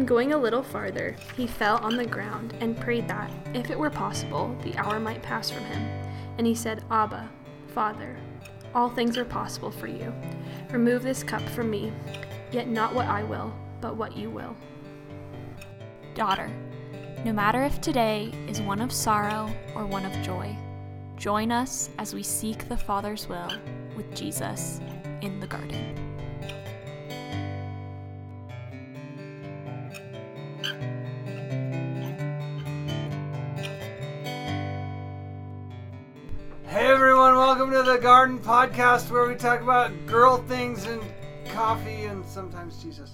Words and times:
And 0.00 0.08
going 0.08 0.32
a 0.32 0.38
little 0.38 0.62
farther, 0.62 1.14
he 1.36 1.46
fell 1.46 1.76
on 1.76 1.94
the 1.94 2.06
ground 2.06 2.54
and 2.60 2.74
prayed 2.74 3.06
that, 3.08 3.30
if 3.52 3.68
it 3.68 3.78
were 3.78 3.90
possible, 3.90 4.56
the 4.62 4.74
hour 4.78 4.98
might 4.98 5.22
pass 5.22 5.50
from 5.50 5.62
him. 5.64 5.82
And 6.38 6.46
he 6.46 6.54
said, 6.54 6.82
Abba, 6.90 7.28
Father, 7.74 8.16
all 8.74 8.88
things 8.88 9.18
are 9.18 9.26
possible 9.26 9.70
for 9.70 9.88
you. 9.88 10.10
Remove 10.70 11.02
this 11.02 11.22
cup 11.22 11.42
from 11.50 11.68
me, 11.68 11.92
yet 12.50 12.66
not 12.66 12.94
what 12.94 13.08
I 13.08 13.24
will, 13.24 13.54
but 13.82 13.94
what 13.94 14.16
you 14.16 14.30
will. 14.30 14.56
Daughter, 16.14 16.50
no 17.26 17.34
matter 17.34 17.62
if 17.62 17.78
today 17.82 18.32
is 18.48 18.62
one 18.62 18.80
of 18.80 18.92
sorrow 18.92 19.54
or 19.74 19.84
one 19.84 20.06
of 20.06 20.22
joy, 20.22 20.56
join 21.18 21.52
us 21.52 21.90
as 21.98 22.14
we 22.14 22.22
seek 22.22 22.70
the 22.70 22.76
Father's 22.78 23.28
will 23.28 23.52
with 23.94 24.14
Jesus 24.14 24.80
in 25.20 25.40
the 25.40 25.46
garden. 25.46 26.09
Garden 38.00 38.38
Podcast 38.38 39.10
where 39.10 39.26
we 39.28 39.34
talk 39.34 39.60
about 39.60 39.92
girl 40.06 40.38
things 40.48 40.86
and 40.86 41.02
coffee 41.52 42.04
and 42.04 42.24
sometimes 42.24 42.82
Jesus. 42.82 43.10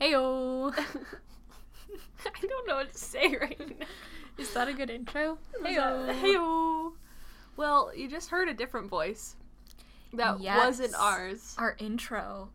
Heyo! 0.00 0.72
I 0.76 2.46
don't 2.46 2.66
know 2.66 2.76
what 2.76 2.92
to 2.92 2.98
say 2.98 3.36
right 3.40 3.58
now. 3.80 3.86
Is 4.38 4.52
that 4.54 4.68
a 4.68 4.72
good 4.72 4.90
intro? 4.90 5.38
Heyo. 5.62 6.14
Heyo. 6.20 6.92
Well, 7.56 7.90
you 7.94 8.08
just 8.08 8.30
heard 8.30 8.48
a 8.48 8.54
different 8.54 8.88
voice. 8.88 9.36
That 10.12 10.38
wasn't 10.38 10.94
ours 10.94 11.56
Our 11.58 11.74
intro 11.80 12.50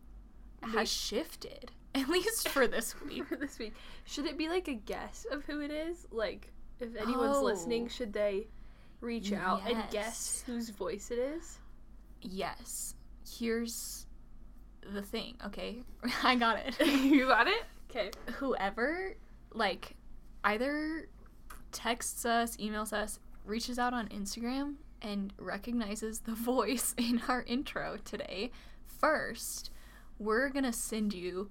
Wait. 0.62 0.72
has 0.72 0.90
shifted, 0.90 1.70
at 1.94 2.08
least 2.08 2.48
for 2.48 2.66
this 2.66 2.94
week. 3.06 3.26
for 3.26 3.36
this 3.36 3.58
week. 3.58 3.74
Should 4.04 4.26
it 4.26 4.38
be 4.38 4.48
like 4.48 4.66
a 4.68 4.74
guess 4.74 5.26
of 5.30 5.44
who 5.44 5.60
it 5.60 5.70
is? 5.70 6.06
Like, 6.10 6.50
if 6.80 6.96
anyone's 6.96 7.36
Oh. 7.36 7.42
listening, 7.44 7.88
should 7.88 8.14
they 8.14 8.46
reach 9.00 9.32
out 9.32 9.62
and 9.66 9.82
guess 9.90 10.42
whose 10.46 10.70
voice 10.70 11.10
it 11.10 11.18
is? 11.18 11.58
Yes. 12.22 12.94
Here's 13.28 14.06
the 14.92 15.02
thing, 15.02 15.34
okay? 15.46 15.82
I 16.22 16.34
got 16.36 16.58
it. 16.58 16.86
you 16.86 17.26
got 17.26 17.46
it? 17.46 17.64
Okay. 17.90 18.10
Whoever, 18.34 19.14
like, 19.52 19.96
either 20.44 21.08
texts 21.72 22.24
us, 22.24 22.56
emails 22.56 22.92
us, 22.92 23.18
reaches 23.44 23.78
out 23.78 23.94
on 23.94 24.08
Instagram, 24.08 24.74
and 25.02 25.32
recognizes 25.38 26.20
the 26.20 26.32
voice 26.34 26.94
in 26.96 27.22
our 27.28 27.42
intro 27.46 27.98
today, 28.04 28.50
first, 28.86 29.70
we're 30.18 30.48
gonna 30.50 30.72
send 30.72 31.14
you 31.14 31.48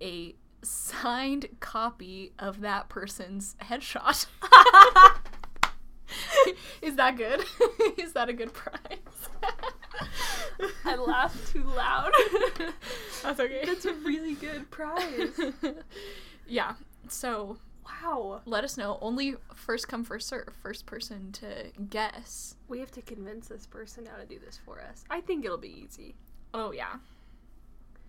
a 0.00 0.34
signed 0.62 1.48
copy 1.60 2.32
of 2.38 2.60
that 2.60 2.88
person's 2.88 3.56
headshot. 3.62 4.26
Is 6.82 6.96
that 6.96 7.16
good? 7.16 7.40
Is 7.98 8.12
that 8.12 8.28
a 8.28 8.32
good 8.32 8.52
prize? 8.52 8.98
I 10.84 10.96
laughed 10.96 11.52
too 11.52 11.64
loud. 11.64 12.12
That's 13.22 13.40
okay. 13.40 13.62
That's 13.64 13.84
a 13.84 13.94
really 13.94 14.34
good 14.34 14.70
prize. 14.70 15.30
yeah. 16.46 16.74
So 17.08 17.58
Wow. 18.02 18.40
let 18.46 18.64
us 18.64 18.76
know. 18.78 18.98
Only 19.00 19.34
first 19.54 19.88
come, 19.88 20.04
first 20.04 20.28
serve. 20.28 20.48
First 20.62 20.86
person 20.86 21.32
to 21.32 21.70
guess. 21.90 22.56
We 22.68 22.78
have 22.80 22.90
to 22.92 23.02
convince 23.02 23.48
this 23.48 23.66
person 23.66 24.06
how 24.06 24.16
to 24.16 24.26
do 24.26 24.38
this 24.38 24.58
for 24.64 24.80
us. 24.80 25.04
I 25.10 25.20
think 25.20 25.44
it'll 25.44 25.58
be 25.58 25.84
easy. 25.84 26.14
Oh 26.52 26.72
yeah. 26.72 26.94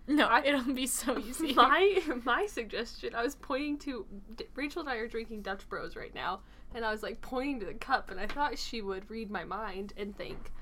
No, 0.08 0.30
it'll 0.44 0.62
be 0.72 0.86
so 0.86 1.18
easy. 1.18 1.52
my 1.52 2.00
my 2.24 2.46
suggestion 2.46 3.12
i 3.16 3.22
was 3.24 3.34
pointing 3.34 3.76
to 3.78 4.06
rachel 4.54 4.80
and 4.80 4.88
i 4.88 4.94
are 4.96 5.08
drinking 5.08 5.42
dutch 5.42 5.68
bros 5.68 5.96
right 5.96 6.14
now 6.14 6.38
and 6.74 6.84
i 6.84 6.90
was 6.90 7.02
like 7.02 7.20
pointing 7.20 7.60
to 7.60 7.66
the 7.66 7.74
cup 7.74 8.10
and 8.10 8.18
i 8.20 8.26
thought 8.26 8.58
she 8.58 8.82
would 8.82 9.08
read 9.10 9.30
my 9.30 9.44
mind 9.44 9.92
and 9.96 10.16
think 10.16 10.52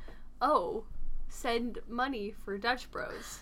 oh 0.40 0.84
send 1.28 1.78
money 1.88 2.32
for 2.44 2.56
dutch 2.58 2.90
bros 2.90 3.40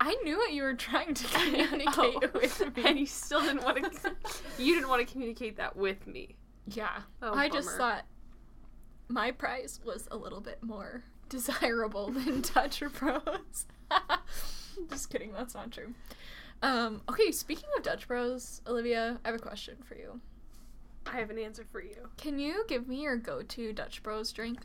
I 0.00 0.16
knew 0.24 0.36
what 0.36 0.52
you 0.52 0.64
were 0.64 0.74
trying 0.74 1.14
to 1.14 1.24
communicate 1.28 1.96
Oh, 1.96 2.20
with 2.34 2.76
me. 2.76 2.82
and 2.84 2.98
you 2.98 3.06
still 3.06 3.40
didn't 3.40 3.62
want 3.62 3.76
to 4.02 4.12
you 4.58 4.74
didn't 4.74 4.88
want 4.88 5.06
to 5.06 5.10
communicate 5.12 5.56
that 5.58 5.76
with 5.76 6.04
me 6.08 6.34
yeah. 6.66 7.02
Oh, 7.22 7.32
I 7.34 7.48
just 7.48 7.70
thought 7.76 8.04
my 9.08 9.30
prize 9.30 9.80
was 9.84 10.08
a 10.10 10.16
little 10.16 10.40
bit 10.40 10.62
more 10.62 11.04
desirable 11.28 12.10
than 12.10 12.40
Dutch 12.40 12.82
Bros. 12.98 13.66
just 14.90 15.10
kidding, 15.10 15.32
that's 15.32 15.54
not 15.54 15.70
true. 15.70 15.92
Um, 16.62 17.02
okay, 17.08 17.30
speaking 17.32 17.68
of 17.76 17.82
Dutch 17.82 18.08
Bros, 18.08 18.62
Olivia, 18.66 19.20
I 19.24 19.28
have 19.28 19.36
a 19.38 19.42
question 19.42 19.76
for 19.84 19.94
you. 19.94 20.20
I 21.06 21.18
have 21.18 21.30
an 21.30 21.38
answer 21.38 21.64
for 21.70 21.80
you 21.82 22.08
Can 22.16 22.38
you 22.38 22.64
give 22.68 22.88
me 22.88 23.02
your 23.02 23.16
go-to 23.16 23.72
Dutch 23.72 24.02
Bros 24.02 24.32
drink? 24.32 24.60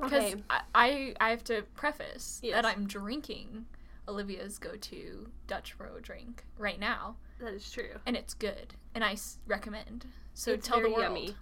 Because 0.00 0.32
okay 0.34 0.42
I, 0.50 0.60
I 0.74 1.14
I 1.20 1.30
have 1.30 1.44
to 1.44 1.62
preface 1.74 2.40
Yes. 2.42 2.54
that 2.54 2.66
I'm 2.66 2.86
drinking 2.86 3.66
Olivia's 4.08 4.58
go-to 4.58 5.28
Dutch 5.46 5.76
Bro 5.78 6.00
drink 6.02 6.44
right 6.58 6.78
now, 6.80 7.16
that 7.40 7.54
is 7.54 7.70
true 7.70 7.98
and 8.06 8.16
it's 8.16 8.34
good, 8.34 8.74
and 8.94 9.02
I 9.04 9.12
s- 9.12 9.38
recommend. 9.46 10.06
So 10.34 10.52
It's 10.52 10.66
tell 10.66 10.80
the 10.80 10.88
world. 10.90 11.00
yummy. 11.02 11.36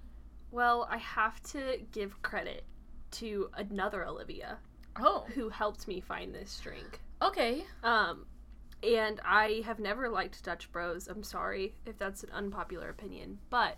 well 0.51 0.87
i 0.91 0.99
have 0.99 1.41
to 1.53 1.79
give 1.93 2.21
credit 2.23 2.65
to 3.13 3.51
another 3.57 4.07
olivia 4.07 4.59
Oh, 4.97 5.25
who 5.35 5.49
helped 5.49 5.89
me 5.89 6.01
find 6.01 6.35
this 6.35 6.61
drink 6.63 7.01
okay. 7.23 7.65
Um, 7.83 8.27
and 8.83 9.21
I 9.25 9.63
have 9.65 9.79
never 9.79 10.09
liked 10.09 10.43
Dutch 10.45 10.71
Bros. 10.73 11.07
I'm 11.09 11.23
sorry 11.23 11.75
if 11.87 11.97
that's 11.97 12.25
an 12.25 12.31
unpopular 12.33 12.89
opinion, 12.89 13.39
but 13.49 13.77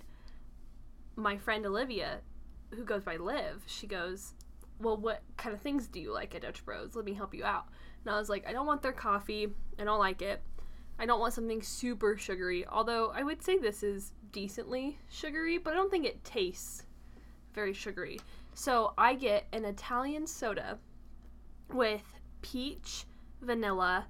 my 1.17 1.37
friend 1.37 1.65
Olivia, 1.67 2.21
who 2.71 2.85
goes 2.85 3.05
by 3.05 3.17
Liv, 3.17 3.63
she 3.67 3.87
goes, 3.87 4.35
"Well, 4.81 4.97
what 4.97 5.23
kind 5.37 5.55
of 5.55 5.61
things 5.61 5.87
do 5.87 6.01
you 6.01 6.13
like 6.13 6.35
at 6.35 6.43
Dutch 6.43 6.65
Bros? 6.65 6.97
Let 6.97 7.05
me 7.05 7.15
help 7.15 7.35
you 7.35 7.45
out." 7.45 7.67
And 8.05 8.15
I 8.15 8.19
was 8.19 8.29
like, 8.29 8.47
"I 8.47 8.53
don't 8.53 8.67
want 8.67 8.83
their 8.83 8.93
coffee. 8.93 9.53
I 9.79 9.85
don't 9.85 9.99
like 9.99 10.23
it. 10.23 10.43
I 10.99 11.07
don't 11.07 11.21
want 11.21 11.35
something 11.35 11.63
super 11.63 12.17
sugary. 12.17 12.67
Although 12.67 13.11
I 13.11 13.23
would 13.23 13.43
say 13.43 13.59
this 13.59 13.83
is 13.83 14.13
decently 14.33 14.99
sugary, 15.09 15.59
but 15.59 15.73
I 15.73 15.77
don't 15.77 15.91
think 15.91 16.05
it 16.07 16.25
tastes 16.25 16.85
very 17.53 17.73
sugary. 17.73 18.21
So 18.55 18.95
I 18.97 19.15
get 19.15 19.47
an 19.53 19.65
Italian 19.65 20.27
soda 20.27 20.79
with 21.73 22.03
peach, 22.43 23.07
vanilla, 23.41 24.07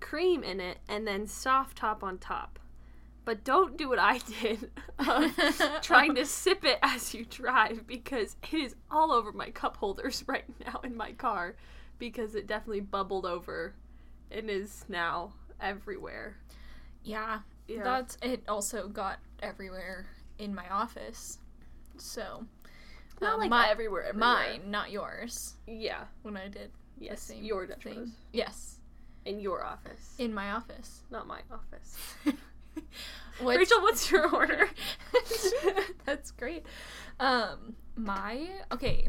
cream 0.00 0.42
in 0.44 0.60
it, 0.60 0.78
and 0.88 1.06
then 1.06 1.26
soft 1.26 1.78
top 1.78 2.02
on 2.04 2.18
top. 2.18 2.58
But 3.24 3.44
don't 3.44 3.76
do 3.76 3.88
what 3.88 3.98
I 3.98 4.18
did 4.18 4.70
of 4.98 5.36
trying 5.82 6.14
to 6.16 6.24
sip 6.24 6.64
it 6.64 6.78
as 6.82 7.14
you 7.14 7.24
drive 7.24 7.86
because 7.86 8.36
it 8.50 8.56
is 8.56 8.74
all 8.90 9.12
over 9.12 9.30
my 9.32 9.50
cup 9.50 9.76
holders 9.76 10.24
right 10.26 10.44
now 10.66 10.80
in 10.82 10.96
my 10.96 11.12
car 11.12 11.54
because 11.98 12.34
it 12.34 12.46
definitely 12.46 12.80
bubbled 12.80 13.26
over 13.26 13.74
and 14.30 14.48
is 14.50 14.84
now 14.88 15.32
everywhere. 15.60 16.36
Yeah, 17.04 17.40
Yeah. 17.68 17.82
that's 17.84 18.16
it. 18.22 18.42
Also 18.48 18.88
got 18.88 19.18
everywhere 19.42 20.06
in 20.38 20.54
my 20.54 20.68
office. 20.70 21.38
So 21.98 22.46
Not 23.20 23.34
uh, 23.34 23.38
like 23.38 23.50
my- 23.50 23.68
everywhere, 23.68 24.04
everywhere. 24.06 24.18
mine, 24.34 24.70
not 24.70 24.90
yours. 24.90 25.54
Yeah. 25.66 26.04
When 26.22 26.36
I 26.36 26.48
did 26.48 26.70
Yes. 26.98 27.20
the 27.26 27.34
same 27.34 27.44
Your 27.44 27.66
Dutch 27.66 27.82
thing. 27.84 28.12
Yes, 28.32 28.78
In 29.24 29.40
your 29.40 29.64
office. 29.64 30.14
in 30.18 30.32
my 30.34 30.52
office. 30.52 31.02
Not 31.10 31.26
my 31.26 31.40
office. 31.52 31.96
What's- 33.42 33.58
Rachel, 33.58 33.80
what's 33.82 34.10
your 34.10 34.28
order? 34.34 34.68
That's 36.04 36.30
great. 36.32 36.64
Um, 37.18 37.76
my 37.96 38.48
okay. 38.72 39.08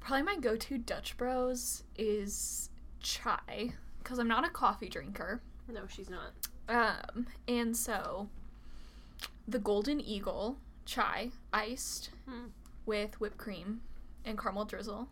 Probably 0.00 0.22
my 0.22 0.36
go-to 0.36 0.78
Dutch 0.78 1.16
Bros 1.16 1.84
is 1.96 2.70
chai 3.00 3.72
because 4.02 4.18
I'm 4.18 4.28
not 4.28 4.46
a 4.46 4.50
coffee 4.50 4.88
drinker. 4.88 5.42
no, 5.68 5.82
she's 5.86 6.08
not. 6.10 6.32
Um, 6.68 7.26
and 7.46 7.76
so 7.76 8.28
the 9.46 9.58
Golden 9.58 10.00
Eagle 10.00 10.56
chai 10.86 11.30
iced 11.52 12.10
Hmm. 12.26 12.46
with 12.86 13.20
whipped 13.20 13.36
cream 13.38 13.80
and 14.24 14.38
caramel 14.38 14.64
drizzle. 14.64 15.08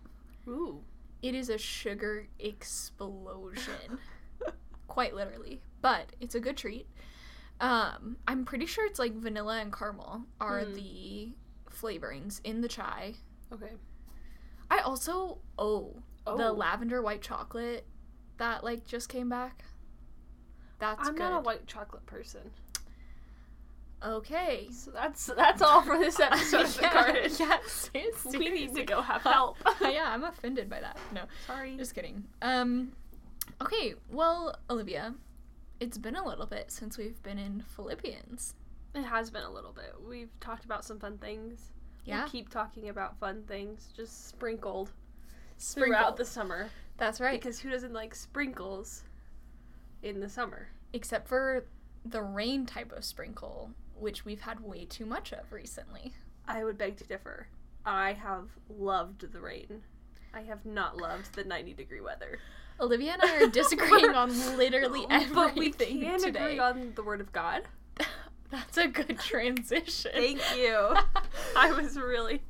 Ooh. 0.48 0.80
It 1.22 1.34
is 1.34 1.48
a 1.50 1.58
sugar 1.58 2.28
explosion. 2.38 3.98
Quite 4.88 5.14
literally. 5.14 5.60
But 5.82 6.10
it's 6.20 6.34
a 6.34 6.40
good 6.40 6.56
treat. 6.56 6.86
Um, 7.60 8.16
I'm 8.28 8.44
pretty 8.44 8.66
sure 8.66 8.84
it's 8.86 8.98
like 8.98 9.14
vanilla 9.14 9.60
and 9.60 9.72
caramel 9.72 10.22
are 10.40 10.60
Hmm. 10.60 10.74
the 10.74 11.32
flavorings 11.70 12.40
in 12.44 12.60
the 12.60 12.68
chai. 12.68 13.14
Okay. 13.52 13.72
I 14.70 14.78
also 14.80 15.38
oh, 15.58 15.94
the 16.26 16.48
Oh. 16.48 16.52
lavender 16.52 17.00
white 17.00 17.22
chocolate 17.22 17.86
that 18.38 18.62
like 18.64 18.84
just 18.86 19.08
came 19.08 19.28
back. 19.28 19.64
That's 20.78 21.08
I'm 21.08 21.14
good. 21.14 21.20
not 21.20 21.38
a 21.38 21.40
white 21.40 21.66
chocolate 21.66 22.04
person. 22.06 22.50
Okay. 24.02 24.68
So 24.70 24.90
that's 24.90 25.26
that's 25.26 25.62
all 25.62 25.82
for 25.82 25.98
this 25.98 26.20
episode 26.20 26.66
of 26.66 26.76
the 26.76 26.82
Yeah, 26.82 26.92
garden. 26.92 27.32
yeah, 27.38 27.58
seriously. 27.66 28.38
We 28.38 28.50
need 28.50 28.74
to 28.74 28.84
go 28.84 29.00
have 29.00 29.22
help. 29.22 29.56
yeah, 29.80 30.04
I'm 30.12 30.24
offended 30.24 30.68
by 30.68 30.80
that. 30.80 30.98
No, 31.12 31.22
Sorry. 31.46 31.76
just 31.76 31.94
kidding. 31.94 32.24
Um, 32.42 32.92
okay. 33.62 33.94
Well, 34.10 34.54
Olivia, 34.68 35.14
it's 35.80 35.98
been 35.98 36.16
a 36.16 36.24
little 36.24 36.46
bit 36.46 36.70
since 36.70 36.98
we've 36.98 37.22
been 37.22 37.38
in 37.38 37.62
Philippians. 37.74 38.54
It 38.94 39.02
has 39.02 39.30
been 39.30 39.42
a 39.42 39.50
little 39.50 39.72
bit. 39.72 39.94
We've 40.06 40.30
talked 40.40 40.64
about 40.64 40.84
some 40.84 40.98
fun 40.98 41.18
things. 41.18 41.72
Yeah. 42.04 42.20
We'll 42.20 42.28
keep 42.30 42.48
talking 42.48 42.88
about 42.88 43.18
fun 43.18 43.42
things, 43.46 43.88
just 43.94 44.28
sprinkled 44.28 44.92
Sprinkle. 45.58 45.98
throughout 45.98 46.16
the 46.16 46.24
summer. 46.24 46.70
That's 46.96 47.20
right. 47.20 47.38
Because 47.38 47.58
who 47.58 47.70
doesn't 47.70 47.92
like 47.92 48.14
sprinkles 48.14 49.02
in 50.02 50.20
the 50.20 50.28
summer? 50.28 50.68
Except 50.92 51.28
for 51.28 51.66
the 52.04 52.22
rain 52.22 52.64
type 52.64 52.92
of 52.92 53.04
sprinkle, 53.04 53.70
which 53.98 54.24
we've 54.24 54.40
had 54.40 54.60
way 54.60 54.84
too 54.84 55.04
much 55.04 55.32
of 55.32 55.52
recently. 55.52 56.14
I 56.46 56.64
would 56.64 56.78
beg 56.78 56.96
to 56.98 57.04
differ. 57.04 57.48
I 57.84 58.12
have 58.14 58.48
loved 58.68 59.32
the 59.32 59.40
rain. 59.40 59.82
I 60.36 60.42
have 60.42 60.66
not 60.66 60.98
loved 60.98 61.34
the 61.34 61.44
90 61.44 61.72
degree 61.72 62.02
weather. 62.02 62.38
Olivia 62.78 63.14
and 63.14 63.22
I 63.22 63.44
are 63.44 63.48
disagreeing 63.48 64.14
on 64.14 64.28
literally 64.58 65.06
everything 65.08 65.34
but 65.34 65.56
we 65.56 65.70
can 65.70 66.20
today. 66.20 66.38
agree 66.38 66.58
on 66.58 66.92
the 66.94 67.02
word 67.02 67.22
of 67.22 67.32
God. 67.32 67.62
That's 68.50 68.76
a 68.76 68.86
good 68.86 69.18
transition. 69.18 70.10
Thank 70.14 70.42
you. 70.54 70.94
I 71.56 71.72
was 71.72 71.96
really 71.96 72.42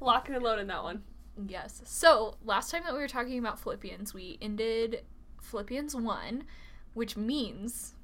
locking 0.00 0.36
and 0.36 0.44
loading 0.44 0.68
that 0.68 0.84
one. 0.84 1.02
Yes. 1.48 1.82
So, 1.84 2.36
last 2.44 2.70
time 2.70 2.82
that 2.84 2.94
we 2.94 3.00
were 3.00 3.08
talking 3.08 3.40
about 3.40 3.58
Philippians, 3.58 4.14
we 4.14 4.38
ended 4.40 5.02
Philippians 5.42 5.96
1, 5.96 6.44
which 6.94 7.16
means, 7.16 7.94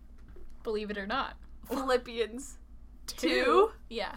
believe 0.64 0.90
it 0.90 0.98
or 0.98 1.06
not, 1.06 1.36
Philippians 1.68 2.58
two. 3.06 3.28
Two? 3.28 3.70
Yeah. 3.88 4.16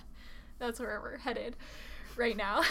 That's 0.57 0.79
where 0.79 0.99
we're 0.99 1.19
headed 1.19 1.55
right 2.17 2.35
now. 2.35 2.63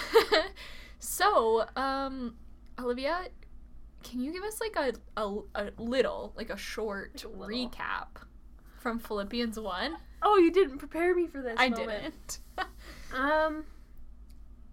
So, 1.05 1.65
um, 1.77 2.35
Olivia, 2.79 3.27
can 4.03 4.21
you 4.21 4.33
give 4.33 4.43
us 4.43 4.61
like 4.61 4.77
a, 4.77 4.93
a, 5.21 5.39
a 5.55 5.71
little, 5.79 6.33
like 6.37 6.51
a 6.51 6.57
short 6.57 7.25
little. 7.25 7.49
recap 7.49 8.09
from 8.81 8.99
Philippians 8.99 9.59
1? 9.59 9.97
Oh, 10.23 10.39
you 10.39 10.51
didn't 10.51 10.79
prepare 10.79 11.15
me 11.15 11.27
for 11.27 11.41
this. 11.43 11.55
I 11.59 11.69
moment. 11.69 11.89
didn't. 12.03 12.39
Um, 13.15 13.65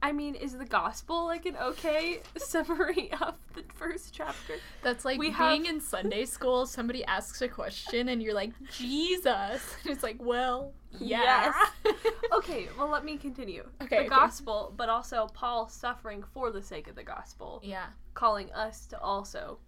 I 0.01 0.11
mean, 0.13 0.33
is 0.33 0.57
the 0.57 0.65
gospel 0.65 1.25
like 1.25 1.45
an 1.45 1.55
okay 1.57 2.21
summary 2.37 3.11
of 3.21 3.35
the 3.53 3.63
first 3.75 4.13
chapter? 4.15 4.55
That's 4.81 5.05
like 5.05 5.19
We 5.19 5.27
being 5.27 5.33
have- 5.35 5.65
in 5.65 5.79
Sunday 5.79 6.25
school, 6.25 6.65
somebody 6.65 7.05
asks 7.05 7.41
a 7.43 7.47
question 7.47 8.09
and 8.09 8.21
you're 8.21 8.33
like, 8.33 8.51
Jesus. 8.71 9.61
And 9.83 9.93
it's 9.93 10.01
like, 10.01 10.17
well, 10.19 10.73
yeah. 10.99 11.53
Okay, 12.33 12.69
well, 12.77 12.87
let 12.87 13.03
me 13.03 13.17
continue. 13.17 13.63
Okay, 13.81 13.97
The 13.97 14.01
okay. 14.01 14.07
gospel, 14.07 14.73
but 14.77 14.87
also 14.87 15.27
Paul 15.33 15.67
suffering 15.67 16.23
for 16.33 16.49
the 16.49 16.61
sake 16.61 16.87
of 16.87 16.95
the 16.95 17.03
gospel, 17.03 17.59
yeah. 17.61 17.87
calling 18.13 18.49
us 18.53 18.85
to 18.87 18.99
also 18.99 19.59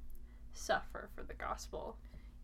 suffer 0.54 1.10
for 1.14 1.24
the 1.24 1.34
gospel. 1.34 1.98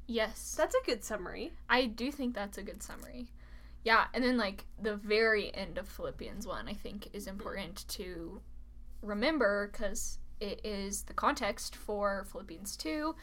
Yes. 0.07 0.55
That's 0.57 0.75
a 0.75 0.85
good 0.85 1.03
summary. 1.03 1.53
I 1.69 1.85
do 1.85 2.11
think 2.11 2.35
that's 2.35 2.57
a 2.57 2.63
good 2.63 2.83
summary. 2.83 3.27
Yeah, 3.83 4.05
and 4.13 4.23
then 4.23 4.37
like 4.37 4.65
the 4.81 4.97
very 4.97 5.55
end 5.55 5.77
of 5.77 5.87
Philippians 5.87 6.45
1 6.45 6.67
I 6.67 6.73
think 6.73 7.07
is 7.13 7.27
important 7.27 7.87
to 7.89 8.41
remember 9.01 9.69
cuz 9.73 10.19
it 10.41 10.59
is 10.65 11.03
the 11.03 11.13
context 11.13 11.75
for 11.75 12.25
Philippians 12.31 12.75
2. 12.77 13.15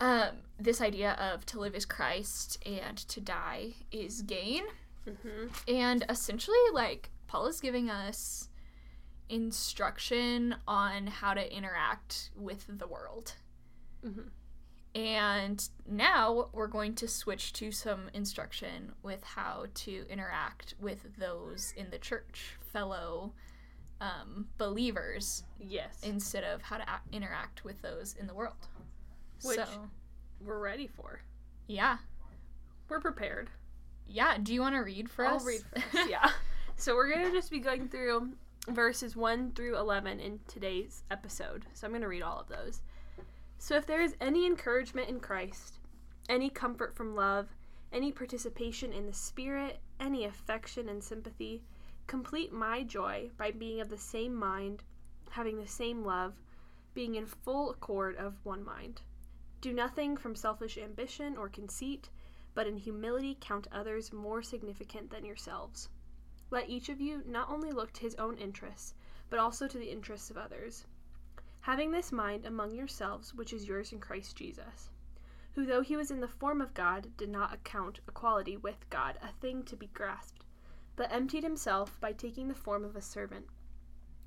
Um 0.00 0.36
this 0.58 0.80
idea 0.80 1.12
of 1.12 1.46
to 1.46 1.60
live 1.60 1.74
is 1.74 1.84
Christ 1.84 2.58
and 2.66 2.96
to 2.96 3.20
die 3.20 3.74
is 3.92 4.22
gain. 4.22 4.64
Mm-hmm. 5.06 5.46
And 5.68 6.04
essentially 6.08 6.56
like 6.72 7.10
Paul 7.26 7.46
is 7.46 7.60
giving 7.60 7.90
us 7.90 8.48
instruction 9.28 10.54
on 10.66 11.06
how 11.06 11.34
to 11.34 11.56
interact 11.56 12.30
with 12.36 12.64
the 12.68 12.86
world. 12.86 13.34
Mhm. 14.04 14.30
And 14.94 15.68
now 15.86 16.48
we're 16.52 16.66
going 16.66 16.94
to 16.96 17.06
switch 17.08 17.52
to 17.54 17.70
some 17.70 18.08
instruction 18.14 18.94
with 19.02 19.22
how 19.22 19.66
to 19.74 20.06
interact 20.08 20.74
with 20.80 21.16
those 21.18 21.72
in 21.76 21.90
the 21.90 21.98
church, 21.98 22.56
fellow 22.72 23.34
um, 24.00 24.48
believers, 24.58 25.44
Yes. 25.60 26.00
instead 26.02 26.44
of 26.44 26.62
how 26.62 26.78
to 26.78 26.84
a- 26.90 27.00
interact 27.12 27.64
with 27.64 27.82
those 27.82 28.14
in 28.14 28.26
the 28.26 28.34
world. 28.34 28.66
Which- 29.42 29.56
so, 29.56 29.66
We're 30.44 30.58
ready 30.58 30.86
for. 30.86 31.20
yeah. 31.66 31.98
We're 32.88 33.00
prepared. 33.00 33.50
Yeah. 34.06 34.38
Do 34.42 34.54
you 34.54 34.60
want 34.62 34.74
to 34.74 34.80
read 34.80 35.10
for 35.10 35.26
I'll 35.26 35.36
us? 35.36 35.44
read 35.44 35.60
first. 35.92 36.08
yeah. 36.10 36.30
So 36.76 36.94
we're 36.94 37.12
gonna 37.12 37.30
just 37.32 37.50
be 37.50 37.58
going 37.58 37.88
through 37.88 38.32
verses 38.68 39.14
one 39.14 39.50
through 39.52 39.76
eleven 39.76 40.20
in 40.20 40.40
today's 40.48 41.02
episode. 41.10 41.66
So 41.74 41.86
I'm 41.86 41.92
gonna 41.92 42.08
read 42.08 42.22
all 42.22 42.38
of 42.40 42.48
those. 42.48 42.80
So 43.58 43.76
if 43.76 43.86
there 43.86 44.00
is 44.00 44.14
any 44.22 44.46
encouragement 44.46 45.08
in 45.10 45.20
Christ, 45.20 45.80
any 46.30 46.48
comfort 46.48 46.96
from 46.96 47.14
love, 47.14 47.48
any 47.92 48.10
participation 48.12 48.92
in 48.92 49.04
the 49.06 49.12
Spirit, 49.12 49.80
any 50.00 50.24
affection 50.24 50.88
and 50.88 51.02
sympathy, 51.04 51.62
complete 52.06 52.52
my 52.52 52.84
joy 52.84 53.28
by 53.36 53.50
being 53.50 53.80
of 53.82 53.90
the 53.90 53.98
same 53.98 54.34
mind, 54.34 54.82
having 55.30 55.58
the 55.58 55.66
same 55.68 56.04
love, 56.04 56.34
being 56.94 57.16
in 57.16 57.26
full 57.26 57.70
accord 57.72 58.16
of 58.16 58.34
one 58.44 58.64
mind. 58.64 59.02
Do 59.60 59.72
nothing 59.72 60.16
from 60.16 60.34
selfish 60.34 60.78
ambition 60.78 61.36
or 61.36 61.48
conceit 61.48 62.10
but 62.58 62.66
in 62.66 62.76
humility 62.76 63.36
count 63.40 63.68
others 63.70 64.12
more 64.12 64.42
significant 64.42 65.10
than 65.10 65.24
yourselves. 65.24 65.88
Let 66.50 66.68
each 66.68 66.88
of 66.88 67.00
you 67.00 67.22
not 67.24 67.48
only 67.48 67.70
look 67.70 67.92
to 67.92 68.00
his 68.00 68.16
own 68.16 68.36
interests, 68.36 68.94
but 69.30 69.38
also 69.38 69.68
to 69.68 69.78
the 69.78 69.92
interests 69.92 70.28
of 70.28 70.36
others. 70.36 70.84
Having 71.60 71.92
this 71.92 72.10
mind 72.10 72.44
among 72.44 72.74
yourselves, 72.74 73.32
which 73.32 73.52
is 73.52 73.68
yours 73.68 73.92
in 73.92 74.00
Christ 74.00 74.34
Jesus, 74.34 74.90
who, 75.54 75.66
though 75.66 75.82
he 75.82 75.96
was 75.96 76.10
in 76.10 76.18
the 76.18 76.26
form 76.26 76.60
of 76.60 76.74
God, 76.74 77.16
did 77.16 77.28
not 77.28 77.54
account 77.54 78.00
equality 78.08 78.56
with 78.56 78.90
God 78.90 79.18
a 79.22 79.30
thing 79.40 79.62
to 79.62 79.76
be 79.76 79.86
grasped, 79.94 80.44
but 80.96 81.12
emptied 81.12 81.44
himself 81.44 82.00
by 82.00 82.12
taking 82.12 82.48
the 82.48 82.54
form 82.54 82.84
of 82.84 82.96
a 82.96 83.00
servant, 83.00 83.46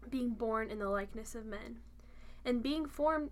being 0.10 0.30
born 0.30 0.70
in 0.72 0.80
the 0.80 0.90
likeness 0.90 1.36
of 1.36 1.46
men. 1.46 1.80
And 2.46 2.64
being 2.64 2.86
formed, 2.86 3.32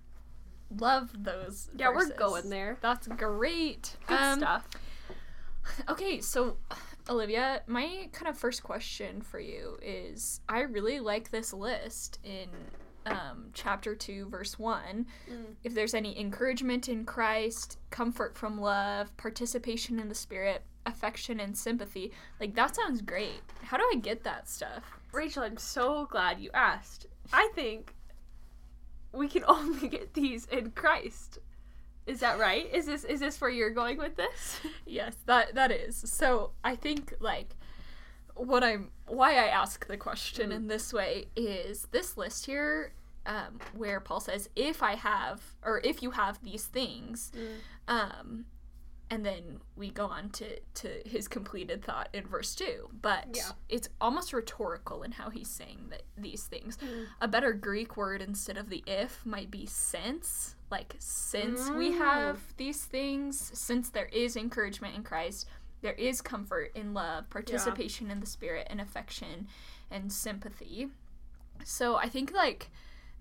Love 0.79 1.11
those. 1.23 1.69
Yeah, 1.75 1.89
we're 1.93 2.09
going 2.15 2.49
there. 2.49 2.77
That's 2.81 3.07
great. 3.07 3.95
Good 4.07 4.19
Um, 4.19 4.39
stuff. 4.39 4.67
Okay, 5.89 6.21
so 6.21 6.57
Olivia, 7.09 7.61
my 7.67 8.09
kind 8.11 8.27
of 8.29 8.37
first 8.37 8.63
question 8.63 9.21
for 9.21 9.39
you 9.39 9.77
is 9.81 10.41
I 10.49 10.61
really 10.61 10.99
like 10.99 11.29
this 11.29 11.53
list 11.53 12.19
in 12.23 12.49
um, 13.05 13.49
chapter 13.53 13.95
2, 13.95 14.27
verse 14.29 14.57
1. 14.57 15.05
Mm. 15.29 15.35
If 15.63 15.73
there's 15.73 15.93
any 15.93 16.19
encouragement 16.19 16.89
in 16.89 17.05
Christ, 17.05 17.77
comfort 17.89 18.37
from 18.37 18.59
love, 18.59 19.15
participation 19.17 19.99
in 19.99 20.09
the 20.09 20.15
Spirit, 20.15 20.63
affection 20.85 21.39
and 21.39 21.55
sympathy, 21.57 22.11
like 22.39 22.55
that 22.55 22.75
sounds 22.75 23.01
great. 23.01 23.41
How 23.63 23.77
do 23.77 23.83
I 23.93 23.97
get 23.99 24.23
that 24.23 24.49
stuff? 24.49 24.83
Rachel, 25.11 25.43
I'm 25.43 25.57
so 25.57 26.07
glad 26.09 26.39
you 26.39 26.49
asked. 26.53 27.05
I 27.33 27.49
think 27.53 27.93
we 29.13 29.27
can 29.27 29.43
only 29.47 29.87
get 29.87 30.13
these 30.13 30.45
in 30.45 30.71
Christ. 30.71 31.39
Is 32.07 32.19
that 32.21 32.39
right? 32.39 32.67
Is 32.73 32.85
this 32.87 33.03
is 33.03 33.19
this 33.19 33.39
where 33.39 33.49
you're 33.49 33.69
going 33.69 33.97
with 33.97 34.15
this? 34.15 34.59
Yes, 34.85 35.15
that 35.25 35.55
that 35.55 35.71
is. 35.71 35.95
So 35.95 36.51
I 36.63 36.75
think 36.75 37.13
like 37.19 37.55
what 38.35 38.63
I'm 38.63 38.89
why 39.07 39.33
I 39.33 39.47
ask 39.47 39.85
the 39.87 39.97
question 39.97 40.49
Mm. 40.49 40.55
in 40.55 40.67
this 40.67 40.91
way 40.91 41.27
is 41.35 41.87
this 41.91 42.17
list 42.17 42.45
here 42.45 42.93
um, 43.25 43.59
where 43.73 43.99
Paul 43.99 44.19
says 44.19 44.49
if 44.55 44.81
I 44.81 44.95
have 44.95 45.41
or 45.63 45.79
if 45.83 46.01
you 46.01 46.11
have 46.11 46.41
these 46.43 46.65
things, 46.65 47.31
um, 47.87 48.45
and 49.11 49.25
then 49.25 49.59
we 49.75 49.91
go 49.91 50.05
on 50.05 50.29
to 50.29 50.59
to 50.73 51.01
his 51.05 51.27
completed 51.27 51.83
thought 51.83 52.07
in 52.13 52.25
verse 52.25 52.55
two. 52.55 52.89
But 53.01 53.27
Yeah. 53.35 53.51
it's 53.67 53.89
almost 53.99 54.31
rhetorical 54.31 55.03
in 55.03 55.11
how 55.11 55.29
he's 55.29 55.49
saying 55.49 55.87
that 55.89 56.03
these 56.17 56.45
things. 56.45 56.77
Mm. 56.77 57.07
A 57.19 57.27
better 57.27 57.51
Greek 57.53 57.97
word 57.97 58.21
instead 58.21 58.57
of 58.57 58.69
the 58.69 58.83
if 58.87 59.25
might 59.25 59.51
be 59.51 59.65
since. 59.65 60.55
Like 60.71 60.95
since 60.99 61.69
we 61.69 61.91
Mm. 61.91 61.97
have 61.97 62.55
these 62.55 62.85
things, 62.85 63.37
since 63.59 63.89
there 63.89 64.05
is 64.07 64.37
encouragement 64.37 64.95
in 64.95 65.03
Christ, 65.03 65.45
there 65.81 65.93
is 65.93 66.21
comfort 66.21 66.71
in 66.73 66.93
love, 66.93 67.29
participation 67.29 68.09
in 68.09 68.21
the 68.21 68.25
spirit, 68.25 68.67
and 68.69 68.79
affection 68.79 69.47
and 69.89 70.11
sympathy. 70.13 70.89
So 71.65 71.95
I 71.97 72.07
think 72.07 72.31
like 72.31 72.71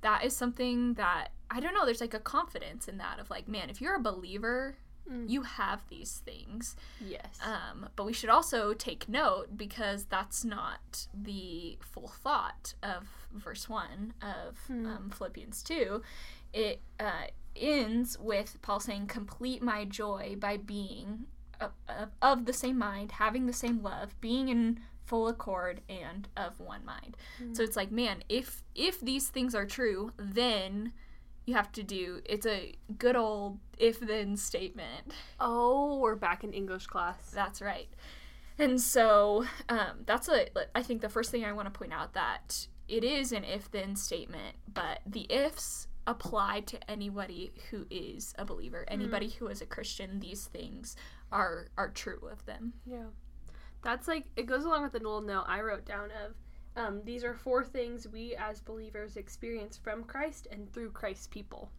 that 0.03 0.25
is 0.25 0.37
something 0.37 0.95
that 0.95 1.33
I 1.51 1.59
don't 1.59 1.75
know, 1.75 1.85
there's 1.85 2.01
like 2.01 2.15
a 2.15 2.21
confidence 2.21 2.87
in 2.87 2.99
that 2.99 3.19
of 3.19 3.29
like, 3.29 3.49
man, 3.49 3.71
if 3.71 3.81
you're 3.81 3.97
a 3.97 4.01
believer 4.01 4.77
Mm. 5.09 5.29
You 5.31 5.43
have 5.43 5.83
these 5.89 6.23
things. 6.25 6.75
Yes. 7.01 7.39
Um, 7.45 7.89
but 7.97 8.05
we 8.05 8.13
should 8.13 8.31
also 8.31 8.73
take 8.75 9.09
note 9.09 9.57
because 9.57 10.07
that's 10.07 10.45
not 10.45 11.07
the 11.15 11.79
full 11.81 12.09
thought 12.09 12.75
of 12.83 13.07
verse 13.33 13.69
1 13.69 14.15
of 14.23 14.59
Hmm. 14.67 14.87
um, 14.87 15.11
Philippians 15.11 15.63
2. 15.63 16.03
It 16.53 16.81
uh, 16.99 17.27
ends 17.55 18.19
with 18.19 18.59
Paul 18.63 18.81
saying, 18.81 19.07
Complete 19.07 19.63
my 19.63 19.85
joy 19.85 20.37
by 20.39 20.57
being 20.57 21.27
of, 21.61 21.73
of, 21.89 22.09
of 22.23 22.47
the 22.47 22.53
same 22.53 22.79
mind, 22.79 23.13
having 23.13 23.47
the 23.47 23.53
same 23.53 23.83
love, 23.83 24.21
being 24.21 24.49
in 24.49 24.81
full 25.05 25.29
accord 25.29 25.81
and 25.89 26.29
of 26.37 26.59
one 26.61 26.85
mind. 26.85 27.17
So 27.53 27.63
it's 27.65 27.77
like, 27.77 27.91
man, 27.91 28.23
if 28.29 28.63
if 28.77 29.01
these 29.01 29.29
things 29.29 29.55
are 29.57 29.67
true, 29.67 30.13
then 30.17 30.93
you 31.47 31.55
have 31.55 31.73
to 31.73 31.83
do 31.83 32.21
it's 32.25 32.47
a 32.47 32.75
good 32.99 33.17
old 33.17 33.59
if 33.79 34.01
then 34.01 34.37
statement. 34.37 35.15
oh, 35.41 35.99
we're 35.99 36.15
back 36.15 36.45
in 36.45 36.53
English 36.53 36.87
class. 36.87 37.31
That's 37.31 37.63
right. 37.63 37.89
And 38.59 38.79
so 38.81 39.47
um, 39.71 40.03
that's 40.05 40.29
a, 40.29 40.47
I 40.75 40.83
think 40.83 41.01
the 41.01 41.09
first 41.09 41.31
thing 41.31 41.45
I 41.45 41.53
want 41.53 41.73
to 41.73 41.79
point 41.79 41.95
out 41.95 42.13
that 42.13 42.67
it 42.89 43.05
is 43.05 43.33
an 43.33 43.45
if 43.45 43.71
then 43.71 43.97
statement, 43.97 44.57
but 44.73 45.01
the 45.07 45.27
ifs 45.31 45.89
apply 46.07 46.61
to 46.61 46.91
anybody 46.91 47.53
who 47.71 47.87
is 47.91 48.35
a 48.39 48.45
believer, 48.45 48.85
anybody 48.89 49.29
who 49.29 49.47
is 49.47 49.63
a 49.63 49.67
Christian. 49.67 50.21
These 50.21 50.47
things 50.47 50.97
are 51.33 51.69
are 51.79 51.89
true 51.89 52.29
of 52.31 52.45
them. 52.47 52.75
Yeah. 52.85 53.07
That's 53.83 54.07
like 54.09 54.27
it 54.37 54.45
goes 54.47 54.65
along 54.65 54.83
with 54.83 54.93
the 54.93 54.99
little 54.99 55.23
note 55.23 55.45
I 55.47 55.61
wrote 55.63 55.87
down 55.87 56.11
of 56.27 56.35
um, 56.81 57.03
these 57.05 57.25
are 57.25 57.35
four 57.35 57.63
things 57.63 58.09
we 58.09 58.35
as 58.37 58.61
believers 58.61 59.17
experience 59.17 59.77
from 59.77 60.05
Christ 60.05 60.49
and 60.51 60.73
through 60.73 60.91
Christ's 60.91 61.27
people. 61.27 61.71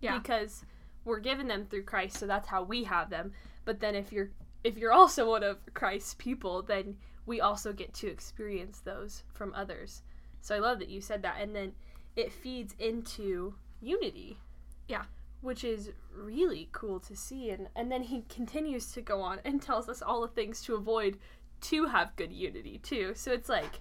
Yeah. 0.00 0.18
Because 0.18 0.64
we're 1.04 1.20
given 1.20 1.46
them 1.46 1.66
through 1.66 1.84
Christ, 1.84 2.18
so 2.18 2.26
that's 2.26 2.48
how 2.48 2.62
we 2.62 2.84
have 2.84 3.10
them. 3.10 3.32
But 3.64 3.80
then 3.80 3.94
if 3.94 4.12
you're 4.12 4.30
if 4.64 4.76
you're 4.76 4.92
also 4.92 5.30
one 5.30 5.42
of 5.42 5.58
Christ's 5.72 6.14
people, 6.14 6.62
then 6.62 6.96
we 7.26 7.40
also 7.40 7.72
get 7.72 7.94
to 7.94 8.08
experience 8.08 8.80
those 8.80 9.22
from 9.32 9.54
others. 9.54 10.02
So 10.42 10.54
I 10.54 10.58
love 10.58 10.78
that 10.80 10.88
you 10.88 11.00
said 11.00 11.22
that 11.22 11.40
and 11.40 11.54
then 11.54 11.72
it 12.16 12.32
feeds 12.32 12.74
into 12.78 13.54
unity. 13.80 14.38
Yeah. 14.88 15.04
Which 15.42 15.64
is 15.64 15.92
really 16.14 16.68
cool 16.72 16.98
to 17.00 17.16
see 17.16 17.50
and 17.50 17.68
and 17.76 17.90
then 17.90 18.02
he 18.02 18.24
continues 18.28 18.92
to 18.92 19.00
go 19.00 19.20
on 19.20 19.38
and 19.44 19.62
tells 19.62 19.88
us 19.88 20.02
all 20.02 20.22
the 20.22 20.28
things 20.28 20.62
to 20.62 20.74
avoid 20.74 21.18
to 21.62 21.86
have 21.86 22.16
good 22.16 22.32
unity 22.32 22.78
too. 22.78 23.12
So 23.14 23.32
it's 23.32 23.48
like 23.48 23.80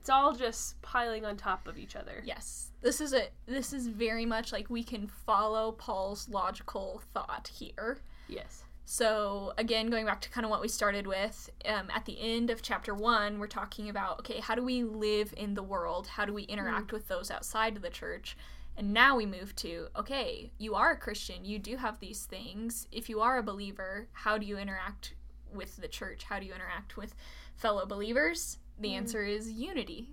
it's 0.00 0.08
all 0.08 0.32
just 0.32 0.80
piling 0.80 1.26
on 1.26 1.36
top 1.36 1.68
of 1.68 1.76
each 1.76 1.94
other. 1.94 2.22
Yes. 2.24 2.70
This 2.80 3.02
is 3.02 3.12
a 3.12 3.28
this 3.46 3.74
is 3.74 3.86
very 3.86 4.24
much 4.24 4.50
like 4.50 4.70
we 4.70 4.82
can 4.82 5.06
follow 5.06 5.72
Paul's 5.72 6.26
logical 6.30 7.02
thought 7.12 7.50
here. 7.54 7.98
Yes. 8.26 8.64
So, 8.86 9.52
again, 9.58 9.88
going 9.90 10.06
back 10.06 10.20
to 10.22 10.30
kind 10.30 10.44
of 10.44 10.50
what 10.50 10.62
we 10.62 10.66
started 10.68 11.06
with, 11.06 11.48
um, 11.64 11.88
at 11.94 12.06
the 12.06 12.18
end 12.18 12.50
of 12.50 12.60
chapter 12.60 12.92
one, 12.94 13.38
we're 13.38 13.46
talking 13.46 13.90
about 13.90 14.20
okay, 14.20 14.40
how 14.40 14.54
do 14.54 14.64
we 14.64 14.84
live 14.84 15.34
in 15.36 15.52
the 15.52 15.62
world? 15.62 16.06
How 16.06 16.24
do 16.24 16.32
we 16.32 16.44
interact 16.44 16.92
with 16.92 17.06
those 17.06 17.30
outside 17.30 17.76
of 17.76 17.82
the 17.82 17.90
church? 17.90 18.38
And 18.78 18.94
now 18.94 19.16
we 19.16 19.26
move 19.26 19.54
to 19.56 19.88
okay, 19.96 20.50
you 20.56 20.74
are 20.74 20.92
a 20.92 20.96
Christian, 20.96 21.44
you 21.44 21.58
do 21.58 21.76
have 21.76 22.00
these 22.00 22.24
things. 22.24 22.88
If 22.90 23.10
you 23.10 23.20
are 23.20 23.36
a 23.36 23.42
believer, 23.42 24.08
how 24.12 24.38
do 24.38 24.46
you 24.46 24.56
interact 24.56 25.14
with 25.52 25.76
the 25.76 25.88
church? 25.88 26.24
How 26.24 26.40
do 26.40 26.46
you 26.46 26.54
interact 26.54 26.96
with 26.96 27.14
fellow 27.54 27.84
believers? 27.84 28.56
The 28.80 28.90
hmm. 28.90 28.96
answer 28.96 29.22
is 29.24 29.50
unity. 29.50 30.08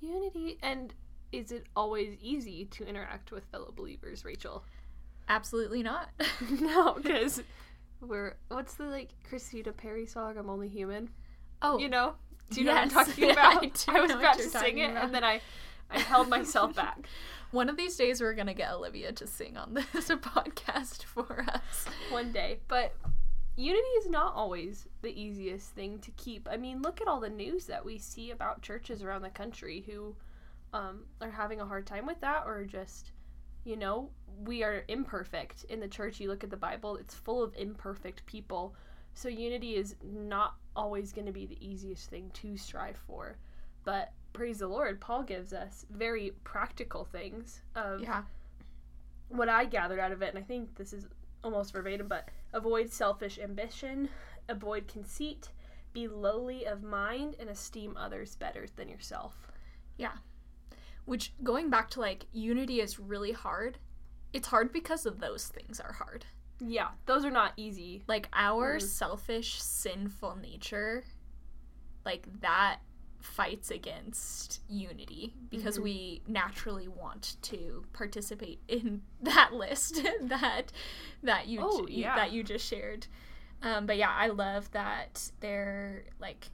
Unity 0.00 0.58
and 0.62 0.94
is 1.32 1.52
it 1.52 1.66
always 1.74 2.16
easy 2.22 2.66
to 2.66 2.86
interact 2.86 3.32
with 3.32 3.44
fellow 3.46 3.72
believers, 3.76 4.24
Rachel? 4.24 4.64
Absolutely 5.28 5.82
not. 5.82 6.10
no, 6.60 6.94
because 6.94 7.42
we're 8.00 8.36
what's 8.48 8.74
the 8.74 8.84
like 8.84 9.10
Christina 9.28 9.72
Perri 9.72 10.06
song? 10.06 10.38
I'm 10.38 10.48
only 10.48 10.68
human. 10.68 11.10
oh, 11.62 11.78
You 11.78 11.88
know? 11.88 12.14
Do 12.50 12.60
you 12.60 12.66
know 12.66 12.74
what 12.74 12.82
I'm 12.82 12.90
talking 12.90 13.30
about? 13.30 13.84
I 13.88 13.96
I 13.96 14.00
was 14.00 14.10
about 14.12 14.36
to 14.36 14.44
sing 14.44 14.78
it 14.78 14.90
about. 14.90 15.04
and 15.06 15.14
then 15.14 15.24
I 15.24 15.40
I 15.90 15.98
held 15.98 16.28
myself 16.28 16.74
back. 16.76 17.08
one 17.50 17.68
of 17.68 17.76
these 17.76 17.96
days 17.96 18.20
we're 18.20 18.34
gonna 18.34 18.54
get 18.54 18.72
Olivia 18.72 19.12
to 19.12 19.26
sing 19.26 19.56
on 19.56 19.74
this 19.74 20.08
podcast 20.08 21.02
for 21.04 21.44
us. 21.48 21.86
one 22.10 22.30
day. 22.30 22.60
But 22.68 22.94
unity 23.56 23.88
is 23.98 24.08
not 24.08 24.34
always 24.34 24.86
the 25.02 25.18
easiest 25.20 25.70
thing 25.74 25.98
to 26.00 26.10
keep. 26.12 26.48
I 26.50 26.56
mean, 26.56 26.82
look 26.82 27.00
at 27.00 27.08
all 27.08 27.20
the 27.20 27.28
news 27.28 27.66
that 27.66 27.84
we 27.84 27.98
see 27.98 28.30
about 28.30 28.62
churches 28.62 29.02
around 29.02 29.22
the 29.22 29.30
country 29.30 29.84
who 29.86 30.14
um, 30.72 31.04
are 31.20 31.30
having 31.30 31.60
a 31.60 31.66
hard 31.66 31.86
time 31.86 32.06
with 32.06 32.20
that, 32.20 32.42
or 32.46 32.64
just, 32.64 33.12
you 33.64 33.76
know, 33.76 34.10
we 34.44 34.62
are 34.62 34.84
imperfect 34.88 35.64
in 35.70 35.80
the 35.80 35.88
church. 35.88 36.20
You 36.20 36.28
look 36.28 36.44
at 36.44 36.50
the 36.50 36.56
Bible, 36.56 36.96
it's 36.96 37.14
full 37.14 37.42
of 37.42 37.54
imperfect 37.56 38.26
people. 38.26 38.74
So 39.14 39.28
unity 39.28 39.76
is 39.76 39.96
not 40.02 40.56
always 40.74 41.12
going 41.12 41.26
to 41.26 41.32
be 41.32 41.46
the 41.46 41.66
easiest 41.66 42.10
thing 42.10 42.30
to 42.34 42.56
strive 42.58 42.98
for. 43.06 43.38
But 43.84 44.12
praise 44.34 44.58
the 44.58 44.68
Lord, 44.68 45.00
Paul 45.00 45.22
gives 45.22 45.54
us 45.54 45.86
very 45.90 46.32
practical 46.44 47.04
things 47.06 47.62
of 47.74 48.02
Yeah. 48.02 48.24
what 49.28 49.48
I 49.48 49.64
gathered 49.64 49.98
out 50.00 50.12
of 50.12 50.20
it, 50.20 50.34
and 50.34 50.38
I 50.38 50.42
think 50.46 50.74
this 50.74 50.92
is 50.92 51.06
almost 51.46 51.72
verbatim, 51.72 52.08
but 52.08 52.28
avoid 52.52 52.92
selfish 52.92 53.38
ambition, 53.38 54.08
avoid 54.48 54.88
conceit, 54.88 55.50
be 55.92 56.08
lowly 56.08 56.66
of 56.66 56.82
mind, 56.82 57.36
and 57.38 57.48
esteem 57.48 57.96
others 57.96 58.34
better 58.36 58.66
than 58.76 58.88
yourself. 58.88 59.50
Yeah. 59.96 60.16
Which 61.04 61.32
going 61.42 61.70
back 61.70 61.88
to 61.90 62.00
like 62.00 62.26
unity 62.32 62.80
is 62.80 62.98
really 62.98 63.32
hard. 63.32 63.78
It's 64.32 64.48
hard 64.48 64.72
because 64.72 65.06
of 65.06 65.20
those 65.20 65.46
things 65.46 65.78
are 65.80 65.92
hard. 65.92 66.26
Yeah, 66.58 66.88
those 67.06 67.24
are 67.24 67.30
not 67.30 67.52
easy. 67.56 68.02
Like 68.08 68.28
our 68.32 68.78
Mhm. 68.78 68.82
selfish, 68.82 69.62
sinful 69.62 70.36
nature, 70.36 71.04
like 72.04 72.26
that 72.40 72.80
fights 73.20 73.70
against 73.70 74.60
unity 74.68 75.34
because 75.50 75.78
Mhm. 75.78 75.82
we 75.82 76.22
naturally 76.28 76.86
want 76.88 77.36
to 77.42 77.84
participate 77.92 78.60
in 78.68 79.02
that 79.22 79.52
list 79.52 80.02
that 80.22 80.72
that 81.22 81.48
you, 81.48 81.60
Oh, 81.62 81.86
you- 81.88 82.02
yeah. 82.02 82.16
that 82.16 82.32
you 82.32 82.42
just 82.42 82.66
shared. 82.66 83.06
Um, 83.62 83.86
but 83.86 83.96
yeah, 83.96 84.10
I 84.10 84.28
love 84.28 84.70
that 84.72 85.30
they're 85.40 86.04
like 86.20 86.48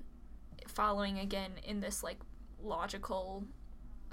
following 0.69 1.19
again 1.19 1.53
in 1.65 1.81
this 1.81 2.03
like 2.03 2.19
logical 2.63 3.45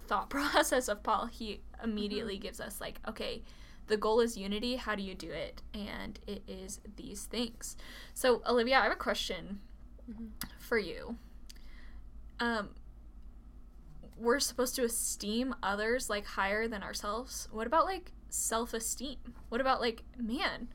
thought 0.08 0.30
process 0.32 0.88
of 0.88 1.04
Paul. 1.04 1.28
He 1.28 1.62
immediately 1.84 2.38
gives 2.38 2.60
us 2.60 2.82
like, 2.82 3.00
okay, 3.08 3.44
the 3.88 3.98
goal 3.98 4.20
is 4.20 4.38
unity. 4.38 4.76
How 4.76 4.96
do 4.96 5.04
you 5.04 5.16
do 5.16 5.30
it? 5.32 5.62
And 5.74 6.20
it 6.28 6.44
is 6.48 6.80
these 6.96 7.26
things. 7.26 7.78
So, 8.14 8.42
Olivia, 8.48 8.80
I 8.80 8.84
have 8.84 8.92
a 8.92 8.96
question 8.96 9.60
Mhm. 10.10 10.30
for 10.58 10.78
you. 10.80 11.18
Um, 12.40 12.70
we're 14.18 14.40
supposed 14.40 14.76
to 14.76 14.84
esteem 14.84 15.56
others 15.64 16.10
like 16.10 16.26
higher 16.26 16.68
than 16.68 16.84
ourselves. 16.84 17.48
What 17.52 17.68
about 17.68 17.86
like 17.86 18.12
self 18.30 18.74
esteem? 18.74 19.18
What 19.50 19.62
about 19.62 19.82
like, 19.82 20.04
man, 20.18 20.70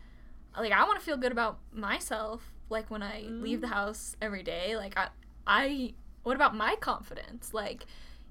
like 0.59 0.73
I 0.73 0.85
want 0.85 0.99
to 0.99 1.05
feel 1.05 1.17
good 1.17 1.33
about 1.33 1.59
myself. 1.73 2.53
Like 2.71 2.91
when 2.91 3.03
I 3.03 3.25
leave 3.29 3.61
the 3.61 3.69
house 3.69 4.17
every 4.23 4.43
day, 4.43 4.77
like 4.77 4.99
I, 4.99 5.09
I, 5.47 5.95
what 6.23 6.37
about 6.37 6.57
my 6.57 6.77
confidence? 6.77 7.53
Like, 7.53 7.85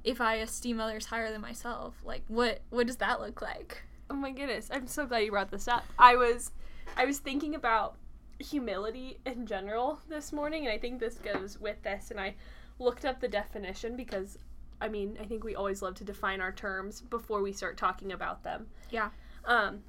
if 0.04 0.20
I 0.20 0.36
esteem 0.36 0.80
others 0.80 1.06
higher 1.06 1.32
than 1.32 1.40
myself, 1.42 1.96
like 2.04 2.24
what, 2.28 2.62
what 2.72 2.88
does 2.88 2.98
that 2.98 3.22
look 3.22 3.42
like? 3.42 3.84
Oh 4.10 4.16
my 4.16 4.32
goodness, 4.32 4.70
I'm 4.72 4.88
so 4.88 5.06
glad 5.06 5.20
you 5.20 5.32
brought 5.32 5.52
this 5.52 5.68
up. 5.68 5.86
I 5.98 6.16
was 6.16 6.52
I 6.98 7.06
was 7.06 7.20
thinking 7.20 7.56
about 7.56 7.96
humility 8.40 9.20
in 9.26 9.46
general 9.46 10.00
this 10.10 10.34
morning 10.34 10.66
and 10.66 10.74
I 10.74 10.78
think 10.78 11.00
this 11.00 11.16
goes 11.16 11.60
with 11.60 11.82
this 11.84 12.12
and 12.12 12.20
I 12.20 12.36
looked 12.80 13.06
up 13.06 13.20
the 13.20 13.28
definition 13.28 13.96
because 13.96 14.38
I 14.82 14.90
mean, 14.90 15.18
I 15.22 15.26
think 15.26 15.44
we 15.44 15.56
always 15.56 15.82
love 15.82 15.96
to 15.96 16.04
define 16.04 16.42
our 16.42 16.52
terms 16.52 17.02
before 17.02 17.42
we 17.42 17.54
start 17.54 17.78
talking 17.78 18.12
about 18.12 18.44
them. 18.44 18.68
Yeah. 18.90 19.10
Um 19.46 19.84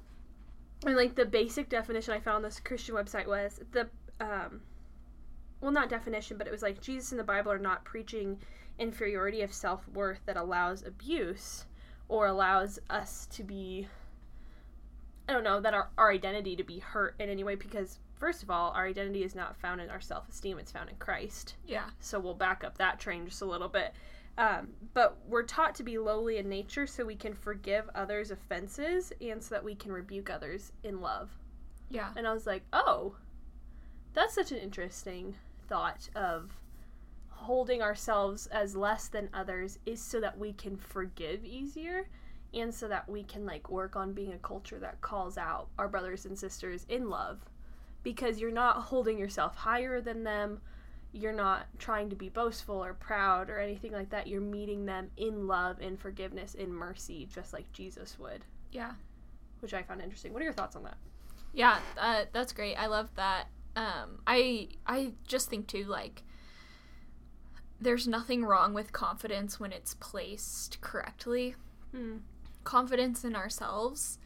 and 0.85 0.95
like 0.95 1.15
the 1.15 1.25
basic 1.25 1.69
definition 1.69 2.13
I 2.13 2.19
found 2.19 2.37
on 2.37 2.41
this 2.43 2.59
Christian 2.59 2.95
website 2.95 3.27
was 3.27 3.59
the 3.71 3.89
um 4.19 4.61
well 5.61 5.71
not 5.71 5.89
definition, 5.89 6.37
but 6.37 6.47
it 6.47 6.51
was 6.51 6.61
like 6.61 6.81
Jesus 6.81 7.11
and 7.11 7.19
the 7.19 7.23
Bible 7.23 7.51
are 7.51 7.59
not 7.59 7.83
preaching 7.85 8.37
inferiority 8.77 9.41
of 9.41 9.53
self-worth 9.53 10.19
that 10.25 10.37
allows 10.37 10.83
abuse 10.85 11.65
or 12.07 12.27
allows 12.27 12.79
us 12.89 13.25
to 13.31 13.43
be 13.43 13.87
I 15.27 15.33
don't 15.33 15.43
know, 15.43 15.59
that 15.59 15.73
our, 15.73 15.89
our 15.97 16.11
identity 16.11 16.55
to 16.55 16.63
be 16.63 16.79
hurt 16.79 17.15
in 17.19 17.29
any 17.29 17.43
way 17.43 17.55
because 17.55 17.99
first 18.25 18.41
of 18.41 18.49
all, 18.49 18.71
our 18.71 18.87
identity 18.87 19.23
is 19.23 19.35
not 19.35 19.55
found 19.55 19.79
in 19.79 19.87
our 19.91 20.01
self-esteem, 20.01 20.57
it's 20.57 20.71
found 20.71 20.89
in 20.89 20.95
Christ. 20.95 21.57
Yeah. 21.67 21.83
So 21.99 22.19
we'll 22.19 22.33
back 22.33 22.63
up 22.63 22.75
that 22.79 22.99
train 22.99 23.27
just 23.27 23.43
a 23.43 23.45
little 23.45 23.67
bit. 23.67 23.93
Um, 24.39 24.69
but 24.95 25.19
we're 25.27 25.43
taught 25.43 25.75
to 25.75 25.83
be 25.83 25.99
lowly 25.99 26.37
in 26.37 26.49
nature 26.49 26.87
so 26.87 27.05
we 27.05 27.15
can 27.15 27.35
forgive 27.35 27.87
others' 27.93 28.31
offenses 28.31 29.13
and 29.21 29.43
so 29.43 29.53
that 29.53 29.63
we 29.63 29.75
can 29.75 29.91
rebuke 29.91 30.31
others 30.31 30.71
in 30.83 31.01
love. 31.01 31.29
Yeah. 31.91 32.09
And 32.15 32.25
I 32.25 32.33
was 32.33 32.47
like, 32.47 32.63
oh, 32.73 33.15
that's 34.15 34.33
such 34.33 34.51
an 34.51 34.57
interesting 34.57 35.35
thought 35.69 36.09
of 36.15 36.49
holding 37.29 37.83
ourselves 37.83 38.47
as 38.47 38.75
less 38.75 39.07
than 39.07 39.29
others 39.35 39.77
is 39.85 40.01
so 40.01 40.19
that 40.19 40.35
we 40.35 40.53
can 40.53 40.77
forgive 40.77 41.45
easier 41.45 42.07
and 42.55 42.73
so 42.73 42.87
that 42.87 43.07
we 43.07 43.21
can 43.21 43.45
like 43.45 43.69
work 43.69 43.95
on 43.95 44.13
being 44.13 44.33
a 44.33 44.39
culture 44.39 44.79
that 44.79 44.99
calls 45.01 45.37
out 45.37 45.67
our 45.77 45.87
brothers 45.87 46.25
and 46.25 46.35
sisters 46.35 46.87
in 46.89 47.07
love 47.07 47.39
because 48.05 48.39
you're 48.39 48.51
not 48.51 48.77
holding 48.83 49.17
yourself 49.17 49.55
higher 49.55 49.99
than 49.99 50.23
them. 50.23 50.61
You're 51.11 51.33
not 51.33 51.65
trying 51.79 52.09
to 52.11 52.15
be 52.15 52.29
boastful 52.29 52.83
or 52.83 52.93
proud 52.93 53.49
or 53.49 53.57
anything 53.59 53.91
like 53.91 54.11
that. 54.11 54.27
You're 54.27 54.41
meeting 54.41 54.85
them 54.85 55.09
in 55.17 55.47
love, 55.47 55.81
in 55.81 55.97
forgiveness, 55.97 56.53
in 56.53 56.71
mercy, 56.71 57.27
just 57.33 57.51
like 57.51 57.71
Jesus 57.73 58.17
would, 58.19 58.45
Yeah. 58.71 58.93
which 59.61 59.73
I 59.73 59.81
found 59.81 60.01
interesting. 60.01 60.33
What 60.33 60.41
are 60.41 60.45
your 60.45 60.53
thoughts 60.53 60.75
on 60.75 60.83
that? 60.83 60.97
Yeah, 61.53 61.79
uh, 61.97 62.25
that's 62.31 62.53
great. 62.53 62.75
I 62.75 62.85
love 62.87 63.09
that. 63.15 63.47
Um, 63.75 64.19
I 64.27 64.69
I 64.85 65.13
just 65.27 65.49
think 65.49 65.67
too 65.67 65.83
like 65.85 66.21
there's 67.81 68.07
nothing 68.07 68.43
wrong 68.45 68.73
with 68.73 68.91
confidence 68.93 69.59
when 69.59 69.71
it's 69.71 69.95
placed 69.95 70.79
correctly. 70.81 71.55
Hmm. 71.91 72.17
Confidence 72.63 73.23
in 73.23 73.35
ourselves, 73.35 74.17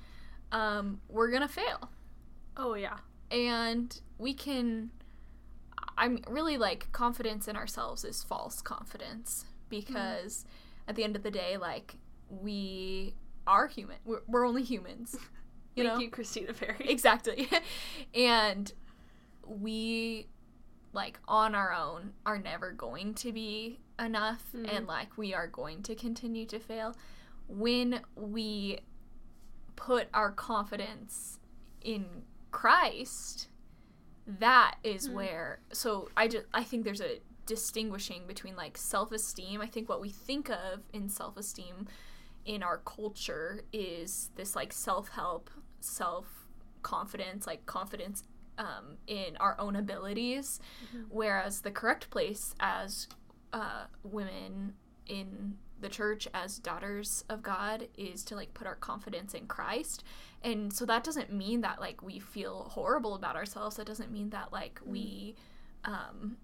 um, 0.52 1.02
we're 1.08 1.32
gonna 1.32 1.48
fail, 1.48 1.90
Oh, 2.58 2.74
yeah. 2.74 2.98
And 3.32 4.00
we 4.18 4.34
can. 4.34 4.92
I'm 5.98 6.20
really 6.30 6.58
like 6.58 6.92
confidence 6.92 7.48
in 7.48 7.56
ourselves 7.56 8.04
is 8.06 8.24
false 8.24 8.62
confidence 8.62 9.46
because 9.70 10.46
at 10.88 10.96
the 10.96 11.04
end 11.04 11.16
of 11.16 11.24
the 11.24 11.32
day, 11.32 11.58
like 11.58 11.96
we 12.30 13.14
are 13.46 13.68
human. 13.68 13.98
We're, 14.06 14.22
we're 14.28 14.46
only 14.46 14.64
humans. 14.64 15.16
You 15.76 15.84
Thank 15.86 15.94
know? 15.96 16.02
you, 16.02 16.10
Christina 16.10 16.52
Perri. 16.52 16.76
exactly 16.90 17.48
and 18.14 18.74
we 19.46 20.28
like 20.92 21.20
on 21.28 21.56
our 21.56 21.72
own 21.72 22.12
are 22.26 22.40
never 22.40 22.72
going 22.72 23.14
to 23.14 23.32
be 23.32 23.80
enough 23.98 24.44
Mhm. 24.54 24.76
and 24.76 24.88
like 24.88 25.16
we 25.18 25.34
are 25.34 25.48
going 25.48 25.84
to 25.84 25.96
continue 25.96 26.46
to 26.48 26.60
fail 26.60 26.96
when 27.48 28.02
we 28.16 28.80
put 29.78 30.08
our 30.14 30.32
confidence 30.32 31.40
in 31.82 32.24
Christ 32.52 33.48
that 34.26 34.76
is 34.84 35.10
Mm. 35.10 35.14
where 35.14 35.60
so 35.74 36.10
I 36.16 36.28
just 36.28 36.46
I 36.54 36.64
think 36.64 36.84
there's 36.84 37.02
a 37.02 37.20
distinguishing 37.48 38.28
between 38.28 38.56
like 38.56 38.78
self-esteem. 38.78 39.60
I 39.60 39.66
think 39.66 39.90
what 39.90 40.00
we 40.02 40.10
think 40.10 40.50
of 40.50 40.82
in 40.94 41.10
self-esteem 41.10 41.88
in 42.46 42.62
our 42.62 42.78
culture 42.80 43.62
is 43.74 44.30
this 44.36 44.56
like 44.56 44.72
self-help 44.72 45.50
self-confidence 45.80 47.48
like 47.48 47.66
confidence 47.66 48.24
um, 48.58 48.98
in 49.08 49.36
our 49.40 49.56
own 49.60 49.76
abilities. 49.76 50.60
Whereas 51.10 51.62
the 51.62 51.72
correct 51.72 52.10
place 52.10 52.54
as 52.60 53.08
uh, 53.54 53.86
women 54.04 54.74
in 55.08 55.58
the 55.82 55.90
church 55.90 56.28
as 56.34 56.58
daughters 56.60 57.24
of 57.30 57.42
god 57.44 57.88
is 57.98 58.24
to 58.26 58.36
like 58.36 58.54
put 58.54 58.68
our 58.68 58.76
confidence 58.76 59.34
in 59.34 59.48
christ. 59.48 60.04
And 60.42 60.72
so 60.72 60.86
that 60.86 61.04
doesn't 61.04 61.34
mean 61.34 61.62
that 61.62 61.80
like 61.82 62.02
we 62.02 62.20
feel 62.20 62.70
horrible 62.72 63.14
about 63.16 63.36
ourselves. 63.36 63.76
That 63.76 63.86
doesn't 63.88 64.12
mean 64.12 64.30
that 64.30 64.54
like 64.54 64.80
we 64.86 65.36
um 65.86 66.38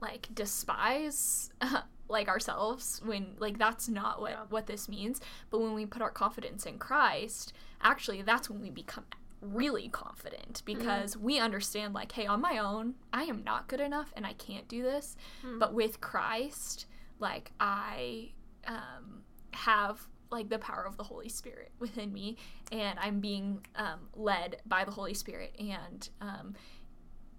like 0.00 0.28
despise 0.34 1.50
like 2.08 2.28
ourselves 2.28 3.00
when 3.04 3.34
like 3.38 3.58
that's 3.58 3.88
not 3.88 4.20
what 4.20 4.30
Yeah. 4.32 4.44
what 4.48 4.66
this 4.66 4.88
means. 4.88 5.20
But 5.50 5.60
when 5.60 5.74
we 5.74 5.86
put 5.86 6.02
our 6.02 6.10
confidence 6.10 6.66
in 6.66 6.78
christ 6.78 7.52
actually 7.82 8.22
that's 8.22 8.48
when 8.48 8.60
we 8.62 8.70
become 8.70 9.04
really 9.40 9.88
confident 9.88 10.62
because 10.64 11.16
we 11.16 11.38
understand 11.40 11.92
like 11.94 12.12
hey 12.12 12.26
on 12.26 12.40
my 12.40 12.58
own 12.58 12.94
i 13.12 13.24
am 13.24 13.42
not 13.42 13.66
good 13.66 13.80
enough 13.80 14.12
and 14.16 14.24
i 14.24 14.32
can't 14.34 14.68
do 14.68 14.82
this. 14.82 15.16
But 15.58 15.74
with 15.74 16.00
christ 16.00 16.86
like 17.18 17.52
i 17.60 18.30
um 18.66 19.22
have 19.52 20.06
like 20.30 20.48
the 20.48 20.58
power 20.58 20.84
of 20.86 20.96
the 20.96 21.02
holy 21.02 21.28
spirit 21.28 21.70
within 21.78 22.12
me 22.12 22.36
and 22.70 22.98
i'm 22.98 23.20
being 23.20 23.64
um, 23.76 24.00
led 24.14 24.56
by 24.66 24.84
the 24.84 24.90
holy 24.90 25.14
spirit 25.14 25.54
and 25.58 26.08
um, 26.20 26.54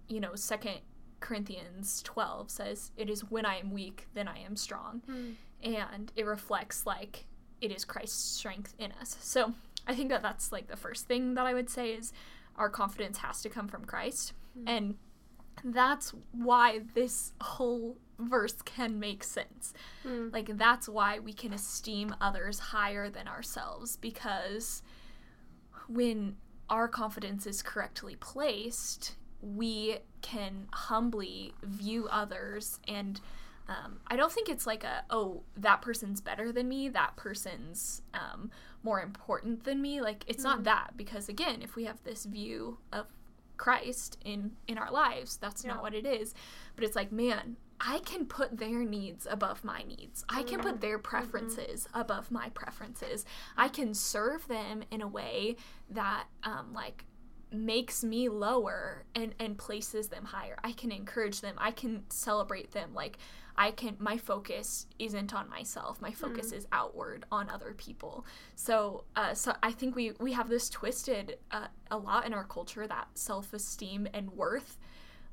you 0.08 0.20
know 0.20 0.34
second 0.34 0.78
corinthians 1.20 2.02
12 2.02 2.50
says 2.50 2.92
it 2.96 3.08
is 3.10 3.22
when 3.30 3.44
i 3.46 3.56
am 3.58 3.72
weak 3.72 4.06
then 4.14 4.28
i 4.28 4.38
am 4.38 4.56
strong. 4.56 5.02
And 5.62 6.12
it 6.14 6.26
reflects 6.26 6.84
like 6.86 7.24
it 7.60 7.72
is 7.72 7.84
christ's 7.84 8.22
strength 8.22 8.74
in 8.78 8.92
us. 9.00 9.16
So 9.20 9.54
i 9.86 9.94
think 9.94 10.10
that 10.10 10.22
that's 10.22 10.52
like 10.52 10.68
the 10.68 10.76
first 10.76 11.06
thing 11.08 11.34
that 11.34 11.46
i 11.46 11.54
would 11.54 11.70
say 11.70 11.92
is 11.92 12.12
our 12.56 12.68
confidence 12.68 13.18
has 13.18 13.40
to 13.42 13.48
come 13.48 13.66
from 13.68 13.84
christ. 13.86 14.34
And 14.66 14.96
that's 15.64 16.12
why 16.32 16.80
this 16.94 17.32
whole 17.40 17.96
verse 18.18 18.54
can 18.64 18.98
make 19.00 19.24
sense 19.24 19.72
Mm. 20.04 20.32
like 20.32 20.56
that's 20.56 20.88
why 20.88 21.18
we 21.18 21.32
can 21.32 21.52
esteem 21.52 22.14
others 22.20 22.58
higher 22.58 23.08
than 23.10 23.26
ourselves 23.26 23.96
because 23.96 24.82
when 25.88 26.36
our 26.70 26.88
confidence 26.88 27.46
is 27.46 27.62
correctly 27.62 28.16
placed, 28.16 29.16
we 29.42 29.98
can 30.22 30.66
humbly 30.72 31.52
view 31.62 32.08
others 32.10 32.80
and 32.88 33.20
um, 33.68 33.98
I 34.06 34.16
don't 34.16 34.30
think 34.32 34.48
it's 34.50 34.66
like 34.66 34.84
a 34.84 35.04
oh 35.10 35.42
that 35.56 35.80
person's 35.82 36.20
better 36.20 36.52
than 36.52 36.68
me 36.68 36.88
that 36.90 37.16
person's 37.16 38.02
um, 38.14 38.50
more 38.82 39.00
important 39.02 39.64
than 39.64 39.80
me 39.82 40.00
like 40.02 40.24
it's 40.26 40.42
not 40.44 40.64
that 40.64 40.92
because 40.96 41.28
again 41.28 41.60
if 41.62 41.74
we 41.76 41.84
have 41.84 42.02
this 42.04 42.24
view 42.26 42.78
of 42.92 43.06
Christ 43.56 44.18
in 44.24 44.52
in 44.66 44.76
our 44.78 44.90
lives 44.90 45.36
that's 45.38 45.64
Yeah. 45.64 45.72
not 45.74 45.82
what 45.82 45.94
it 45.94 46.04
is 46.06 46.34
but 46.74 46.84
it's 46.84 46.96
like 46.96 47.10
man 47.12 47.56
I 47.80 47.98
can 48.00 48.26
put 48.26 48.58
their 48.58 48.84
needs 48.84 49.26
above 49.28 49.64
my 49.64 49.82
needs. 49.82 50.24
I 50.28 50.42
can 50.42 50.60
put 50.60 50.80
their 50.80 50.98
preferences 50.98 51.88
above 51.92 52.30
my 52.30 52.48
preferences. 52.50 53.24
I 53.56 53.68
can 53.68 53.94
serve 53.94 54.46
them 54.48 54.84
in 54.90 55.02
a 55.02 55.08
way 55.08 55.56
that 55.90 56.24
um, 56.44 56.72
like 56.72 57.04
makes 57.50 58.02
me 58.02 58.28
lower 58.28 59.04
and 59.14 59.34
and 59.38 59.56
places 59.56 60.08
them 60.08 60.24
higher. 60.24 60.56
I 60.64 60.72
can 60.72 60.90
encourage 60.92 61.40
them. 61.40 61.54
I 61.58 61.70
can 61.70 62.04
celebrate 62.08 62.72
them. 62.72 62.94
Like 62.94 63.18
I 63.56 63.70
can 63.70 63.96
my 63.98 64.18
focus 64.18 64.86
isn't 64.98 65.34
on 65.34 65.48
myself. 65.48 66.00
My 66.00 66.10
focus 66.10 66.52
is 66.52 66.66
outward 66.72 67.24
on 67.30 67.48
other 67.48 67.74
people. 67.76 68.26
So 68.56 69.04
uh, 69.14 69.34
so 69.34 69.54
I 69.62 69.70
think 69.70 69.94
we 69.94 70.12
we 70.18 70.32
have 70.32 70.48
this 70.48 70.68
twisted 70.68 71.38
uh, 71.50 71.68
a 71.90 71.96
lot 71.96 72.26
in 72.26 72.34
our 72.34 72.44
culture 72.44 72.86
that 72.86 73.08
self-esteem 73.14 74.08
and 74.12 74.30
worth 74.30 74.78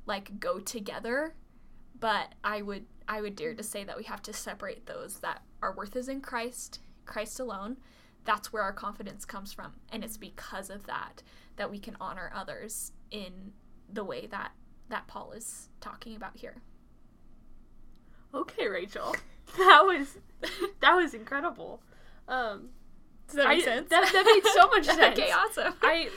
like 0.06 0.38
go 0.38 0.58
together 0.58 1.34
but 1.98 2.34
I 2.44 2.62
would 2.62 2.86
I 3.08 3.20
would 3.20 3.36
dare 3.36 3.54
to 3.54 3.62
say 3.62 3.84
that 3.84 3.96
we 3.96 4.04
have 4.04 4.22
to 4.22 4.32
separate 4.32 4.86
those 4.86 5.18
that 5.20 5.42
our 5.60 5.74
worth 5.74 5.96
is 5.96 6.08
in 6.08 6.20
Christ, 6.20 6.80
Christ 7.04 7.38
alone. 7.40 7.76
That's 8.24 8.52
where 8.52 8.62
our 8.62 8.72
confidence 8.72 9.24
comes 9.24 9.52
from, 9.52 9.72
and 9.90 10.04
it's 10.04 10.16
because 10.16 10.70
of 10.70 10.86
that 10.86 11.22
that 11.56 11.70
we 11.70 11.78
can 11.78 11.96
honor 12.00 12.30
others 12.34 12.92
in 13.10 13.52
the 13.92 14.04
way 14.04 14.26
that 14.26 14.52
that 14.88 15.06
Paul 15.08 15.32
is 15.32 15.68
talking 15.80 16.14
about 16.16 16.36
here. 16.36 16.56
Okay, 18.34 18.68
Rachel. 18.68 19.14
That 19.58 19.82
was 19.84 20.16
that 20.80 20.94
was 20.94 21.12
incredible. 21.12 21.82
Um, 22.26 22.68
Does 23.26 23.36
that 23.36 23.46
I- 23.48 23.56
make 23.56 23.64
sense? 23.64 23.90
that- 23.90 24.10
that 24.12 24.24
made 24.24 24.50
so 24.54 24.66
much 24.68 24.86
sense. 24.98 25.18
okay, 25.18 25.30
awesome. 25.30 25.74
I 25.82 26.08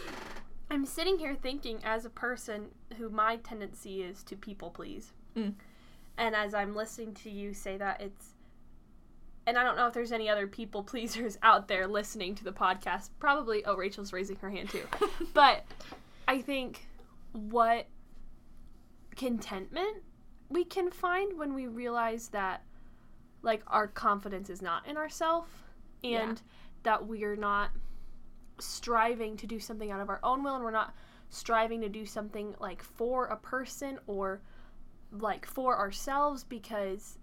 I'm 0.70 0.86
sitting 0.86 1.18
here 1.18 1.36
thinking 1.36 1.80
as 1.84 2.06
a 2.06 2.10
person 2.10 2.68
who 2.98 3.10
my 3.10 3.36
tendency 3.38 4.04
is 4.04 4.24
to 4.26 4.38
people 4.38 4.70
please. 4.70 5.12
Mm. 5.36 5.54
And 6.18 6.36
as 6.36 6.54
I'm 6.54 6.76
listening 6.76 7.14
to 7.16 7.30
you 7.30 7.54
say 7.54 7.78
that 7.78 8.02
it's 8.02 8.28
and 9.48 9.58
I 9.60 9.64
don't 9.64 9.76
know 9.76 9.86
if 9.86 9.94
there's 9.94 10.12
any 10.12 10.28
other 10.30 10.48
people 10.48 10.82
pleasers 10.92 11.38
out 11.44 11.68
there 11.68 11.88
listening 11.88 12.36
to 12.36 12.44
the 12.44 12.52
podcast. 12.52 13.10
Probably 13.20 13.64
oh 13.66 13.76
Rachel's 13.76 14.14
raising 14.14 14.38
her 14.38 14.50
hand 14.50 14.70
too. 14.70 14.84
but 15.34 15.66
I 16.28 16.42
think 16.42 16.88
what 17.34 17.88
contentment 19.16 19.98
we 20.50 20.64
can 20.64 20.92
find 20.92 21.38
when 21.38 21.54
we 21.54 21.68
realize 21.68 22.30
that 22.30 22.64
like 23.42 23.62
our 23.68 23.88
confidence 23.88 24.50
is 24.50 24.62
not 24.62 24.88
in 24.88 24.98
ourselves 24.98 25.50
and 26.04 26.38
Yeah. 26.38 26.44
that 26.84 27.06
we're 27.06 27.36
not 27.36 27.72
striving 28.60 29.38
to 29.38 29.48
do 29.48 29.60
something 29.60 29.92
out 29.92 30.00
of 30.02 30.10
our 30.10 30.20
own 30.24 30.44
will 30.44 30.56
and 30.56 30.64
we're 30.64 30.72
not 30.72 30.94
striving 31.30 31.82
to 31.82 31.90
do 31.90 32.06
something 32.06 32.56
like 32.60 32.82
for 32.84 33.26
a 33.26 33.36
person 33.38 34.00
or 34.08 34.42
like 35.22 35.46
for 35.46 35.78
ourselves 35.78 36.44
because 36.44 37.18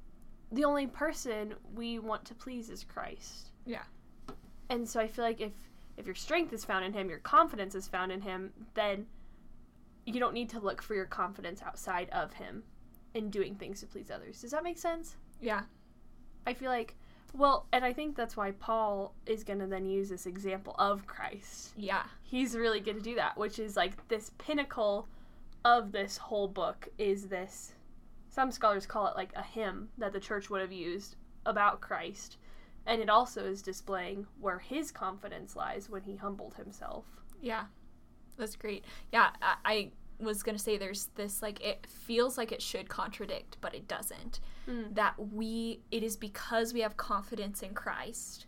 the 0.50 0.64
only 0.64 0.86
person 0.86 1.54
we 1.74 1.98
want 1.98 2.24
to 2.26 2.34
please 2.34 2.68
is 2.68 2.84
Christ. 2.84 3.50
Yeah. 3.64 3.82
And 4.68 4.88
so 4.88 5.00
I 5.00 5.06
feel 5.06 5.24
like 5.24 5.40
if 5.40 5.52
if 5.96 6.06
your 6.06 6.14
strength 6.14 6.52
is 6.52 6.64
found 6.64 6.84
in 6.84 6.92
him, 6.92 7.08
your 7.08 7.18
confidence 7.18 7.74
is 7.74 7.86
found 7.86 8.10
in 8.12 8.22
him, 8.22 8.52
then 8.74 9.06
you 10.06 10.18
don't 10.18 10.34
need 10.34 10.48
to 10.50 10.58
look 10.58 10.82
for 10.82 10.94
your 10.94 11.04
confidence 11.04 11.62
outside 11.62 12.08
of 12.10 12.32
him 12.32 12.64
in 13.14 13.30
doing 13.30 13.54
things 13.54 13.80
to 13.80 13.86
please 13.86 14.10
others. 14.10 14.40
Does 14.40 14.50
that 14.52 14.64
make 14.64 14.78
sense? 14.78 15.16
yeah. 15.40 15.62
I 16.44 16.54
feel 16.54 16.70
like 16.70 16.96
well, 17.34 17.66
and 17.72 17.84
I 17.84 17.92
think 17.92 18.14
that's 18.14 18.36
why 18.36 18.50
Paul 18.50 19.14
is 19.26 19.42
going 19.42 19.58
to 19.60 19.66
then 19.66 19.86
use 19.86 20.10
this 20.10 20.26
example 20.26 20.74
of 20.78 21.06
Christ. 21.06 21.72
Yeah. 21.76 22.02
He's 22.24 22.54
really 22.54 22.80
good 22.80 22.96
to 22.96 23.00
do 23.00 23.14
that, 23.14 23.38
which 23.38 23.58
is 23.58 23.74
like 23.76 24.06
this 24.08 24.32
pinnacle 24.36 25.08
of 25.64 25.92
this 25.92 26.18
whole 26.18 26.48
book 26.48 26.88
is 26.98 27.28
this 27.28 27.72
some 28.32 28.50
scholars 28.50 28.86
call 28.86 29.06
it 29.08 29.14
like 29.16 29.30
a 29.36 29.42
hymn 29.42 29.90
that 29.98 30.12
the 30.14 30.18
church 30.20 30.48
would 30.48 30.62
have 30.62 30.72
used 30.72 31.16
about 31.46 31.80
Christ. 31.82 32.38
And 32.86 33.00
it 33.00 33.08
also 33.10 33.44
is 33.44 33.60
displaying 33.62 34.26
where 34.40 34.58
his 34.58 34.90
confidence 34.90 35.54
lies 35.54 35.88
when 35.90 36.02
he 36.02 36.16
humbled 36.16 36.54
himself. 36.54 37.04
Yeah, 37.42 37.64
that's 38.38 38.56
great. 38.56 38.84
Yeah, 39.12 39.30
I, 39.42 39.54
I 39.64 39.90
was 40.18 40.42
going 40.42 40.56
to 40.56 40.62
say 40.62 40.78
there's 40.78 41.10
this 41.16 41.42
like 41.42 41.60
it 41.60 41.86
feels 41.86 42.38
like 42.38 42.52
it 42.52 42.62
should 42.62 42.88
contradict 42.88 43.56
but 43.60 43.74
it 43.74 43.86
doesn't 43.88 44.40
Mm. 44.68 44.94
that 44.94 45.14
we 45.18 45.80
it 45.90 46.04
is 46.04 46.16
because 46.16 46.72
we 46.72 46.80
have 46.82 46.96
confidence 46.96 47.62
in 47.62 47.74
Christ 47.74 48.46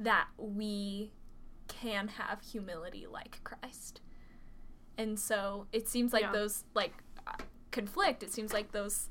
that 0.00 0.26
we 0.36 1.12
can 1.68 2.08
have 2.08 2.40
humility 2.42 3.06
like 3.08 3.40
Christ 3.44 4.00
and 4.98 5.16
so 5.16 5.68
it 5.72 5.86
seems 5.86 6.12
like 6.12 6.22
Yeah. 6.22 6.32
those 6.32 6.64
like 6.74 6.94
conflict 7.76 8.22
it 8.22 8.32
seems 8.32 8.52
like 8.52 8.72
those 8.72 9.10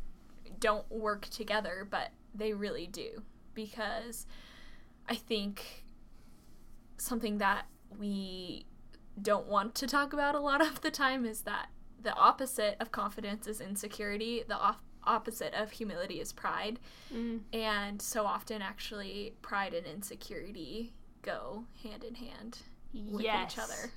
don't 0.59 0.89
work 0.91 1.27
together 1.29 1.87
but 1.89 2.09
they 2.33 2.51
really 2.53 2.87
do 2.87 3.21
because 3.53 4.25
i 5.07 5.13
think 5.15 5.83
something 6.97 7.37
that 7.37 7.65
we 7.99 8.65
don't 9.21 9.47
want 9.47 9.75
to 9.75 9.85
talk 9.87 10.13
about 10.13 10.33
a 10.35 10.39
lot 10.39 10.61
of 10.69 10.81
the 10.81 10.91
time 10.91 11.25
is 11.25 11.41
that 11.41 11.67
the 12.01 12.13
opposite 12.15 12.75
of 12.79 12.91
confidence 12.91 13.45
is 13.47 13.61
insecurity 13.61 14.43
the 14.47 14.57
off- 14.57 14.81
opposite 15.03 15.53
of 15.53 15.71
humility 15.71 16.19
is 16.19 16.33
pride 16.33 16.79
Mm. 17.13 17.41
and 17.53 18.01
so 18.01 18.25
often 18.25 18.61
actually 18.63 19.33
pride 19.43 19.73
and 19.75 19.85
insecurity 19.85 20.93
go 21.21 21.65
hand 21.83 22.03
in 22.03 22.15
hand 22.15 22.59
with 22.93 23.23
yes. 23.23 23.53
each 23.53 23.59
other 23.59 23.91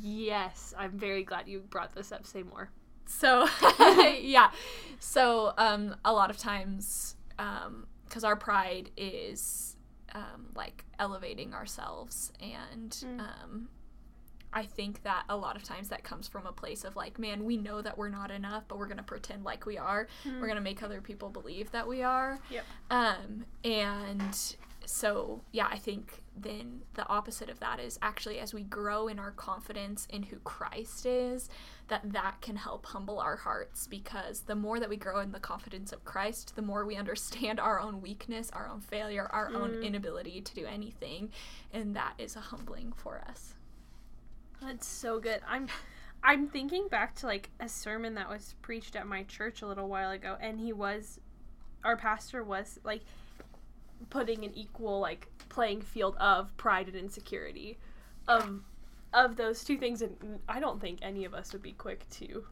Yes, 0.00 0.74
I'm 0.78 0.98
very 0.98 1.22
glad 1.22 1.46
you 1.46 1.60
brought 1.60 1.94
this 1.94 2.10
up. 2.10 2.26
Say 2.26 2.42
more. 2.42 2.70
So 3.06 3.46
yeah, 4.20 4.50
so 4.98 5.52
um, 5.58 5.96
a 6.04 6.12
lot 6.12 6.30
of 6.30 6.38
times, 6.38 7.16
because 7.36 8.24
our 8.24 8.36
pride 8.36 8.90
is 8.96 9.76
um, 10.14 10.46
like 10.54 10.84
elevating 10.98 11.54
ourselves, 11.54 12.32
and 12.40 12.90
Mm. 12.90 13.20
um, 13.20 13.68
I 14.56 14.62
think 14.66 15.02
that 15.02 15.24
a 15.28 15.36
lot 15.36 15.56
of 15.56 15.64
times 15.64 15.88
that 15.88 16.04
comes 16.04 16.28
from 16.28 16.46
a 16.46 16.52
place 16.52 16.84
of 16.84 16.94
like, 16.94 17.18
man, 17.18 17.44
we 17.44 17.56
know 17.56 17.82
that 17.82 17.98
we're 17.98 18.08
not 18.08 18.30
enough, 18.30 18.62
but 18.68 18.78
we're 18.78 18.86
gonna 18.86 19.02
pretend 19.02 19.42
like 19.42 19.66
we 19.66 19.76
are. 19.78 20.06
We're 20.24 20.46
gonna 20.46 20.60
make 20.60 20.80
other 20.80 21.00
people 21.00 21.28
believe 21.28 21.72
that 21.72 21.88
we 21.88 22.02
are. 22.04 22.38
Yep. 22.50 22.64
Um, 22.90 23.44
and 23.64 24.56
so 24.86 25.42
yeah, 25.52 25.68
I 25.70 25.78
think 25.78 26.22
then 26.36 26.82
the 26.94 27.06
opposite 27.08 27.48
of 27.48 27.60
that 27.60 27.80
is 27.80 27.98
actually 28.02 28.38
as 28.38 28.52
we 28.52 28.62
grow 28.64 29.08
in 29.08 29.18
our 29.18 29.30
confidence 29.30 30.06
in 30.10 30.22
who 30.22 30.36
Christ 30.38 31.06
is, 31.06 31.48
that 31.88 32.12
that 32.12 32.40
can 32.40 32.56
help 32.56 32.86
humble 32.86 33.20
our 33.20 33.36
hearts 33.36 33.86
because 33.86 34.40
the 34.40 34.54
more 34.54 34.80
that 34.80 34.88
we 34.88 34.96
grow 34.96 35.20
in 35.20 35.32
the 35.32 35.40
confidence 35.40 35.92
of 35.92 36.04
Christ, 36.04 36.56
the 36.56 36.62
more 36.62 36.84
we 36.84 36.96
understand 36.96 37.60
our 37.60 37.80
own 37.80 38.00
weakness, 38.00 38.50
our 38.52 38.68
own 38.68 38.80
failure, 38.80 39.28
our 39.30 39.52
own 39.54 39.70
mm. 39.70 39.82
inability 39.82 40.40
to 40.40 40.54
do 40.54 40.66
anything, 40.66 41.30
and 41.72 41.94
that 41.96 42.14
is 42.18 42.36
a 42.36 42.40
humbling 42.40 42.92
for 42.96 43.22
us. 43.28 43.54
That's 44.62 44.86
so 44.86 45.20
good. 45.20 45.40
I'm 45.46 45.68
I'm 46.22 46.48
thinking 46.48 46.88
back 46.88 47.14
to 47.16 47.26
like 47.26 47.50
a 47.60 47.68
sermon 47.68 48.14
that 48.14 48.30
was 48.30 48.54
preached 48.62 48.96
at 48.96 49.06
my 49.06 49.24
church 49.24 49.60
a 49.60 49.66
little 49.66 49.88
while 49.88 50.10
ago 50.10 50.38
and 50.40 50.58
he 50.58 50.72
was 50.72 51.20
our 51.84 51.98
pastor 51.98 52.42
was 52.42 52.80
like 52.82 53.02
putting 54.10 54.44
an 54.44 54.52
equal 54.54 55.00
like 55.00 55.28
playing 55.48 55.80
field 55.80 56.16
of 56.16 56.54
pride 56.56 56.88
and 56.88 56.96
insecurity 56.96 57.78
of 58.28 58.60
of 59.12 59.36
those 59.36 59.62
two 59.62 59.78
things 59.78 60.02
and 60.02 60.40
I 60.48 60.60
don't 60.60 60.80
think 60.80 60.98
any 61.02 61.24
of 61.24 61.34
us 61.34 61.52
would 61.52 61.62
be 61.62 61.72
quick 61.72 62.08
to 62.10 62.44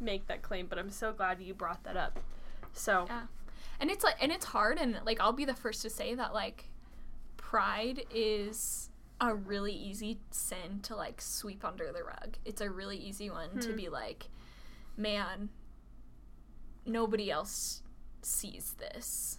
make 0.00 0.26
that 0.28 0.42
claim, 0.42 0.66
but 0.66 0.78
I'm 0.78 0.90
so 0.90 1.12
glad 1.12 1.40
you 1.40 1.54
brought 1.54 1.82
that 1.84 1.96
up. 1.96 2.18
So, 2.72 3.04
Yeah. 3.08 3.22
And 3.80 3.90
it's 3.90 4.02
like 4.02 4.16
and 4.20 4.32
it's 4.32 4.46
hard 4.46 4.78
and 4.78 4.98
like 5.04 5.20
I'll 5.20 5.32
be 5.32 5.44
the 5.44 5.54
first 5.54 5.82
to 5.82 5.90
say 5.90 6.14
that 6.14 6.34
like 6.34 6.68
pride 7.36 8.04
is 8.12 8.90
a 9.20 9.34
really 9.34 9.72
easy 9.72 10.18
sin 10.30 10.80
to 10.82 10.96
like 10.96 11.20
sweep 11.20 11.64
under 11.64 11.92
the 11.92 12.02
rug. 12.02 12.38
It's 12.44 12.60
a 12.60 12.70
really 12.70 12.96
easy 12.96 13.30
one 13.30 13.58
to 13.60 13.70
hmm. 13.70 13.76
be 13.76 13.88
like, 13.88 14.28
man, 14.96 15.48
nobody 16.86 17.30
else 17.30 17.82
sees 18.22 18.74
this. 18.78 19.38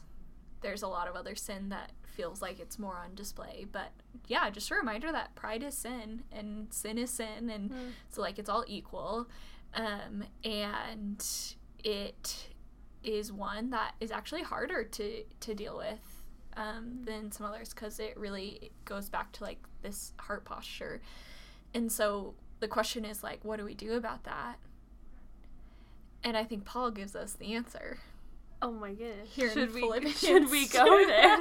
There's 0.61 0.81
a 0.81 0.87
lot 0.87 1.07
of 1.07 1.15
other 1.15 1.35
sin 1.35 1.69
that 1.69 1.91
feels 2.03 2.41
like 2.41 2.59
it's 2.59 2.77
more 2.77 2.97
on 2.97 3.15
display. 3.15 3.65
But 3.71 3.91
yeah, 4.27 4.49
just 4.49 4.71
a 4.71 4.75
reminder 4.75 5.11
that 5.11 5.35
pride 5.35 5.63
is 5.63 5.77
sin 5.77 6.23
and 6.31 6.67
sin 6.71 6.97
is 6.97 7.09
sin 7.09 7.49
and 7.49 7.71
so 8.09 8.21
like 8.21 8.39
it's 8.39 8.49
all 8.49 8.65
equal. 8.67 9.27
Um 9.73 10.23
and 10.43 11.25
it 11.83 12.49
is 13.03 13.31
one 13.31 13.69
that 13.69 13.93
is 13.99 14.11
actually 14.11 14.43
harder 14.43 14.83
to 14.83 15.23
to 15.39 15.55
deal 15.55 15.77
with 15.77 16.25
um, 16.57 16.99
than 17.03 17.31
some 17.31 17.45
others 17.45 17.73
because 17.73 17.99
it 17.99 18.17
really 18.17 18.71
goes 18.85 19.09
back 19.09 19.31
to 19.33 19.43
like 19.43 19.59
this 19.81 20.13
heart 20.19 20.43
posture 20.43 21.01
and 21.73 21.91
so 21.91 22.33
the 22.59 22.67
question 22.67 23.05
is 23.05 23.23
like 23.23 23.39
what 23.43 23.57
do 23.57 23.63
we 23.63 23.73
do 23.73 23.93
about 23.93 24.25
that 24.25 24.57
and 26.23 26.35
i 26.35 26.43
think 26.43 26.65
paul 26.65 26.91
gives 26.91 27.15
us 27.15 27.33
the 27.33 27.53
answer 27.53 27.99
oh 28.61 28.71
my 28.71 28.93
goodness. 28.93 29.29
here 29.31 29.51
should 29.51 29.73
we 29.73 29.81
Philippians. 29.81 30.19
should 30.19 30.49
we 30.49 30.67
go 30.67 31.05
there? 31.07 31.37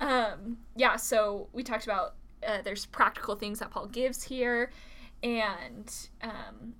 um, 0.00 0.58
yeah, 0.76 0.96
so 0.96 1.48
we 1.52 1.62
talked 1.62 1.84
about 1.84 2.14
uh, 2.46 2.58
there's 2.62 2.86
practical 2.86 3.34
things 3.34 3.58
that 3.58 3.70
Paul 3.70 3.86
gives 3.86 4.22
here, 4.22 4.70
and 5.22 5.92
um, 6.22 6.74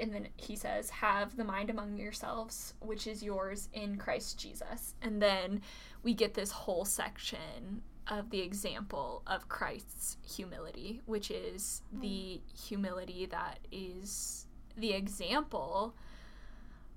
and 0.00 0.12
then 0.12 0.28
he 0.36 0.56
says, 0.56 0.90
"Have 0.90 1.36
the 1.36 1.44
mind 1.44 1.70
among 1.70 1.96
yourselves, 1.96 2.74
which 2.80 3.06
is 3.06 3.22
yours 3.22 3.68
in 3.72 3.96
Christ 3.96 4.38
Jesus." 4.38 4.94
And 5.02 5.20
then 5.20 5.62
we 6.02 6.14
get 6.14 6.34
this 6.34 6.50
whole 6.50 6.84
section 6.84 7.82
of 8.08 8.30
the 8.30 8.40
example 8.40 9.22
of 9.26 9.48
Christ's 9.48 10.16
humility, 10.26 11.00
which 11.06 11.30
is 11.30 11.82
the 11.92 12.40
humility 12.66 13.26
that 13.26 13.60
is 13.70 14.46
the 14.76 14.92
example 14.92 15.94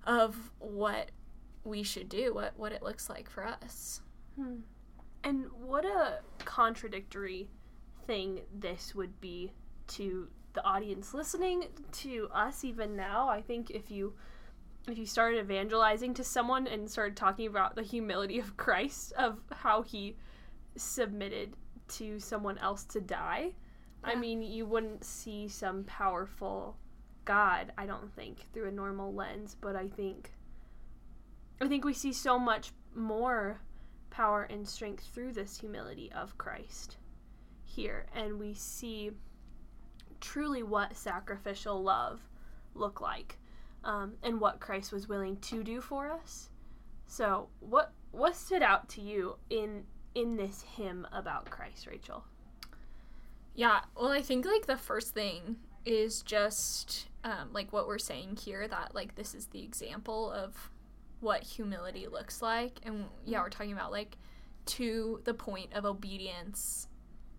of 0.06 0.52
what 0.60 1.12
we 1.64 1.84
should 1.84 2.10
do, 2.10 2.34
what 2.34 2.54
what 2.58 2.72
it 2.72 2.84
looks 2.84 3.10
like 3.10 3.30
for 3.30 3.46
us. 3.46 4.02
Hmm. 4.36 4.58
And 5.24 5.46
what 5.58 5.86
a 5.86 6.20
contradictory 6.40 7.50
thing 8.06 8.42
this 8.54 8.94
would 8.94 9.22
be 9.22 9.54
to 9.88 10.28
the 10.54 10.64
audience 10.66 11.14
listening 11.14 11.66
to 11.92 12.28
us 12.34 12.64
even 12.64 12.96
now. 12.96 13.30
I 13.30 13.42
think 13.42 13.72
if 13.72 13.90
you 13.90 14.14
if 14.88 14.98
you 14.98 15.06
started 15.06 15.40
evangelizing 15.40 16.14
to 16.16 16.24
someone 16.24 16.68
and 16.68 16.90
started 16.90 17.16
talking 17.16 17.48
about 17.48 17.76
the 17.76 17.84
humility 17.84 18.40
of 18.40 18.58
Christ 18.58 19.14
of 19.14 19.40
how 19.52 19.82
he 19.82 20.18
submitted 20.76 21.56
to 21.88 22.20
someone 22.20 22.58
else 22.58 22.84
to 22.86 23.00
die, 23.00 23.54
I 24.04 24.16
mean, 24.16 24.42
you 24.42 24.66
wouldn't 24.66 25.04
see 25.06 25.48
some 25.48 25.86
powerful 25.86 26.78
God, 27.26 27.72
I 27.78 27.86
don't 27.86 28.14
think, 28.14 28.48
through 28.52 28.68
a 28.68 28.72
normal 28.72 29.14
lens, 29.14 29.56
but 29.60 29.76
I 29.76 29.88
think 29.88 30.32
I 31.62 31.68
think 31.68 31.86
we 31.86 31.94
see 31.94 32.14
so 32.14 32.38
much 32.38 32.72
more 32.96 33.62
power 34.10 34.44
and 34.44 34.68
strength 34.68 35.06
through 35.14 35.34
this 35.34 35.60
humility 35.60 36.12
of 36.14 36.38
Christ 36.38 36.98
here 37.66 38.06
and 38.14 38.38
we 38.38 38.54
see 38.54 39.12
truly 40.22 40.64
what 40.64 40.96
sacrificial 40.96 41.82
love 41.82 42.22
look 42.76 43.02
like 43.02 43.38
um, 43.84 44.14
and 44.24 44.40
what 44.40 44.60
Christ 44.60 44.92
was 44.92 45.10
willing 45.10 45.38
to 45.38 45.64
do 45.64 45.82
for 45.82 46.10
us. 46.12 46.50
So 47.08 47.50
what 47.60 47.92
what 48.12 48.36
stood 48.36 48.62
out 48.62 48.90
to 48.90 49.02
you 49.02 49.36
in 49.50 49.84
in 50.16 50.38
this 50.38 50.64
hymn 50.76 51.08
about 51.12 51.50
Christ, 51.50 51.88
Rachel? 51.88 52.24
Yeah, 53.56 53.82
well, 53.96 54.12
I 54.12 54.22
think 54.22 54.46
like 54.46 54.66
the 54.66 54.78
first 54.78 55.14
thing 55.14 55.58
is 55.86 56.22
just 56.22 57.08
um, 57.24 57.50
like 57.52 57.74
what 57.74 57.88
we're 57.88 57.98
saying 57.98 58.38
here 58.38 58.68
that 58.68 58.96
like 58.96 59.16
this 59.16 59.36
is 59.36 59.48
the 59.48 59.62
example 59.62 60.32
of 60.32 60.70
what 61.24 61.44
humility 61.44 62.08
looks 62.08 62.42
like, 62.42 62.80
and 62.84 63.06
yeah, 63.26 63.42
we're 63.42 63.50
talking 63.50 63.74
about 63.74 63.92
like 63.92 64.18
to 64.66 65.22
the 65.24 65.34
point 65.34 65.74
of 65.74 65.86
obedience 65.86 66.88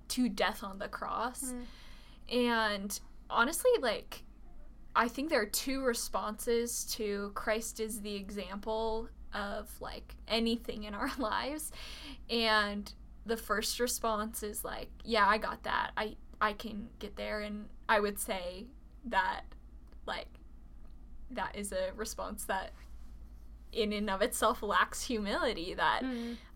to 0.09 0.29
death 0.29 0.63
on 0.63 0.79
the 0.79 0.89
cross, 0.89 1.43
mm-hmm. 1.45 2.37
and 2.39 3.01
honestly, 3.31 3.71
like 3.81 4.25
I 4.97 5.09
think 5.09 5.31
there 5.31 5.41
are 5.41 5.47
two 5.47 5.83
responses 5.83 6.85
to 6.97 7.33
Christ 7.35 7.81
is 7.81 8.01
the 8.01 8.15
example 8.15 9.09
of 9.33 9.71
like 9.81 10.15
anything 10.29 10.85
in 10.85 10.95
our 10.95 11.11
lives, 11.19 11.73
and 12.31 12.93
the 13.27 13.37
first 13.37 13.81
response 13.81 14.43
is 14.43 14.65
like, 14.65 14.89
yeah, 15.05 15.27
I 15.27 15.39
got 15.39 15.63
that. 15.65 15.93
I 15.97 16.17
I 16.41 16.53
can 16.53 16.89
get 16.99 17.17
there. 17.17 17.41
And 17.41 17.67
I 17.89 18.01
would 18.01 18.19
say 18.19 18.67
that 19.07 19.43
like 20.07 20.29
that 21.31 21.57
is 21.57 21.73
a 21.73 21.91
response 21.97 22.45
that 22.45 22.73
in 23.75 23.93
and 23.93 24.09
of 24.09 24.23
itself 24.23 24.63
lacks 24.63 25.03
humility 25.03 25.75
that 25.75 26.03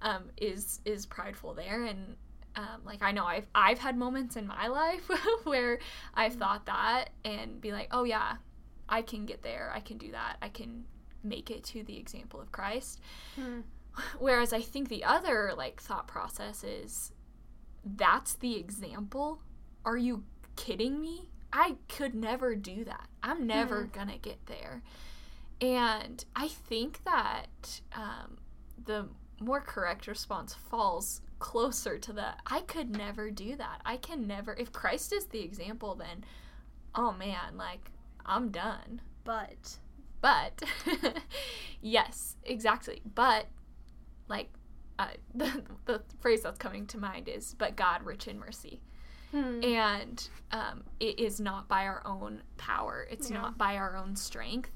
um, 0.03 0.31
is 0.37 0.81
is 0.85 1.07
prideful 1.07 1.55
there 1.55 1.85
and 1.85 2.17
um, 2.57 2.81
like 2.85 3.03
I 3.03 3.13
know 3.13 3.25
I've 3.25 3.47
I've 3.55 3.79
had 3.79 3.97
moments 3.97 4.37
in 4.37 4.47
my 4.47 4.67
life 4.67 5.09
where 5.45 5.79
I've 6.15 6.35
thought 6.35 6.67
that 6.67 7.11
and 7.25 7.61
be 7.61 7.73
like, 7.73 7.89
oh 7.93 8.05
yeah, 8.05 8.37
I 8.89 9.03
can 9.03 9.27
get 9.27 9.43
there. 9.43 9.71
I 9.75 9.81
can 9.81 9.97
do 9.97 10.11
that. 10.13 10.37
I 10.43 10.49
can 10.49 10.85
make 11.23 11.51
it 11.51 11.63
to 11.65 11.85
the 11.85 11.97
example 11.97 12.41
of 12.41 12.51
Christ. 12.51 13.01
Whereas 14.19 14.53
I 14.53 14.61
think 14.61 14.89
the 14.89 15.05
other 15.05 15.53
like 15.57 15.81
thought 15.81 16.09
process 16.09 16.65
is 16.65 17.13
that's 17.85 18.35
the 18.35 18.57
example. 18.57 19.41
Are 19.85 19.97
you 19.97 20.25
kidding 20.57 21.01
me? 21.01 21.29
I 21.53 21.77
could 21.89 22.15
never 22.15 22.55
do 22.55 22.85
that. 22.85 23.09
I'm 23.23 23.47
never 23.47 23.85
gonna 23.85 24.19
get 24.19 24.47
there. 24.47 24.83
And 25.61 26.25
I 26.37 26.49
think 26.49 27.03
that 27.05 27.81
um, 27.95 28.39
the 28.85 29.09
more 29.41 29.61
correct 29.61 30.07
response 30.07 30.55
falls 30.55 31.21
closer 31.41 31.99
to 31.99 32.13
the 32.13 32.35
I 32.47 32.61
could 32.63 32.91
never 32.97 33.31
do 33.31 33.57
that. 33.57 33.81
I 33.85 33.97
can 33.97 34.27
never. 34.27 34.55
If 34.55 34.73
Christ 34.73 35.13
is 35.13 35.27
the 35.27 35.41
example, 35.41 35.95
then 35.95 36.25
oh 36.95 37.13
man, 37.13 37.57
like 37.57 37.91
I'm 38.27 38.51
done. 38.51 39.01
But 39.25 39.79
But 40.21 40.63
yes, 41.81 42.37
exactly. 42.45 43.03
But 43.15 43.47
like 44.29 44.51
uh, 44.99 45.09
the 45.35 45.63
the 45.87 46.03
phrase 46.21 46.43
that's 46.43 46.59
coming 46.59 46.87
to 46.89 46.99
mind 46.99 47.29
is 47.29 47.55
"but 47.59 47.77
God 47.77 48.03
rich 48.05 48.27
in 48.27 48.39
mercy," 48.39 48.81
hmm, 49.31 49.63
and 49.63 50.29
um, 50.51 50.83
it 50.99 51.19
is 51.21 51.41
not 51.41 51.69
by 51.69 51.85
our 51.85 52.03
own 52.05 52.43
power. 52.57 53.07
It's 53.11 53.31
Yeah. 53.31 53.39
not 53.39 53.59
by 53.59 53.77
our 53.77 53.97
own 53.97 54.17
strength. 54.17 54.71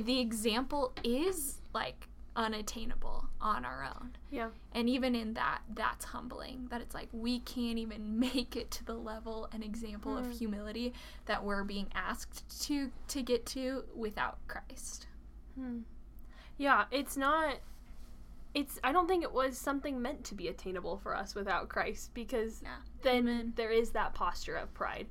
The 0.00 0.20
example 0.20 0.92
is 1.04 1.60
like 1.74 2.08
unattainable 2.34 3.26
on 3.40 3.64
our 3.64 3.84
own. 3.84 4.12
yeah, 4.30 4.48
And 4.74 4.88
even 4.88 5.14
in 5.14 5.34
that, 5.34 5.60
that's 5.74 6.06
humbling. 6.06 6.66
That 6.70 6.80
it's 6.80 6.94
like 6.94 7.08
we 7.12 7.40
can't 7.40 7.78
even 7.78 8.18
make 8.34 8.56
it 8.56 8.70
to 8.72 8.84
the 8.84 8.94
level 8.94 9.48
and 9.52 9.62
example 9.62 10.16
of 10.16 10.26
Mm. 10.26 10.38
humility 10.38 10.94
that 11.26 11.44
we're 11.44 11.64
being 11.64 11.88
asked 11.94 12.44
to 12.66 12.90
to 13.08 13.22
get 13.22 13.44
to 13.46 13.84
without 13.94 14.38
Christ. 14.48 15.06
hmm. 15.56 15.80
yeah. 16.58 16.84
It's 16.90 17.16
not. 17.16 17.56
It's. 18.54 18.78
I 18.84 18.92
don't 18.92 19.08
think 19.08 19.22
it 19.24 19.32
was 19.32 19.56
something 19.56 20.00
meant 20.02 20.24
to 20.24 20.34
be 20.34 20.48
attainable 20.48 20.98
for 20.98 21.16
us 21.16 21.34
without 21.34 21.68
Christ, 21.68 22.12
because 22.14 22.60
Yeah. 22.62 22.76
then 23.02 23.16
Amen. 23.28 23.52
there 23.56 23.70
is 23.70 23.90
that 23.90 24.14
posture 24.14 24.56
of 24.56 24.72
pride. 24.74 25.06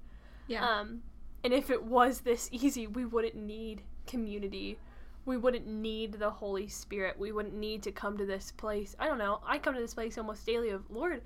Yeah. 0.48 0.64
Um, 0.68 1.02
and 1.44 1.54
if 1.54 1.70
it 1.72 1.84
was 1.84 2.22
this 2.22 2.50
easy, 2.54 2.86
we 2.88 3.04
wouldn't 3.06 3.36
need 3.36 3.82
community. 4.12 4.78
We 5.26 5.38
wouldn't 5.38 5.66
need 5.68 6.14
the 6.14 6.30
Holy 6.30 6.68
Spirit. 6.68 7.18
We 7.18 7.32
wouldn't 7.32 7.56
need 7.56 7.84
to 7.84 7.92
come 7.92 8.18
to 8.18 8.26
this 8.26 8.52
place. 8.52 8.96
I 9.00 9.08
don't 9.08 9.18
know. 9.18 9.40
I 9.46 9.58
come 9.58 9.74
to 9.74 9.80
this 9.82 9.94
place 9.94 10.18
almost 10.18 10.46
daily 10.46 10.70
of 10.70 10.84
Lord, 10.92 11.22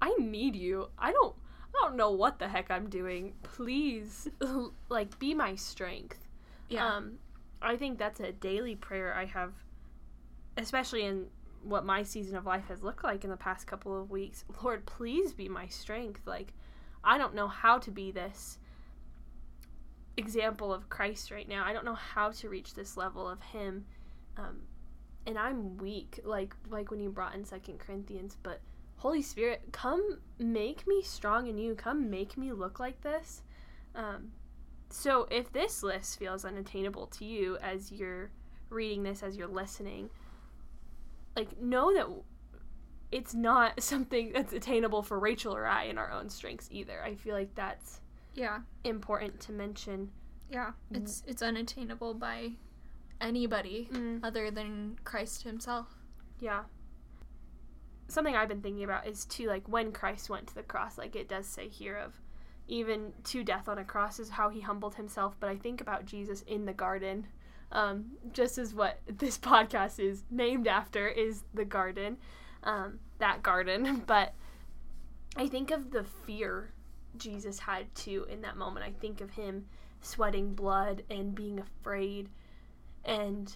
I 0.00 0.14
need 0.18 0.56
you. 0.56 0.88
I 0.98 1.12
don't 1.12 1.36
I 1.74 1.86
don't 1.86 1.96
know 1.96 2.10
what 2.10 2.38
the 2.38 2.48
heck 2.48 2.70
I'm 2.70 2.88
doing. 2.88 3.34
Please 3.42 4.28
like 4.88 5.18
be 5.18 5.34
my 5.34 5.54
strength. 5.54 6.18
yeah. 6.68 6.86
Um 6.86 7.18
I 7.62 7.76
think 7.76 7.98
that's 7.98 8.20
a 8.20 8.32
daily 8.32 8.74
prayer 8.74 9.14
I 9.14 9.26
have 9.26 9.52
especially 10.56 11.04
in 11.04 11.26
what 11.62 11.84
my 11.84 12.02
season 12.02 12.36
of 12.36 12.46
life 12.46 12.64
has 12.68 12.82
looked 12.82 13.04
like 13.04 13.22
in 13.22 13.30
the 13.30 13.36
past 13.36 13.66
couple 13.66 14.00
of 14.00 14.10
weeks. 14.10 14.44
Lord, 14.62 14.86
please 14.86 15.34
be 15.34 15.48
my 15.48 15.66
strength. 15.66 16.22
Like 16.24 16.54
I 17.04 17.18
don't 17.18 17.34
know 17.34 17.48
how 17.48 17.78
to 17.78 17.90
be 17.90 18.10
this 18.12 18.58
example 20.16 20.72
of 20.72 20.88
Christ 20.88 21.30
right 21.30 21.48
now. 21.48 21.64
I 21.64 21.72
don't 21.72 21.84
know 21.84 21.94
how 21.94 22.30
to 22.32 22.48
reach 22.48 22.74
this 22.74 22.96
level 22.96 23.28
of 23.28 23.40
him. 23.40 23.84
Um 24.36 24.62
and 25.26 25.38
I'm 25.38 25.76
weak 25.76 26.20
like 26.24 26.54
like 26.70 26.90
when 26.90 27.00
you 27.00 27.10
brought 27.10 27.34
in 27.34 27.44
second 27.44 27.78
Corinthians, 27.78 28.36
but 28.42 28.60
Holy 28.96 29.22
Spirit, 29.22 29.62
come 29.72 30.18
make 30.38 30.86
me 30.86 31.02
strong 31.02 31.46
in 31.46 31.56
you. 31.56 31.74
Come 31.74 32.10
make 32.10 32.36
me 32.36 32.52
look 32.52 32.80
like 32.80 33.00
this. 33.02 33.42
Um 33.94 34.32
so 34.90 35.28
if 35.30 35.52
this 35.52 35.82
list 35.82 36.18
feels 36.18 36.44
unattainable 36.44 37.06
to 37.06 37.24
you 37.24 37.56
as 37.58 37.92
you're 37.92 38.30
reading 38.70 39.02
this, 39.02 39.22
as 39.22 39.36
you're 39.36 39.48
listening, 39.48 40.10
like 41.36 41.60
know 41.60 41.94
that 41.94 42.06
it's 43.12 43.34
not 43.34 43.82
something 43.82 44.32
that's 44.32 44.52
attainable 44.52 45.02
for 45.02 45.18
Rachel 45.18 45.54
or 45.54 45.66
I 45.66 45.84
in 45.84 45.98
our 45.98 46.10
own 46.10 46.28
strengths 46.28 46.68
either. 46.70 47.02
I 47.02 47.14
feel 47.14 47.34
like 47.34 47.54
that's 47.54 48.00
yeah. 48.34 48.60
important 48.84 49.40
to 49.40 49.52
mention. 49.52 50.10
Yeah. 50.50 50.72
It's 50.90 51.22
it's 51.26 51.42
unattainable 51.42 52.14
by 52.14 52.52
anybody 53.20 53.88
Mm, 53.92 54.24
other 54.24 54.50
than 54.50 54.98
Christ 55.04 55.42
himself. 55.42 55.86
yeah. 56.40 56.64
Something 58.08 58.34
I've 58.34 58.48
been 58.48 58.60
thinking 58.60 58.82
about 58.82 59.06
is 59.06 59.24
too 59.24 59.46
like 59.46 59.68
when 59.68 59.92
Christ 59.92 60.28
went 60.28 60.48
to 60.48 60.54
the 60.54 60.64
cross, 60.64 60.98
like 60.98 61.14
it 61.14 61.28
does 61.28 61.46
say 61.46 61.68
here 61.68 61.96
of 61.96 62.20
even 62.66 63.12
to 63.24 63.44
death 63.44 63.68
on 63.68 63.78
a 63.78 63.84
cross 63.84 64.18
is 64.18 64.30
how 64.30 64.48
he 64.48 64.60
humbled 64.60 64.96
himself. 64.96 65.36
But 65.38 65.48
I 65.50 65.56
think 65.56 65.80
about 65.80 66.06
Jesus 66.06 66.42
in 66.42 66.64
the 66.66 66.72
garden, 66.72 67.26
um, 67.70 68.06
just 68.32 68.58
as 68.58 68.74
what 68.74 68.98
this 69.18 69.38
podcast 69.38 70.00
is 70.00 70.24
named 70.30 70.66
after 70.66 71.06
is 71.06 71.44
the 71.54 71.64
garden, 71.64 72.16
um, 72.64 72.98
that 73.18 73.42
garden. 73.44 74.02
But 74.06 74.34
I 75.36 75.46
think 75.46 75.70
of 75.70 75.92
the 75.92 76.02
fear 76.02 76.72
Jesus 77.16 77.58
had 77.58 77.92
to 77.96 78.26
in 78.30 78.42
that 78.42 78.56
moment. 78.56 78.86
I 78.86 78.92
think 79.00 79.20
of 79.20 79.30
him 79.30 79.66
sweating 80.00 80.54
blood 80.54 81.02
and 81.10 81.34
being 81.34 81.58
afraid 81.58 82.28
and 83.04 83.52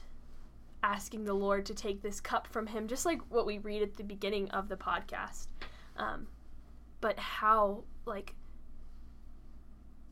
asking 0.83 1.25
the 1.25 1.35
Lord 1.35 1.65
to 1.67 1.75
take 1.75 2.03
this 2.03 2.21
cup 2.21 2.47
from 2.47 2.67
him, 2.67 2.89
just 2.89 3.07
like 3.07 3.21
what 3.31 3.47
we 3.47 3.59
read 3.59 3.83
at 3.83 3.97
the 3.97 4.05
beginning 4.05 4.51
of 4.51 4.69
the 4.69 4.77
podcast. 4.77 5.47
Um, 5.97 6.27
but 7.01 7.19
how, 7.19 7.85
like, 8.05 8.35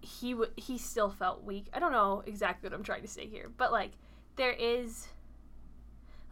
he 0.00 0.33
w- 0.33 0.50
he 0.57 0.78
still 0.78 1.11
felt 1.11 1.44
weak. 1.44 1.66
I 1.72 1.78
don't 1.78 1.92
know 1.92 2.22
exactly 2.26 2.68
what 2.68 2.74
I'm 2.74 2.83
trying 2.83 3.02
to 3.02 3.09
say 3.09 3.26
here, 3.26 3.50
but 3.57 3.70
like 3.70 3.92
there 4.37 4.50
is 4.52 5.09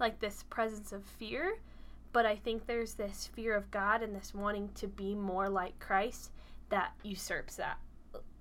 like 0.01 0.19
this 0.19 0.43
presence 0.51 0.93
of 0.93 1.05
fear, 1.05 1.59
but 2.13 2.27
I 2.27 2.35
think 2.35 2.67
there's 2.67 2.95
this 2.95 3.31
fear 3.33 3.55
of 3.55 3.71
God 3.71 4.03
and 4.03 4.15
this 4.15 4.35
wanting 4.35 4.71
to 4.77 4.89
be 4.89 5.15
more 5.15 5.49
like 5.49 5.79
Christ 5.79 6.33
that 6.71 6.93
usurps 7.03 7.57
that. 7.57 7.79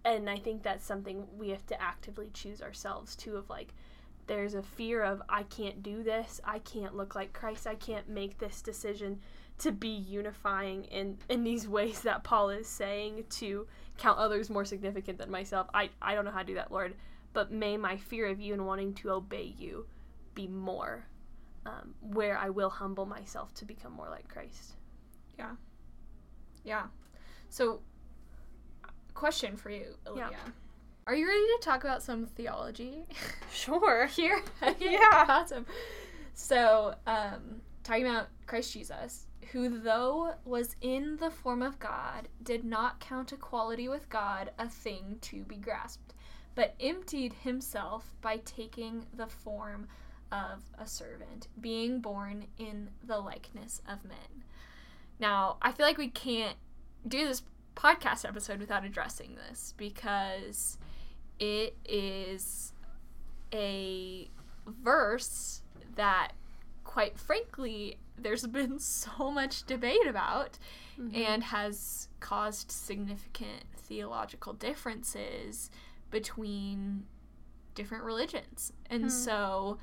And 0.05 0.29
I 0.29 0.37
think 0.37 0.63
that's 0.63 0.85
something 0.85 1.27
we 1.37 1.49
have 1.49 1.65
to 1.67 1.81
actively 1.81 2.29
choose 2.33 2.61
ourselves 2.61 3.15
too 3.15 3.35
of 3.35 3.49
like 3.49 3.73
there's 4.27 4.53
a 4.53 4.61
fear 4.61 5.03
of 5.03 5.21
I 5.27 5.43
can't 5.43 5.83
do 5.83 6.03
this, 6.03 6.39
I 6.43 6.59
can't 6.59 6.95
look 6.95 7.15
like 7.15 7.33
Christ, 7.33 7.67
I 7.67 7.75
can't 7.75 8.07
make 8.07 8.37
this 8.37 8.61
decision 8.61 9.19
to 9.57 9.71
be 9.71 9.89
unifying 9.89 10.85
in 10.85 11.17
in 11.27 11.43
these 11.43 11.67
ways 11.67 12.01
that 12.01 12.23
Paul 12.23 12.49
is 12.49 12.67
saying 12.67 13.25
to 13.29 13.67
count 13.97 14.17
others 14.17 14.49
more 14.49 14.65
significant 14.65 15.17
than 15.17 15.29
myself. 15.29 15.67
I 15.73 15.89
I 16.01 16.15
don't 16.15 16.25
know 16.25 16.31
how 16.31 16.39
to 16.39 16.45
do 16.45 16.55
that, 16.55 16.71
Lord, 16.71 16.95
but 17.33 17.51
may 17.51 17.75
my 17.75 17.97
fear 17.97 18.27
of 18.27 18.39
you 18.39 18.53
and 18.53 18.65
wanting 18.65 18.93
to 18.95 19.11
obey 19.11 19.53
you 19.57 19.85
be 20.33 20.47
more 20.47 21.05
um, 21.65 21.93
where 22.01 22.37
I 22.37 22.49
will 22.49 22.69
humble 22.69 23.05
myself 23.05 23.53
to 23.55 23.65
become 23.65 23.91
more 23.91 24.09
like 24.09 24.27
Christ. 24.29 24.75
Yeah. 25.37 25.55
Yeah. 26.63 26.83
So 27.49 27.81
question 29.19 29.57
for 29.57 29.69
you, 29.69 29.95
Olivia. 30.07 30.29
Yeah. 30.31 30.51
Are 31.05 31.13
you 31.13 31.27
ready 31.27 31.39
to 31.39 31.59
talk 31.61 31.83
about 31.83 32.01
some 32.01 32.25
theology? 32.25 33.03
Sure. 33.51 34.07
here. 34.07 34.41
Yeah. 34.79 35.25
Awesome. 35.27 35.65
So, 36.33 36.95
um, 37.05 37.61
talking 37.83 38.05
about 38.07 38.27
Christ 38.45 38.71
Jesus, 38.71 39.27
who 39.51 39.79
though 39.81 40.35
was 40.45 40.77
in 40.81 41.17
the 41.17 41.29
form 41.29 41.61
of 41.61 41.79
God, 41.79 42.29
did 42.43 42.63
not 42.63 43.01
count 43.01 43.33
equality 43.33 43.89
with 43.89 44.07
God 44.07 44.51
a 44.57 44.69
thing 44.69 45.17
to 45.21 45.43
be 45.43 45.57
grasped, 45.57 46.13
but 46.55 46.75
emptied 46.79 47.33
himself 47.33 48.13
by 48.21 48.37
taking 48.45 49.05
the 49.13 49.27
form 49.27 49.87
of 50.31 50.63
a 50.77 50.87
servant, 50.87 51.49
being 51.59 51.99
born 51.99 52.45
in 52.57 52.89
the 53.03 53.17
likeness 53.17 53.81
of 53.85 54.05
men. 54.05 54.45
Now, 55.19 55.57
I 55.61 55.73
feel 55.73 55.85
like 55.85 55.97
we 55.97 56.09
can't 56.09 56.55
do 57.05 57.27
this 57.27 57.41
podcast 57.79 58.27
episode 58.27 58.59
without 58.59 58.83
addressing 58.83 59.35
this 59.47 59.73
because 59.77 60.77
it 61.39 61.77
is 61.85 62.73
a 63.53 64.29
verse 64.67 65.61
that, 65.95 66.33
quite 66.83 67.17
frankly, 67.17 67.97
there's 68.17 68.45
been 68.47 68.77
so 68.79 69.31
much 69.31 69.63
debate 69.65 70.05
about 70.07 70.59
and 71.13 71.45
has 71.45 72.09
caused 72.19 72.69
significant 72.71 73.63
theological 73.77 74.51
differences 74.51 75.71
between 76.11 77.05
different 77.73 78.03
religions. 78.03 78.73
And 78.89 79.03
Hmm. 79.03 79.09
so, 79.09 79.77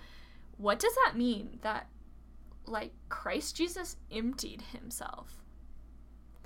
what 0.58 0.78
does 0.78 0.94
that 1.06 1.16
mean 1.16 1.58
that, 1.62 1.86
like, 2.66 2.92
Christ 3.08 3.56
Jesus 3.56 3.96
emptied 4.10 4.60
himself? 4.72 5.42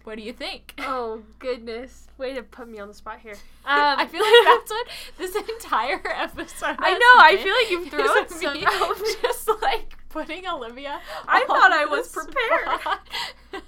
What 0.05 0.17
do 0.17 0.23
you 0.23 0.33
think? 0.33 0.75
Oh 0.83 1.23
goodness! 1.39 2.09
Way 2.19 2.35
to 2.35 2.43
put 2.43 2.69
me 2.69 2.79
on 2.79 2.89
the 2.89 2.95
spot 2.95 3.21
here. 3.21 3.35
Um, 3.65 3.99
I 4.01 4.07
feel 4.07 4.23
like 4.23 4.45
that's 4.45 4.71
what 4.71 4.89
this 5.19 5.37
entire 5.37 6.03
episode. 6.05 6.77
I 6.79 6.93
know, 6.93 7.23
I 7.23 7.37
feel 7.37 7.55
like 7.55 7.71
you've 7.71 7.89
thrown 7.91 8.55
me 8.55 8.65
out. 8.67 8.97
Just 9.23 9.49
like 9.63 9.97
putting 10.09 10.47
Olivia. 10.49 11.01
I 11.29 11.45
thought 11.47 11.71
I 11.71 11.85
was 11.85 12.09
prepared. 12.09 13.63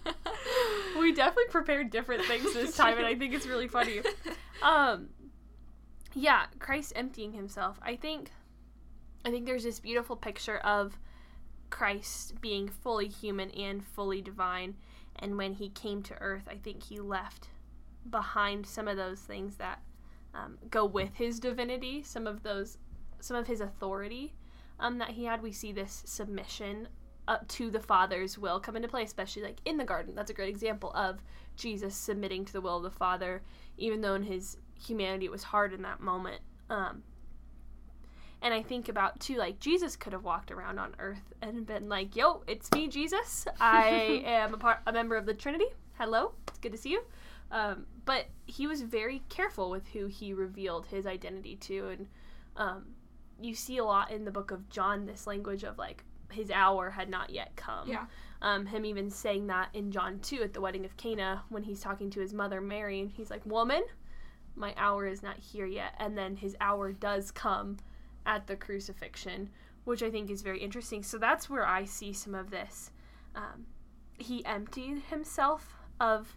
we 0.98 1.12
definitely 1.12 1.50
prepared 1.50 1.90
different 1.90 2.24
things 2.24 2.52
this 2.54 2.76
time, 2.76 2.96
and 2.98 3.06
I 3.06 3.14
think 3.14 3.34
it's 3.34 3.46
really 3.46 3.68
funny. 3.68 4.00
Um, 4.62 5.10
yeah, 6.14 6.46
Christ 6.58 6.92
emptying 6.96 7.32
himself. 7.32 7.78
I 7.82 7.96
think, 7.96 8.30
I 9.24 9.30
think 9.30 9.46
there's 9.46 9.64
this 9.64 9.78
beautiful 9.78 10.16
picture 10.16 10.58
of 10.58 10.98
Christ 11.70 12.40
being 12.40 12.68
fully 12.68 13.08
human 13.08 13.50
and 13.50 13.84
fully 13.84 14.20
divine, 14.20 14.76
and 15.16 15.36
when 15.36 15.54
he 15.54 15.68
came 15.70 16.02
to 16.04 16.20
earth, 16.20 16.48
I 16.48 16.56
think 16.56 16.82
he 16.82 17.00
left 17.00 17.48
behind 18.10 18.66
some 18.66 18.88
of 18.88 18.96
those 18.96 19.20
things 19.20 19.56
that 19.56 19.80
um, 20.34 20.58
go 20.70 20.84
with 20.84 21.14
his 21.14 21.38
divinity. 21.38 22.02
Some 22.02 22.26
of 22.26 22.42
those, 22.42 22.78
some 23.20 23.36
of 23.36 23.46
his 23.46 23.60
authority 23.60 24.34
um, 24.80 24.98
that 24.98 25.10
he 25.10 25.24
had. 25.24 25.42
We 25.42 25.52
see 25.52 25.72
this 25.72 26.02
submission 26.06 26.88
up 27.28 27.46
to 27.48 27.70
the 27.70 27.80
Father's 27.80 28.38
will 28.38 28.58
come 28.58 28.76
into 28.76 28.88
play, 28.88 29.04
especially 29.04 29.42
like 29.42 29.60
in 29.64 29.76
the 29.76 29.84
garden. 29.84 30.14
That's 30.14 30.30
a 30.30 30.34
great 30.34 30.48
example 30.48 30.92
of 30.94 31.22
Jesus 31.56 31.94
submitting 31.94 32.44
to 32.46 32.52
the 32.52 32.60
will 32.60 32.78
of 32.78 32.82
the 32.82 32.90
Father, 32.90 33.42
even 33.76 34.00
though 34.00 34.14
in 34.14 34.24
his 34.24 34.56
humanity 34.74 35.26
it 35.26 35.30
was 35.30 35.44
hard 35.44 35.72
in 35.72 35.82
that 35.82 36.00
moment. 36.00 36.40
Um, 36.68 37.02
and 38.42 38.52
I 38.52 38.62
think 38.62 38.88
about 38.88 39.20
too, 39.20 39.36
like 39.36 39.60
Jesus 39.60 39.96
could 39.96 40.12
have 40.12 40.24
walked 40.24 40.50
around 40.50 40.78
on 40.78 40.94
earth 40.98 41.32
and 41.40 41.64
been 41.64 41.88
like, 41.88 42.16
"Yo, 42.16 42.42
it's 42.46 42.70
me, 42.72 42.88
Jesus. 42.88 43.46
I 43.60 44.22
am 44.26 44.54
a 44.54 44.58
part, 44.58 44.80
a 44.86 44.92
member 44.92 45.16
of 45.16 45.26
the 45.26 45.34
Trinity. 45.34 45.66
Hello, 45.94 46.32
it's 46.48 46.58
good 46.58 46.72
to 46.72 46.78
see 46.78 46.90
you." 46.90 47.02
Um, 47.50 47.86
but 48.04 48.26
he 48.46 48.66
was 48.66 48.82
very 48.82 49.22
careful 49.28 49.70
with 49.70 49.86
who 49.88 50.06
he 50.06 50.32
revealed 50.32 50.86
his 50.86 51.06
identity 51.06 51.56
to, 51.56 51.88
and 51.88 52.08
um, 52.56 52.86
you 53.40 53.54
see 53.54 53.78
a 53.78 53.84
lot 53.84 54.10
in 54.10 54.24
the 54.24 54.30
book 54.30 54.50
of 54.50 54.68
John 54.68 55.06
this 55.06 55.26
language 55.26 55.62
of 55.62 55.78
like 55.78 56.02
his 56.32 56.50
hour 56.50 56.90
had 56.90 57.08
not 57.08 57.30
yet 57.30 57.54
come. 57.56 57.88
Yeah. 57.88 58.06
Um, 58.40 58.66
him 58.66 58.84
even 58.84 59.08
saying 59.08 59.46
that 59.48 59.68
in 59.72 59.92
John 59.92 60.18
2 60.18 60.42
at 60.42 60.52
the 60.52 60.60
wedding 60.60 60.84
of 60.84 60.96
Cana 60.96 61.44
when 61.48 61.62
he's 61.62 61.80
talking 61.80 62.10
to 62.10 62.20
his 62.20 62.34
mother 62.34 62.60
Mary, 62.60 63.00
and 63.00 63.10
he's 63.10 63.30
like, 63.30 63.46
Woman, 63.46 63.84
my 64.56 64.74
hour 64.76 65.06
is 65.06 65.22
not 65.22 65.38
here 65.38 65.66
yet. 65.66 65.94
And 65.98 66.18
then 66.18 66.36
his 66.36 66.56
hour 66.60 66.92
does 66.92 67.30
come 67.30 67.76
at 68.26 68.46
the 68.46 68.56
crucifixion, 68.56 69.50
which 69.84 70.02
I 70.02 70.10
think 70.10 70.30
is 70.30 70.42
very 70.42 70.60
interesting. 70.60 71.02
So 71.02 71.18
that's 71.18 71.50
where 71.50 71.66
I 71.66 71.84
see 71.84 72.12
some 72.12 72.34
of 72.34 72.50
this. 72.50 72.90
Um, 73.34 73.66
he 74.18 74.44
emptied 74.44 75.02
himself 75.10 75.74
of 76.00 76.36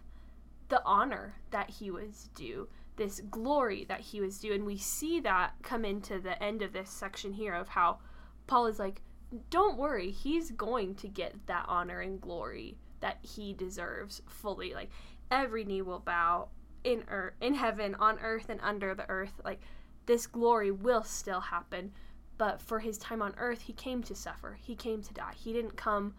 the 0.68 0.82
honor 0.84 1.34
that 1.50 1.70
he 1.70 1.90
was 1.90 2.30
due, 2.34 2.68
this 2.96 3.20
glory 3.30 3.84
that 3.88 4.00
he 4.00 4.20
was 4.20 4.38
due. 4.38 4.52
And 4.52 4.66
we 4.66 4.76
see 4.78 5.20
that 5.20 5.54
come 5.62 5.84
into 5.84 6.18
the 6.18 6.42
end 6.42 6.62
of 6.62 6.72
this 6.72 6.90
section 6.90 7.32
here 7.32 7.54
of 7.54 7.68
how 7.68 7.98
Paul 8.46 8.66
is 8.66 8.78
like, 8.78 9.02
don't 9.50 9.76
worry, 9.76 10.10
he's 10.10 10.50
going 10.52 10.94
to 10.96 11.08
get 11.08 11.34
that 11.46 11.64
honor 11.68 12.00
and 12.00 12.20
glory 12.20 12.78
that 13.00 13.18
he 13.22 13.52
deserves 13.52 14.22
fully. 14.28 14.74
Like 14.74 14.90
every 15.30 15.64
knee 15.64 15.82
will 15.82 16.00
bow 16.00 16.48
in 16.84 17.04
earth, 17.08 17.34
in 17.40 17.54
heaven, 17.54 17.94
on 17.96 18.18
earth, 18.20 18.48
and 18.48 18.60
under 18.62 18.94
the 18.94 19.08
earth. 19.08 19.40
Like 19.44 19.60
this 20.06 20.26
glory 20.26 20.70
will 20.70 21.02
still 21.02 21.40
happen. 21.40 21.92
But 22.38 22.60
for 22.60 22.80
his 22.80 22.98
time 22.98 23.22
on 23.22 23.34
earth, 23.38 23.62
he 23.62 23.72
came 23.72 24.02
to 24.04 24.14
suffer. 24.14 24.58
He 24.60 24.74
came 24.74 25.02
to 25.02 25.14
die. 25.14 25.32
He 25.36 25.52
didn't 25.52 25.76
come 25.76 26.14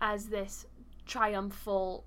as 0.00 0.26
this 0.26 0.66
triumphal 1.06 2.04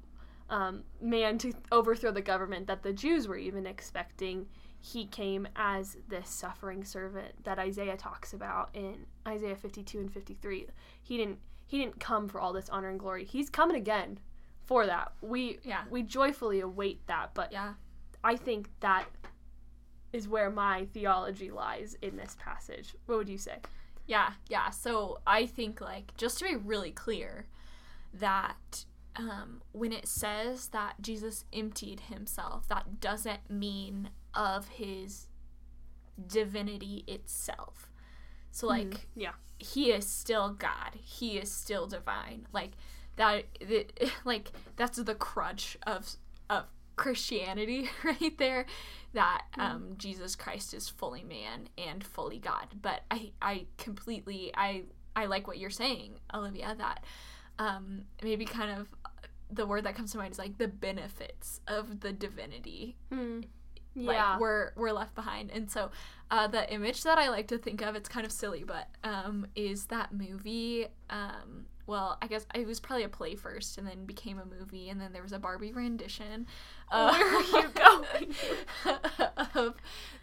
um, 0.49 0.83
man 1.01 1.37
to 1.39 1.53
overthrow 1.71 2.11
the 2.11 2.21
government 2.21 2.67
that 2.67 2.83
the 2.83 2.93
Jews 2.93 3.27
were 3.27 3.37
even 3.37 3.65
expecting 3.65 4.47
he 4.79 5.05
came 5.05 5.47
as 5.55 5.95
this 6.09 6.29
suffering 6.29 6.83
servant 6.83 7.41
that 7.45 7.57
Isaiah 7.57 7.95
talks 7.95 8.33
about 8.33 8.69
in 8.73 9.05
Isaiah 9.25 9.55
52 9.55 9.97
and 9.99 10.11
53. 10.11 10.67
He 11.01 11.17
didn't 11.17 11.39
he 11.65 11.79
didn't 11.79 11.99
come 12.01 12.27
for 12.27 12.39
all 12.41 12.51
this 12.51 12.69
honor 12.69 12.89
and 12.89 12.99
glory. 12.99 13.23
He's 13.23 13.49
coming 13.49 13.77
again 13.77 14.19
for 14.65 14.85
that. 14.85 15.13
We 15.21 15.59
Yeah. 15.63 15.83
we 15.89 16.03
joyfully 16.03 16.59
await 16.59 17.07
that, 17.07 17.33
but 17.33 17.51
Yeah. 17.53 17.75
I 18.25 18.35
think 18.35 18.69
that 18.81 19.05
is 20.13 20.27
where 20.27 20.49
my 20.49 20.85
theology 20.93 21.49
lies 21.51 21.97
in 22.01 22.15
this 22.15 22.37
passage. 22.39 22.95
What 23.07 23.17
would 23.17 23.29
you 23.29 23.37
say? 23.37 23.57
Yeah, 24.05 24.33
yeah. 24.49 24.69
So 24.69 25.19
I 25.25 25.45
think 25.45 25.81
like 25.81 26.15
just 26.17 26.37
to 26.39 26.45
be 26.45 26.55
really 26.55 26.91
clear 26.91 27.47
that 28.13 28.85
um, 29.15 29.61
when 29.71 29.91
it 29.91 30.07
says 30.07 30.67
that 30.69 30.95
Jesus 31.01 31.45
emptied 31.53 32.01
himself, 32.01 32.67
that 32.67 32.99
doesn't 32.99 33.49
mean 33.49 34.09
of 34.33 34.67
his 34.69 35.27
divinity 36.27 37.03
itself. 37.07 37.89
So 38.51 38.67
like 38.67 39.07
Yeah. 39.15 39.31
he 39.57 39.91
is 39.91 40.05
still 40.07 40.49
God. 40.53 40.91
He 41.01 41.37
is 41.37 41.51
still 41.51 41.87
divine. 41.87 42.45
Like 42.53 42.71
that 43.15 43.45
the, 43.59 43.87
like 44.25 44.51
that's 44.75 44.97
the 44.97 45.15
crutch 45.15 45.77
of 45.87 46.15
of 46.49 46.65
Christianity 46.95 47.89
right 48.03 48.37
there 48.37 48.65
that 49.13 49.43
um 49.57 49.93
Jesus 49.97 50.35
Christ 50.35 50.73
is 50.73 50.89
fully 50.89 51.23
man 51.23 51.69
and 51.77 52.03
fully 52.03 52.39
God. 52.39 52.67
But 52.81 53.01
I 53.11 53.31
I 53.41 53.65
completely 53.77 54.51
I 54.55 54.83
I 55.15 55.25
like 55.25 55.47
what 55.47 55.57
you're 55.57 55.69
saying, 55.69 56.19
Olivia, 56.33 56.75
that 56.77 57.03
um 57.59 58.05
maybe 58.23 58.45
kind 58.45 58.79
of 58.79 58.93
the 59.51 59.65
word 59.67 59.83
that 59.83 59.95
comes 59.95 60.11
to 60.11 60.17
mind 60.17 60.31
is 60.31 60.39
like 60.39 60.57
the 60.57 60.67
benefits 60.67 61.61
of 61.67 61.99
the 61.99 62.11
divinity 62.11 62.95
Hmm. 63.95 64.05
like 64.05 64.15
Yeah. 64.15 64.37
we're 64.39 64.71
we're 64.75 64.91
left 64.91 65.15
behind 65.15 65.51
and 65.51 65.69
so 65.69 65.91
uh, 66.31 66.47
the 66.47 66.71
image 66.73 67.03
that 67.03 67.17
i 67.17 67.29
like 67.29 67.47
to 67.49 67.57
think 67.57 67.81
of 67.81 67.95
it's 67.95 68.09
kind 68.09 68.25
of 68.25 68.31
silly 68.31 68.63
but 68.63 68.87
um, 69.03 69.45
is 69.55 69.85
that 69.87 70.13
movie 70.13 70.87
um, 71.09 71.65
well 71.85 72.17
i 72.21 72.27
guess 72.27 72.45
it 72.55 72.65
was 72.65 72.79
probably 72.79 73.03
a 73.03 73.09
play 73.09 73.35
first 73.35 73.77
and 73.77 73.85
then 73.87 74.05
became 74.05 74.39
a 74.39 74.45
movie 74.45 74.89
and 74.89 74.99
then 74.99 75.13
there 75.13 75.21
was 75.21 75.33
a 75.33 75.39
barbie 75.39 75.71
rendition 75.71 76.47
uh, 76.91 77.11
Where 77.11 77.35
are 77.35 77.61
you 77.61 77.69
going? 77.75 78.35
of 79.55 79.75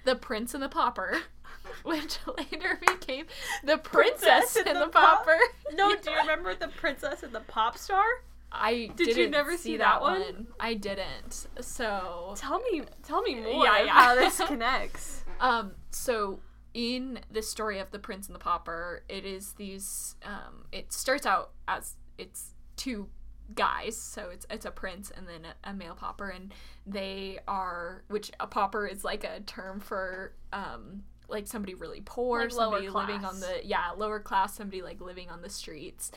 the 0.04 0.16
prince 0.16 0.54
and 0.54 0.62
the 0.62 0.68
pauper 0.68 1.18
which 1.84 2.18
later 2.36 2.80
became 2.86 3.26
the 3.64 3.76
princess, 3.78 4.56
and, 4.56 4.80
the, 4.80 4.88
pauper 4.88 5.36
no, 5.74 5.94
do 6.02 6.10
you 6.10 6.16
remember 6.18 6.54
the 6.54 6.68
princess 6.68 7.22
and 7.22 7.32
the 7.32 7.40
pop 7.40 7.76
star? 7.78 8.04
I 8.52 8.90
Did 8.96 9.16
you 9.16 9.28
never 9.30 9.56
see 9.56 9.76
that 9.76 10.00
one? 10.00 10.48
i 10.58 10.74
didn't 10.74 11.46
so 11.60 12.34
Tell 12.36 12.58
me, 12.60 12.82
tell 13.02 13.22
me 13.22 13.34
more 13.36 13.64
Yeah, 13.64 13.84
yeah. 13.84 13.92
how 13.92 14.14
this 14.14 14.38
connects. 14.46 15.24
Um, 15.40 15.72
so 15.90 16.40
in 16.74 17.20
the 17.30 17.42
story 17.42 17.78
of 17.78 17.90
the 17.90 17.98
prince 17.98 18.26
and 18.26 18.34
the 18.34 18.38
pauper, 18.40 19.02
it 19.08 19.24
is 19.24 19.54
these. 19.54 20.14
Um, 20.24 20.64
it 20.70 20.92
starts 20.92 21.26
out 21.26 21.50
as 21.66 21.96
it's 22.18 22.54
two 22.76 23.08
guys, 23.54 23.96
so 23.96 24.28
it's 24.32 24.46
it's 24.50 24.64
a 24.66 24.70
prince 24.70 25.10
and 25.16 25.26
then 25.26 25.46
a, 25.64 25.70
a 25.70 25.74
male 25.74 25.94
pauper, 25.96 26.28
and 26.28 26.52
they 26.86 27.38
are 27.48 28.04
which 28.08 28.30
a 28.38 28.46
pauper 28.46 28.86
is 28.86 29.02
like 29.04 29.24
a 29.24 29.40
term 29.40 29.80
for 29.80 30.32
um 30.52 31.02
like 31.28 31.46
somebody 31.48 31.74
really 31.74 32.02
poor, 32.04 32.42
Like 32.42 32.50
somebody 32.52 32.88
living 32.88 33.24
on 33.24 33.40
the 33.40 33.60
yeah 33.64 33.90
lower 33.96 34.20
class, 34.20 34.54
somebody 34.54 34.82
like 34.82 35.00
living 35.00 35.28
on 35.30 35.42
the 35.42 35.50
streets, 35.50 36.12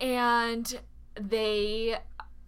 and 0.00 0.80
they 1.14 1.96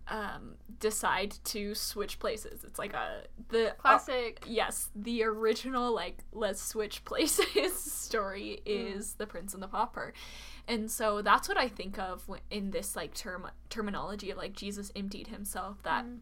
um 0.08 0.56
decide 0.80 1.32
to 1.44 1.74
switch 1.74 2.18
places. 2.18 2.64
It's 2.64 2.78
like 2.78 2.92
a 2.92 3.22
the 3.50 3.74
Classic. 3.78 4.42
yes, 4.46 4.90
the 4.96 5.22
original 5.22 5.92
like 5.94 6.18
let's 6.32 6.60
switch 6.60 7.04
places 7.06 7.74
story 7.74 8.60
Mm. 8.66 8.96
is 8.96 9.14
the 9.14 9.26
Prince 9.26 9.54
and 9.54 9.62
the 9.62 9.68
Pauper, 9.68 10.12
and 10.68 10.90
so 10.90 11.22
that's 11.22 11.48
what 11.48 11.56
I 11.56 11.68
think 11.68 11.98
of 11.98 12.28
in 12.50 12.70
this 12.72 12.96
like 12.96 13.14
term 13.14 13.48
terminology 13.70 14.30
of 14.30 14.38
like 14.38 14.54
Jesus 14.54 14.90
emptied 14.96 15.28
himself. 15.28 15.82
That 15.84 16.04
Mm. 16.04 16.18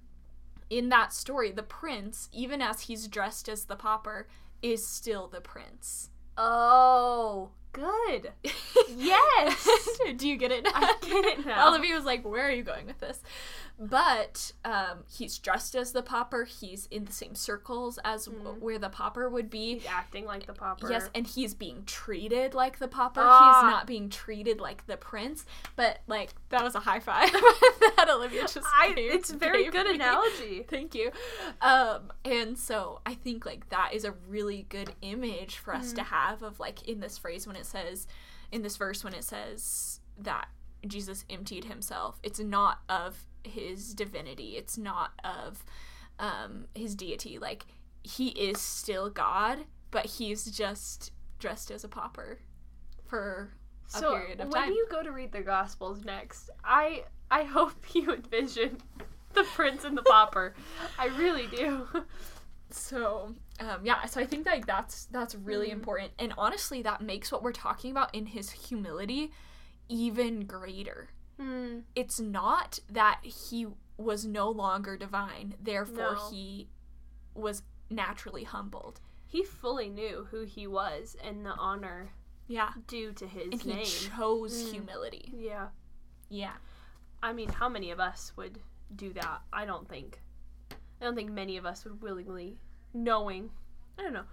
in 0.68 0.88
that 0.90 1.12
story, 1.12 1.50
the 1.50 1.62
prince, 1.64 2.28
even 2.32 2.60
as 2.62 2.82
he's 2.82 3.08
dressed 3.08 3.48
as 3.48 3.64
the 3.64 3.76
pauper, 3.76 4.28
is 4.62 4.86
still 4.86 5.26
the 5.26 5.40
prince. 5.40 6.10
Oh, 6.36 7.50
good. 7.72 8.32
Yes. 8.96 9.68
Do 10.16 10.28
you 10.28 10.36
get 10.36 10.50
it? 10.50 10.66
I 10.66 10.94
get 11.00 11.24
it 11.24 11.46
now. 11.46 11.68
Olivia 11.68 11.94
was 11.94 12.04
like, 12.04 12.24
"Where 12.24 12.46
are 12.46 12.50
you 12.50 12.64
going 12.64 12.86
with 12.86 12.98
this?" 12.98 13.22
But 13.82 14.52
um, 14.62 15.04
he's 15.10 15.38
dressed 15.38 15.74
as 15.74 15.92
the 15.92 16.02
pauper. 16.02 16.44
He's 16.44 16.86
in 16.90 17.06
the 17.06 17.12
same 17.12 17.34
circles 17.34 17.98
as 18.04 18.26
w- 18.26 18.44
Mhm. 18.44 18.58
where 18.60 18.78
the 18.78 18.90
pauper 18.90 19.26
would 19.30 19.48
be. 19.48 19.78
He's 19.78 19.86
acting 19.86 20.26
like 20.26 20.46
the 20.46 20.52
popper. 20.52 20.90
Yes, 20.90 21.08
and 21.14 21.26
he's 21.26 21.54
being 21.54 21.84
treated 21.86 22.52
like 22.52 22.78
the 22.78 22.88
pauper. 22.88 23.22
Ah. 23.24 23.62
He's 23.62 23.70
not 23.70 23.86
being 23.86 24.10
treated 24.10 24.60
like 24.60 24.86
the 24.86 24.98
prince. 24.98 25.46
But 25.76 26.00
like 26.06 26.34
that 26.50 26.62
was 26.62 26.74
a 26.74 26.80
high 26.80 27.00
five 27.00 27.32
that 27.96 28.06
Olivia 28.10 28.42
just. 28.42 28.58
I, 28.78 28.92
gave- 28.92 29.14
it's 29.14 29.30
a 29.30 29.36
very 29.36 29.70
good 29.70 29.86
me. 29.86 29.94
analogy. 29.94 30.62
Thank 30.68 30.94
you. 30.94 31.10
Um, 31.62 32.12
and 32.24 32.58
so 32.58 33.00
I 33.06 33.14
think 33.14 33.46
like 33.46 33.70
that 33.70 33.94
is 33.94 34.04
a 34.04 34.12
really 34.28 34.66
good 34.68 34.92
image 35.00 35.56
for 35.56 35.74
us 35.74 35.92
Mm. 35.92 35.96
to 35.96 36.02
have 36.02 36.42
of 36.42 36.60
like 36.60 36.86
in 36.86 37.00
this 37.00 37.16
phrase 37.16 37.46
when 37.46 37.56
it 37.56 37.64
says, 37.64 38.06
in 38.52 38.60
this 38.60 38.76
verse 38.76 39.02
when 39.02 39.14
it 39.14 39.24
says 39.24 40.00
that 40.18 40.48
Jesus 40.86 41.24
emptied 41.30 41.64
himself. 41.64 42.20
It's 42.22 42.40
not 42.40 42.80
of 42.88 43.26
his 43.44 43.94
divinity. 43.94 44.56
It's 44.56 44.76
not 44.78 45.12
of 45.24 45.64
um, 46.18 46.66
his 46.74 46.94
deity. 46.94 47.38
Like 47.38 47.66
he 48.02 48.28
is 48.28 48.60
still 48.60 49.10
God, 49.10 49.60
but 49.90 50.06
he's 50.06 50.44
just 50.46 51.12
dressed 51.38 51.70
as 51.70 51.84
a 51.84 51.88
pauper 51.88 52.38
for 53.06 53.50
a 53.94 53.98
So 53.98 54.12
period 54.16 54.40
of 54.40 54.50
time. 54.50 54.68
when 54.68 54.74
you 54.74 54.86
go 54.90 55.02
to 55.02 55.10
read 55.12 55.32
the 55.32 55.40
Gospels 55.40 56.04
next, 56.04 56.50
I 56.64 57.04
I 57.30 57.44
hope 57.44 57.72
you 57.94 58.12
envision 58.12 58.78
the 59.34 59.44
prince 59.44 59.84
and 59.84 59.96
the 59.96 60.02
pauper. 60.02 60.54
I 60.98 61.06
really 61.06 61.46
do. 61.46 61.86
so 62.70 63.34
um, 63.58 63.80
yeah 63.84 64.04
so 64.06 64.20
i 64.20 64.24
think 64.24 64.46
like 64.46 64.64
that's 64.64 65.06
that's 65.06 65.34
really 65.34 65.68
Mhm. 65.70 65.72
important 65.72 66.12
and 66.20 66.32
honestly 66.38 66.82
that 66.82 67.00
makes 67.00 67.32
what 67.32 67.42
we're 67.42 67.50
talking 67.52 67.90
about 67.90 68.14
in 68.14 68.26
his 68.26 68.50
humility 68.50 69.32
even 69.88 70.46
greater 70.46 71.08
Hmm. 71.40 71.80
it's 71.94 72.20
not 72.20 72.80
that 72.90 73.20
he 73.24 73.66
was 73.96 74.26
no 74.26 74.50
longer 74.50 74.96
divine 74.96 75.54
therefore 75.62 76.14
No. 76.16 76.30
he 76.30 76.68
was 77.34 77.62
naturally 77.88 78.44
humbled 78.44 79.00
he 79.26 79.42
fully 79.44 79.88
knew 79.88 80.26
who 80.30 80.44
he 80.44 80.66
was 80.66 81.16
and 81.22 81.46
the 81.46 81.50
honor 81.52 82.10
Yeah. 82.46 82.72
due 82.88 83.12
to 83.14 83.26
his 83.26 83.52
And 83.52 83.62
he 83.62 83.84
chose 83.84 84.64
Mm. 84.64 84.72
humility. 84.72 85.32
yeah. 85.34 85.68
Yeah. 86.28 86.56
I 87.22 87.32
mean, 87.32 87.48
how 87.50 87.68
many 87.68 87.90
of 87.92 88.00
us 88.00 88.32
would 88.36 88.60
do 88.94 89.12
that? 89.12 89.42
I 89.52 89.64
don't 89.64 89.88
think. 89.88 90.20
I 91.00 91.04
don't 91.04 91.14
think 91.14 91.30
many 91.30 91.56
of 91.56 91.64
us 91.66 91.84
would 91.84 92.02
willingly, 92.02 92.58
knowing. 92.92 93.52
I 93.98 94.02
don't 94.02 94.12
know. 94.12 94.24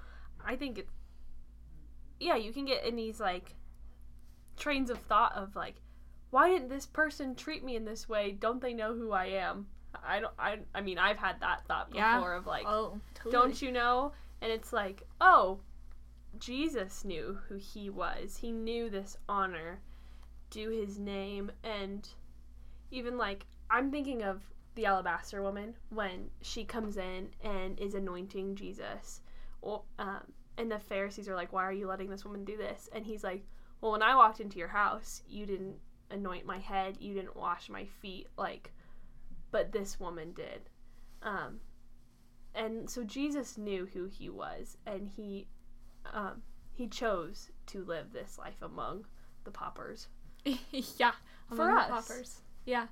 I 0.43 0.55
think 0.55 0.79
it. 0.79 0.87
Yeah, 2.19 2.35
you 2.35 2.51
can 2.53 2.65
get 2.65 2.83
in 2.85 2.95
these 2.95 3.19
like 3.19 3.55
trains 4.55 4.89
of 4.89 4.99
thought 4.99 5.33
of 5.33 5.55
like, 5.55 5.75
why 6.30 6.49
didn't 6.49 6.69
this 6.69 6.86
person 6.86 7.36
treat 7.36 7.63
me 7.63 7.75
in 7.75 7.86
this 7.86 8.07
way? 8.09 8.32
Don't 8.32 8.61
they 8.61 8.73
know 8.73 8.93
who 8.93 9.11
I 9.11 9.25
am? 9.28 9.67
I 10.05 10.19
don't. 10.19 10.34
I. 10.38 10.59
I 10.75 10.82
mean, 10.82 10.97
I've 10.99 11.17
had 11.17 11.39
that 11.39 11.65
thought 11.67 11.89
before 11.89 12.01
Yeah. 12.01 12.38
of 12.38 12.45
like, 12.45 12.65
Oh, 12.67 12.99
totally. 13.15 13.32
don't 13.32 13.61
you 13.61 13.71
know? 13.71 14.11
And 14.41 14.51
it's 14.51 14.71
like, 14.73 15.03
oh, 15.21 15.59
Jesus 16.39 17.03
knew 17.05 17.39
who 17.47 17.55
he 17.55 17.89
was. 17.89 18.38
He 18.38 18.51
knew 18.51 18.89
this 18.89 19.17
honor 19.28 19.80
due 20.49 20.69
his 20.69 20.99
name. 20.99 21.51
And 21.63 22.07
even 22.91 23.17
like, 23.17 23.45
I'm 23.69 23.91
thinking 23.91 24.23
of 24.23 24.41
the 24.75 24.86
alabaster 24.86 25.41
woman 25.41 25.73
when 25.89 26.30
she 26.41 26.63
comes 26.63 26.97
in 26.97 27.30
and 27.43 27.80
is 27.80 27.95
anointing 27.95 28.55
Jesus. 28.55 29.21
Or, 29.61 29.82
um, 29.97 30.21
and 30.57 30.71
the 30.71 30.78
Pharisees 30.80 31.28
are 31.28 31.36
like, 31.36 31.51
why 31.51 31.63
are 31.63 31.73
you 31.73 31.88
letting 31.88 32.09
this 32.09 32.23
woman 32.23 32.45
do 32.45 32.55
this? 32.57 32.88
And 32.93 33.03
he's 33.05 33.23
like, 33.23 33.43
well, 33.82 33.91
when 33.93 34.03
I 34.03 34.15
walked 34.15 34.39
into 34.39 34.59
your 34.59 34.67
house, 34.67 35.23
you 35.28 35.45
didn't 35.47 35.75
anoint 36.09 36.45
my 36.45 36.59
head, 36.59 36.97
you 36.99 37.13
didn't 37.13 37.35
wash 37.35 37.69
my 37.69 37.85
feet, 38.01 38.27
like, 38.37 38.71
but 39.51 39.71
this 39.71 39.99
woman 39.99 40.33
did. 40.33 40.69
Um, 41.21 41.59
and 42.55 42.89
so 42.89 43.03
Jesus 43.03 43.57
knew 43.57 43.87
who 43.93 44.05
he 44.05 44.29
was, 44.29 44.77
and 44.85 45.07
he 45.07 45.47
um, 46.13 46.41
he 46.73 46.87
chose 46.87 47.49
to 47.67 47.83
live 47.83 48.13
this 48.13 48.37
life 48.37 48.61
among 48.61 49.05
the 49.43 49.51
paupers. 49.51 50.07
yeah. 50.71 51.11
For 51.55 51.71
us. 51.71 51.89
paupers. 51.89 52.41
Yeah. 52.65 52.87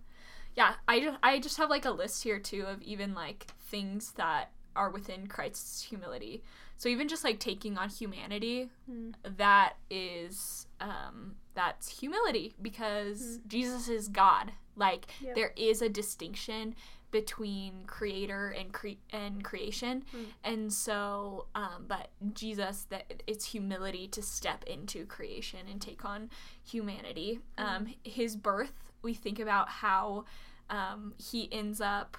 Yeah. 0.56 0.74
I 0.88 1.00
just 1.00 1.18
I 1.24 1.40
just 1.40 1.58
have 1.58 1.70
like 1.70 1.86
a 1.86 1.92
list 1.92 2.24
here 2.24 2.40
too 2.40 2.64
of 2.68 2.82
even 2.82 3.14
like 3.14 3.48
things 3.70 4.12
that 4.14 4.52
are 4.76 4.90
within 4.90 5.28
Christ's 5.28 5.84
humility. 5.84 6.44
So 6.78 6.90
even 6.90 7.08
just 7.08 7.24
like 7.24 7.40
taking 7.40 7.78
on 7.78 7.90
humanity, 7.90 8.70
Hmm. 8.86 9.12
that 9.38 9.74
is 9.90 10.68
um 10.82 11.36
that's 11.56 12.00
humility 12.00 12.54
because 12.62 13.40
Hmm. 13.42 13.48
Jesus 13.48 13.90
is 13.90 14.08
God. 14.08 14.52
Like 14.76 15.08
Yep. 15.22 15.36
there 15.36 15.54
is 15.56 15.82
a 15.82 15.90
distinction 15.90 16.76
between 17.12 17.86
creator 17.88 18.50
and 18.50 18.74
cre- 18.74 19.00
and 19.12 19.42
creation. 19.44 20.04
Hmm. 20.12 20.24
And 20.44 20.74
so 20.74 21.48
um 21.56 21.86
but 21.88 22.10
Jesus 22.34 22.84
that 22.90 23.24
it's 23.26 23.46
humility 23.46 24.08
to 24.10 24.22
step 24.22 24.64
into 24.66 25.06
creation 25.06 25.62
and 25.72 25.82
take 25.82 26.04
on 26.06 26.30
humanity. 26.64 27.40
Um 27.58 27.88
his 28.04 28.36
birth, 28.36 28.92
we 29.02 29.14
think 29.14 29.40
about 29.40 29.70
how 29.70 30.26
um 30.70 31.14
he 31.18 31.48
ends 31.54 31.80
up 31.80 32.18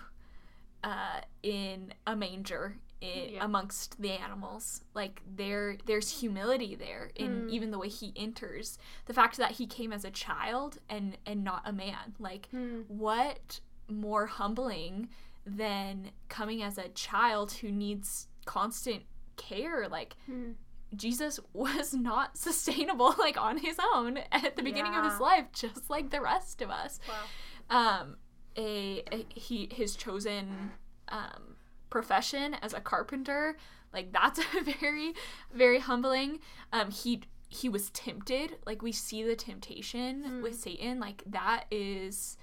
uh 0.83 1.21
in 1.43 1.93
a 2.07 2.17
manger 2.17 2.77
in, 3.01 3.35
Yeah. 3.35 3.45
amongst 3.45 4.01
the 4.01 4.11
animals 4.13 4.81
like 4.95 5.21
there 5.37 5.77
there's 5.85 6.21
humility 6.21 6.75
there 6.75 7.11
in 7.15 7.43
Mm. 7.43 7.51
even 7.51 7.71
the 7.71 7.79
way 7.79 7.89
he 7.89 8.13
enters 8.17 8.79
the 9.05 9.13
fact 9.13 9.37
that 9.37 9.53
he 9.53 9.67
came 9.67 9.93
as 9.93 10.05
a 10.05 10.11
child 10.11 10.79
and 10.89 11.19
and 11.27 11.45
not 11.45 11.61
a 11.67 11.73
man 11.73 12.15
like 12.19 12.49
what 12.89 13.61
more 13.89 14.27
humbling 14.27 15.09
than 15.45 16.11
coming 16.29 16.63
as 16.63 16.79
a 16.79 16.89
child 16.89 17.53
who 17.53 17.71
needs 17.71 18.29
constant 18.47 19.03
care 19.37 19.89
like 19.89 20.17
Hmm. 20.27 20.53
Jesus 20.95 21.39
was 21.53 21.93
not 21.93 22.39
sustainable 22.39 23.15
like 23.19 23.37
on 23.37 23.59
his 23.59 23.77
own 23.95 24.19
at 24.33 24.57
the 24.57 24.63
beginning 24.63 24.95
of 24.95 25.05
his 25.05 25.21
life 25.21 25.47
just 25.53 25.91
like 25.91 26.09
the 26.11 26.21
rest 26.23 26.63
of 26.63 26.71
us 26.71 26.99
Wow. 27.71 27.99
um 28.01 28.17
a, 28.57 29.03
a 29.13 29.27
he 29.35 29.69
his 29.71 29.97
chosen 29.97 30.71
um 31.09 31.56
profession 31.91 32.55
as 32.63 32.73
a 32.75 32.81
carpenter 32.81 33.57
like 33.93 34.13
that's 34.13 34.39
a 34.55 34.63
very 34.81 35.15
very 35.55 35.79
humbling. 35.79 36.41
Um 36.73 36.91
he 36.91 37.23
he 37.49 37.69
was 37.69 37.91
tempted. 37.91 38.57
Like 38.67 38.83
we 38.83 38.93
see 38.93 39.23
the 39.23 39.37
temptation 39.37 40.23
Mm. 40.27 40.43
with 40.43 40.57
satan. 40.57 40.99
Like 41.01 41.23
that 41.27 41.65
is 41.71 42.37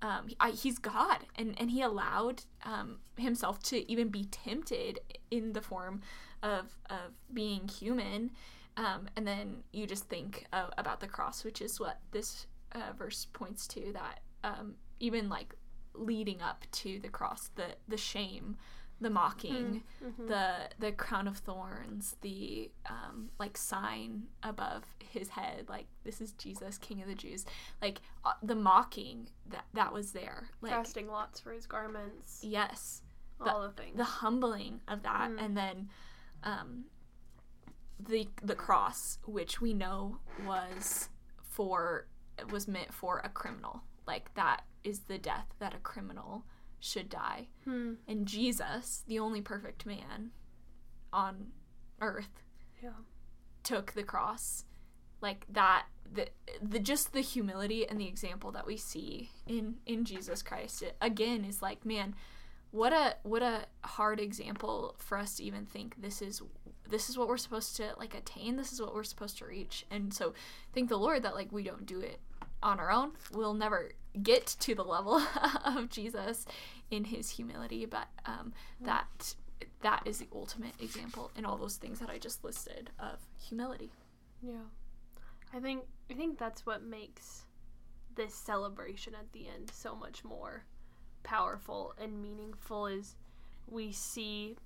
um 0.00 0.28
I, 0.40 0.50
he's 0.52 0.78
god. 0.78 1.26
And 1.36 1.54
and 1.60 1.70
he 1.70 1.82
allowed 1.82 2.42
um 2.64 2.98
himself 3.18 3.62
to 3.64 3.90
even 3.90 4.08
be 4.08 4.24
tempted 4.24 5.00
in 5.30 5.52
the 5.52 5.60
form 5.60 6.00
of 6.42 6.78
of 6.88 7.12
being 7.32 7.68
human. 7.68 8.30
Um 8.76 9.08
and 9.16 9.26
then 9.26 9.64
you 9.72 9.86
just 9.86 10.04
think 10.08 10.46
uh, 10.52 10.68
about 10.78 11.00
the 11.00 11.06
cross 11.08 11.44
which 11.44 11.60
is 11.60 11.78
what 11.78 12.00
this 12.12 12.46
uh, 12.72 12.92
verse 12.96 13.26
points 13.32 13.66
to 13.68 13.92
that 13.92 14.20
um 14.42 14.74
even 15.00 15.28
like 15.28 15.54
leading 15.94 16.40
up 16.40 16.64
to 16.72 16.98
the 17.00 17.08
cross 17.08 17.50
the 17.56 17.66
the 17.88 17.96
shame 17.96 18.56
the 19.04 19.10
mocking 19.10 19.82
Mhm. 20.02 20.26
the 20.28 20.70
the 20.78 20.92
crown 20.92 21.28
of 21.28 21.36
thorns 21.38 22.16
the 22.22 22.70
um 22.86 23.30
like 23.38 23.56
sign 23.56 24.24
above 24.42 24.84
his 24.98 25.28
head 25.30 25.66
like 25.68 25.86
this 26.04 26.20
is 26.20 26.32
jesus 26.32 26.78
king 26.78 27.00
of 27.02 27.08
the 27.08 27.14
jews 27.14 27.44
like 27.82 28.00
uh, 28.24 28.32
the 28.42 28.54
mocking 28.54 29.28
that 29.46 29.66
that 29.74 29.92
was 29.92 30.12
there 30.12 30.48
like 30.62 30.72
Casting 30.72 31.08
lots 31.08 31.38
for 31.40 31.52
his 31.52 31.66
garments. 31.66 32.40
yes 32.42 33.02
all 33.40 33.62
the 33.62 33.70
things. 33.70 33.96
the 33.96 34.04
humbling 34.04 34.80
of 34.88 35.02
that 35.02 35.30
Mm. 35.30 35.40
and 35.44 35.56
then 35.56 35.90
um 36.44 36.84
the 38.00 38.28
the 38.42 38.54
cross 38.54 39.18
which 39.26 39.60
we 39.60 39.72
know 39.72 40.18
was 40.46 41.08
for 41.42 42.06
was 42.50 42.66
meant 42.66 42.92
for 42.92 43.20
a 43.24 43.28
criminal 43.28 43.82
like 44.06 44.32
that 44.34 44.62
is 44.82 45.00
the 45.00 45.18
death 45.18 45.46
that 45.58 45.74
a 45.74 45.78
criminal 45.78 46.44
should 46.84 47.08
die. 47.08 47.48
Hmm. 47.64 47.94
and 48.06 48.26
Jesus 48.26 49.02
the 49.06 49.18
only 49.18 49.40
perfect 49.40 49.86
man 49.86 50.30
on 51.12 51.48
earth 52.00 52.42
Yeah. 52.82 52.90
took 53.62 53.92
the 53.92 54.02
cross. 54.02 54.64
Like 55.20 55.46
that 55.50 55.86
the 56.12 56.28
the 56.60 56.78
just 56.78 57.12
the 57.14 57.22
humility 57.22 57.88
and 57.88 57.98
the 57.98 58.06
example 58.06 58.52
that 58.52 58.66
we 58.66 58.76
see 58.76 59.30
in 59.46 59.76
in 59.86 60.04
Jesus 60.04 60.42
Christ 60.42 60.82
it, 60.82 60.96
again 61.00 61.44
is 61.46 61.62
like 61.62 61.86
man 61.86 62.14
what 62.72 62.92
a 62.92 63.16
what 63.22 63.42
a 63.42 63.64
hard 63.84 64.20
example 64.20 64.94
for 64.98 65.16
us 65.16 65.36
to 65.36 65.44
even 65.44 65.64
think 65.64 65.94
this 66.00 66.20
is 66.20 66.42
this 66.90 67.08
is 67.08 67.16
what 67.16 67.28
we're 67.28 67.38
supposed 67.38 67.76
to 67.76 67.94
like 67.98 68.14
attain 68.14 68.56
this 68.56 68.72
is 68.72 68.82
what 68.82 68.94
we're 68.94 69.04
supposed 69.04 69.38
to 69.38 69.46
reach. 69.46 69.86
And 69.90 70.12
so 70.12 70.34
thank 70.74 70.90
the 70.90 70.98
lord 70.98 71.22
that 71.22 71.34
like 71.34 71.50
we 71.52 71.62
don't 71.62 71.86
do 71.86 72.00
it 72.00 72.20
on 72.62 72.78
our 72.80 72.90
own. 72.90 73.12
We'll 73.32 73.54
never 73.54 73.92
get 74.22 74.46
to 74.60 74.74
the 74.74 74.84
level 74.84 75.20
of 75.64 75.88
jesus 75.90 76.46
in 76.94 77.04
his 77.04 77.30
humility 77.30 77.84
but 77.86 78.08
um 78.26 78.52
that 78.80 79.34
that 79.82 80.02
is 80.06 80.18
the 80.18 80.28
ultimate 80.34 80.72
example 80.80 81.30
in 81.36 81.44
all 81.44 81.56
those 81.56 81.76
things 81.76 81.98
that 82.00 82.08
i 82.10 82.18
just 82.18 82.42
listed 82.44 82.90
of 82.98 83.18
humility 83.48 83.90
Yeah. 84.42 84.66
I 85.52 85.60
think 85.60 85.84
I 86.10 86.14
think 86.14 86.38
that's 86.38 86.66
what 86.66 86.82
makes 86.82 87.44
this 88.16 88.34
celebration 88.34 89.14
at 89.14 89.32
the 89.32 89.46
end 89.48 89.70
so 89.72 89.94
much 89.94 90.24
more 90.24 90.64
powerful 91.22 91.94
and 92.00 92.20
meaningful 92.20 92.86
is 92.86 93.14
we 93.68 93.92
see 93.92 94.56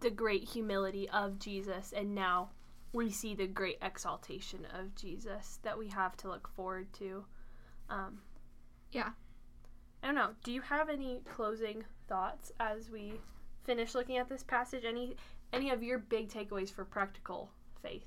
the 0.00 0.10
great 0.10 0.44
humility 0.44 1.08
of 1.10 1.38
Jesus 1.38 1.92
and 1.96 2.14
now 2.14 2.50
we 2.92 3.10
see 3.10 3.34
the 3.34 3.46
great 3.46 3.78
exaltation 3.82 4.66
of 4.78 4.94
Jesus 4.94 5.58
that 5.62 5.78
we 5.78 5.88
have 5.88 6.16
to 6.18 6.28
look 6.28 6.48
forward 6.48 6.92
to. 6.94 7.24
Um, 7.90 8.20
Yeah. 8.92 9.10
I 10.04 10.08
don't 10.08 10.14
know. 10.16 10.30
Do 10.44 10.52
you 10.52 10.60
have 10.60 10.90
any 10.90 11.22
closing 11.24 11.82
thoughts 12.08 12.52
as 12.60 12.90
we 12.90 13.14
finish 13.64 13.94
looking 13.94 14.18
at 14.18 14.28
this 14.28 14.42
passage? 14.42 14.84
Any 14.84 15.16
any 15.52 15.70
of 15.70 15.82
your 15.82 15.98
big 15.98 16.28
takeaways 16.28 16.70
for 16.70 16.84
practical 16.84 17.50
faith? 17.82 18.04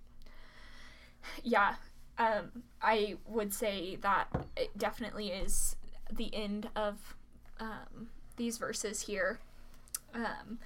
yeah 1.43 1.75
um 2.17 2.63
i 2.81 3.15
would 3.25 3.53
say 3.53 3.97
that 4.01 4.27
it 4.55 4.77
definitely 4.77 5.27
is 5.29 5.75
the 6.11 6.33
end 6.33 6.69
of 6.75 7.15
um 7.59 8.09
these 8.37 8.57
verses 8.57 9.01
here 9.01 9.39
um 10.13 10.59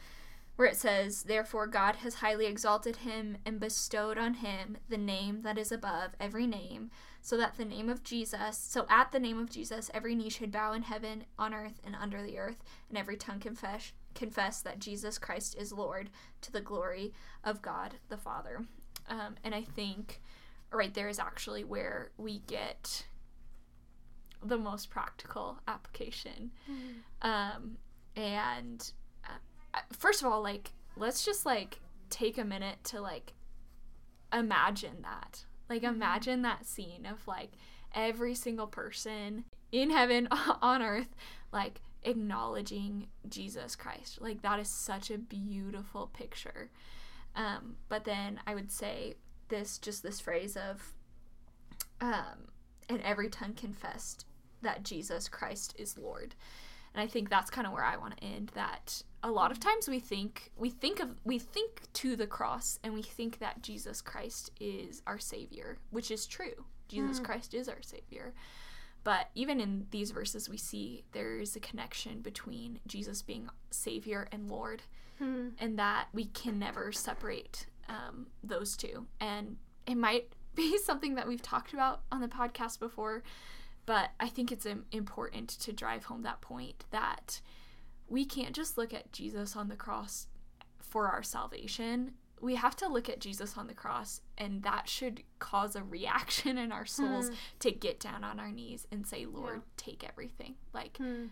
where 0.56 0.68
it 0.68 0.78
says 0.78 1.24
therefore 1.24 1.68
god 1.68 1.98
has 1.98 2.16
highly 2.16 2.46
exalted 2.46 2.98
him 2.98 3.38
and 3.46 3.60
bestowed 3.60 4.18
on 4.18 4.36
him 4.36 4.78
the 4.90 4.98
name 4.98 5.42
that 5.42 5.58
is 5.58 5.72
above 5.72 6.12
every 6.20 6.48
name 6.48 6.92
so 7.22 7.38
that 7.38 7.56
the 7.58 7.66
name 7.66 7.90
of 7.90 8.04
jesus 8.04 8.58
so 8.58 8.86
at 8.90 9.12
the 9.12 9.20
name 9.20 9.40
of 9.40 9.50
jesus 9.50 9.90
every 9.94 10.16
knee 10.16 10.30
should 10.30 10.52
bow 10.52 10.74
in 10.74 10.84
heaven 10.84 11.24
on 11.38 11.54
earth 11.54 11.80
and 11.86 11.96
under 11.96 12.22
the 12.22 12.38
earth 12.38 12.64
and 12.90 12.98
every 12.98 13.16
tongue 13.16 13.40
confess 13.40 13.94
confess 14.16 14.62
that 14.62 14.80
jesus 14.80 15.18
christ 15.18 15.56
is 15.58 15.72
lord 15.72 16.10
to 16.42 16.52
the 16.52 16.62
glory 16.62 17.14
of 17.44 17.62
god 17.62 17.96
the 18.10 18.18
father 18.18 18.66
um, 19.10 19.36
and 19.44 19.56
i 19.56 19.62
think 19.62 20.22
right 20.72 20.94
there 20.94 21.10
is 21.10 21.20
actually 21.20 21.64
where 21.64 22.12
we 22.18 22.40
get 22.40 23.06
the 24.44 24.58
most 24.58 24.90
practical 24.90 25.60
application. 25.68 26.52
Um, 27.22 27.78
and 28.16 28.92
uh, 29.26 29.38
uh, 29.74 29.80
first 29.92 30.22
of 30.22 30.32
all, 30.32 30.42
like, 30.42 30.72
let's 30.98 31.24
just 31.24 31.46
like 31.46 31.80
take 32.10 32.38
a 32.38 32.44
minute 32.44 32.84
to 32.86 33.02
like 33.02 33.34
imagine 34.34 35.04
that. 35.04 35.46
Like 35.72 35.84
imagine 35.84 36.42
that 36.42 36.66
scene 36.66 37.06
of 37.06 37.26
like 37.30 37.54
every 37.96 38.36
single 38.36 38.68
person 38.68 39.46
in 39.72 39.90
heaven 39.90 40.28
on 40.62 40.82
earth 40.82 41.16
like 41.54 41.80
acknowledging 42.04 43.08
Jesus 43.30 43.78
Christ. 43.78 44.20
Like 44.20 44.42
that 44.42 44.60
is 44.60 44.68
such 44.68 45.10
a 45.10 45.18
beautiful 45.18 46.08
picture. 46.08 46.70
Um, 47.38 47.78
but 47.88 48.04
then 48.04 48.42
I 48.46 48.54
would 48.54 48.70
say 48.70 49.14
this 49.48 49.78
just 49.78 50.04
this 50.04 50.20
phrase 50.20 50.58
of 50.58 50.92
um, 52.02 52.50
and 52.90 53.00
every 53.02 53.30
tongue 53.30 53.54
confessed 53.54 54.26
that 54.62 54.84
Jesus 54.84 55.30
Christ 55.30 55.74
is 55.80 55.98
Lord. 55.98 56.36
And 56.94 57.02
I 57.02 57.08
think 57.08 57.30
that's 57.30 57.50
kind 57.50 57.66
of 57.66 57.74
where 57.74 57.84
I 57.84 57.98
want 57.98 58.18
to 58.18 58.24
end 58.24 58.52
that 58.54 59.02
a 59.24 59.32
lot 59.32 59.52
of 59.52 59.60
times 59.60 59.88
we 59.88 60.00
think 60.00 60.52
we 60.58 60.70
think 60.70 61.00
of 61.00 61.10
we 61.24 61.40
think 61.40 61.82
to 61.94 62.16
the 62.16 62.28
cross 62.28 62.80
and 62.84 62.94
we 62.94 63.02
think 63.02 63.40
that 63.40 63.62
Jesus 63.62 64.02
Christ 64.02 64.52
is 64.60 65.02
our 65.08 65.20
savior, 65.20 65.78
which 65.92 66.12
is 66.12 66.26
true. 66.28 66.66
Jesus 66.88 67.20
Christ 67.26 67.54
is 67.54 67.70
our 67.70 67.82
savior. 67.82 68.34
But 69.04 69.30
even 69.34 69.60
in 69.62 69.88
these 69.92 70.12
verses 70.12 70.50
we 70.50 70.58
see 70.58 71.06
there 71.12 71.38
is 71.40 71.56
a 71.56 71.60
connection 71.60 72.22
between 72.22 72.80
Jesus 72.88 73.22
being 73.22 73.50
savior 73.70 74.28
and 74.32 74.50
Lord 74.50 74.84
and 75.60 75.78
that 75.80 76.08
we 76.14 76.26
can 76.26 76.58
never 76.60 76.92
separate 76.92 77.68
um, 77.88 78.28
those 78.44 78.76
two. 78.76 79.06
And 79.20 79.58
it 79.86 79.96
might 79.96 80.34
be 80.56 80.78
something 80.78 81.16
that 81.16 81.28
we've 81.28 81.42
talked 81.42 81.74
about 81.74 82.02
on 82.12 82.22
the 82.22 82.28
podcast 82.28 82.80
before, 82.80 83.24
but 83.86 84.12
I 84.20 84.28
think 84.28 84.52
it's 84.52 84.68
important 84.92 85.50
to 85.50 85.74
drive 85.74 86.06
home 86.06 86.24
that 86.24 86.42
point 86.42 86.86
that 86.92 87.42
we 88.08 88.26
can't 88.26 88.54
just 88.54 88.78
look 88.78 88.94
at 88.94 89.12
Jesus 89.12 89.56
on 89.56 89.70
the 89.70 89.76
cross 89.76 90.28
for 90.80 91.08
our 91.08 91.24
salvation. 91.24 92.12
We 92.42 92.56
have 92.56 92.76
to 92.78 92.88
look 92.88 93.08
at 93.08 93.20
Jesus 93.20 93.58
on 93.58 93.68
the 93.68 93.74
cross, 93.74 94.22
and 94.38 94.64
that 94.64 94.90
should 94.90 95.24
cause 95.40 95.76
a 95.76 95.84
reaction 95.84 96.58
in 96.58 96.72
our 96.72 96.86
souls 96.86 97.30
hmm. 97.30 97.36
to 97.60 97.72
get 97.72 98.00
down 98.00 98.24
on 98.24 98.40
our 98.40 98.52
knees 98.52 98.86
and 98.92 99.08
say, 99.08 99.26
"Lord, 99.26 99.62
take 99.78 100.08
everything. 100.08 100.56
Like, 100.74 100.98
hmm. 100.98 101.28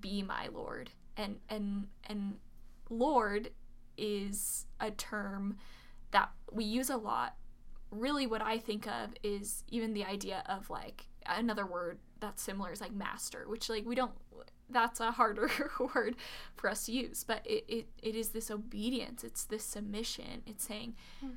be 0.00 0.22
my 0.22 0.48
Lord." 0.48 0.90
And 1.16 1.40
and 1.48 1.88
and 2.06 2.38
Lord 2.88 3.50
is 3.98 4.66
a 4.80 4.90
term 4.90 5.56
that 6.12 6.30
we 6.50 6.64
use 6.64 6.88
a 6.88 6.96
lot. 6.96 7.36
Really, 7.90 8.26
what 8.26 8.42
I 8.42 8.58
think 8.58 8.86
of 8.86 9.14
is 9.22 9.64
even 9.68 9.92
the 9.92 10.04
idea 10.04 10.42
of 10.46 10.70
like 10.70 11.07
another 11.28 11.66
word 11.66 11.98
that's 12.20 12.42
similar 12.42 12.72
is 12.72 12.80
like 12.80 12.92
master, 12.92 13.44
which 13.46 13.68
like 13.68 13.86
we 13.86 13.94
don't. 13.94 14.12
That's 14.70 15.00
a 15.00 15.12
harder 15.12 15.50
word 15.94 16.16
for 16.54 16.68
us 16.68 16.86
to 16.86 16.92
use, 16.92 17.24
but 17.24 17.40
it, 17.46 17.64
it, 17.68 17.86
it 18.02 18.14
is 18.14 18.30
this 18.30 18.50
obedience. 18.50 19.24
It's 19.24 19.44
this 19.44 19.64
submission. 19.64 20.42
It's 20.46 20.66
saying, 20.66 20.94
hmm. 21.20 21.30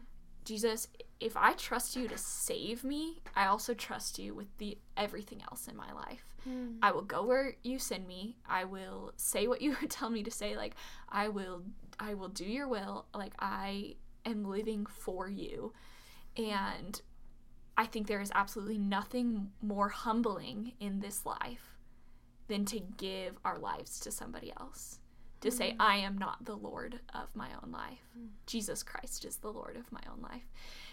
Jesus, 0.43 0.89
if 1.19 1.37
I 1.37 1.53
trust 1.53 1.95
you 1.95 2.07
to 2.09 2.17
save 2.17 2.83
me, 2.83 3.21
I 3.35 3.45
also 3.45 3.73
trust 3.73 4.19
you 4.19 4.33
with 4.33 4.47
the 4.57 4.77
everything 4.97 5.41
else 5.43 5.67
in 5.67 5.77
my 5.77 5.93
life. 5.93 6.35
Hmm. 6.43 6.73
I 6.81 6.91
will 6.91 7.03
go 7.03 7.23
where 7.23 7.53
you 7.63 7.79
send 7.79 8.07
me. 8.07 8.35
I 8.49 8.65
will 8.65 9.13
say 9.17 9.47
what 9.47 9.61
you 9.61 9.75
tell 9.89 10.09
me 10.09 10.23
to 10.23 10.31
say. 10.31 10.57
Like 10.57 10.75
I 11.07 11.29
will 11.29 11.63
I 11.99 12.15
will 12.15 12.29
do 12.29 12.45
your 12.45 12.67
will. 12.67 13.05
Like 13.13 13.33
I 13.39 13.95
am 14.25 14.45
living 14.45 14.85
for 14.85 15.29
you. 15.29 15.73
And 16.37 16.99
I 17.77 17.85
think 17.85 18.07
there 18.07 18.21
is 18.21 18.31
absolutely 18.35 18.77
nothing 18.77 19.51
more 19.61 19.89
humbling 19.89 20.73
in 20.79 20.99
this 20.99 21.25
life 21.25 21.77
than 22.47 22.65
to 22.65 22.79
give 22.97 23.37
our 23.45 23.57
lives 23.57 23.99
to 24.01 24.11
somebody 24.11 24.51
else. 24.59 24.99
To 25.41 25.49
say, 25.49 25.71
mm. 25.71 25.77
I 25.79 25.95
am 25.97 26.17
not 26.17 26.45
the 26.45 26.55
Lord 26.55 26.99
of 27.15 27.35
my 27.35 27.47
own 27.63 27.71
life. 27.71 28.03
Mm. 28.17 28.27
Jesus 28.45 28.83
Christ 28.83 29.25
is 29.25 29.37
the 29.37 29.51
Lord 29.51 29.75
of 29.75 29.91
my 29.91 30.01
own 30.11 30.21
life. 30.21 30.45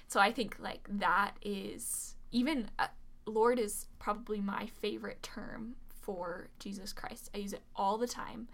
So 0.06 0.20
I 0.20 0.32
think, 0.32 0.56
like, 0.58 0.88
that 0.88 1.32
is 1.42 2.14
even 2.30 2.70
uh, 2.78 2.86
Lord 3.26 3.58
is 3.58 3.86
probably 3.98 4.40
my 4.40 4.66
favorite 4.80 5.22
term 5.22 5.74
for 6.00 6.48
Jesus 6.58 6.92
Christ. 6.92 7.30
I 7.34 7.38
use 7.38 7.52
it 7.52 7.62
all 7.76 7.98
the 7.98 8.06
time. 8.06 8.48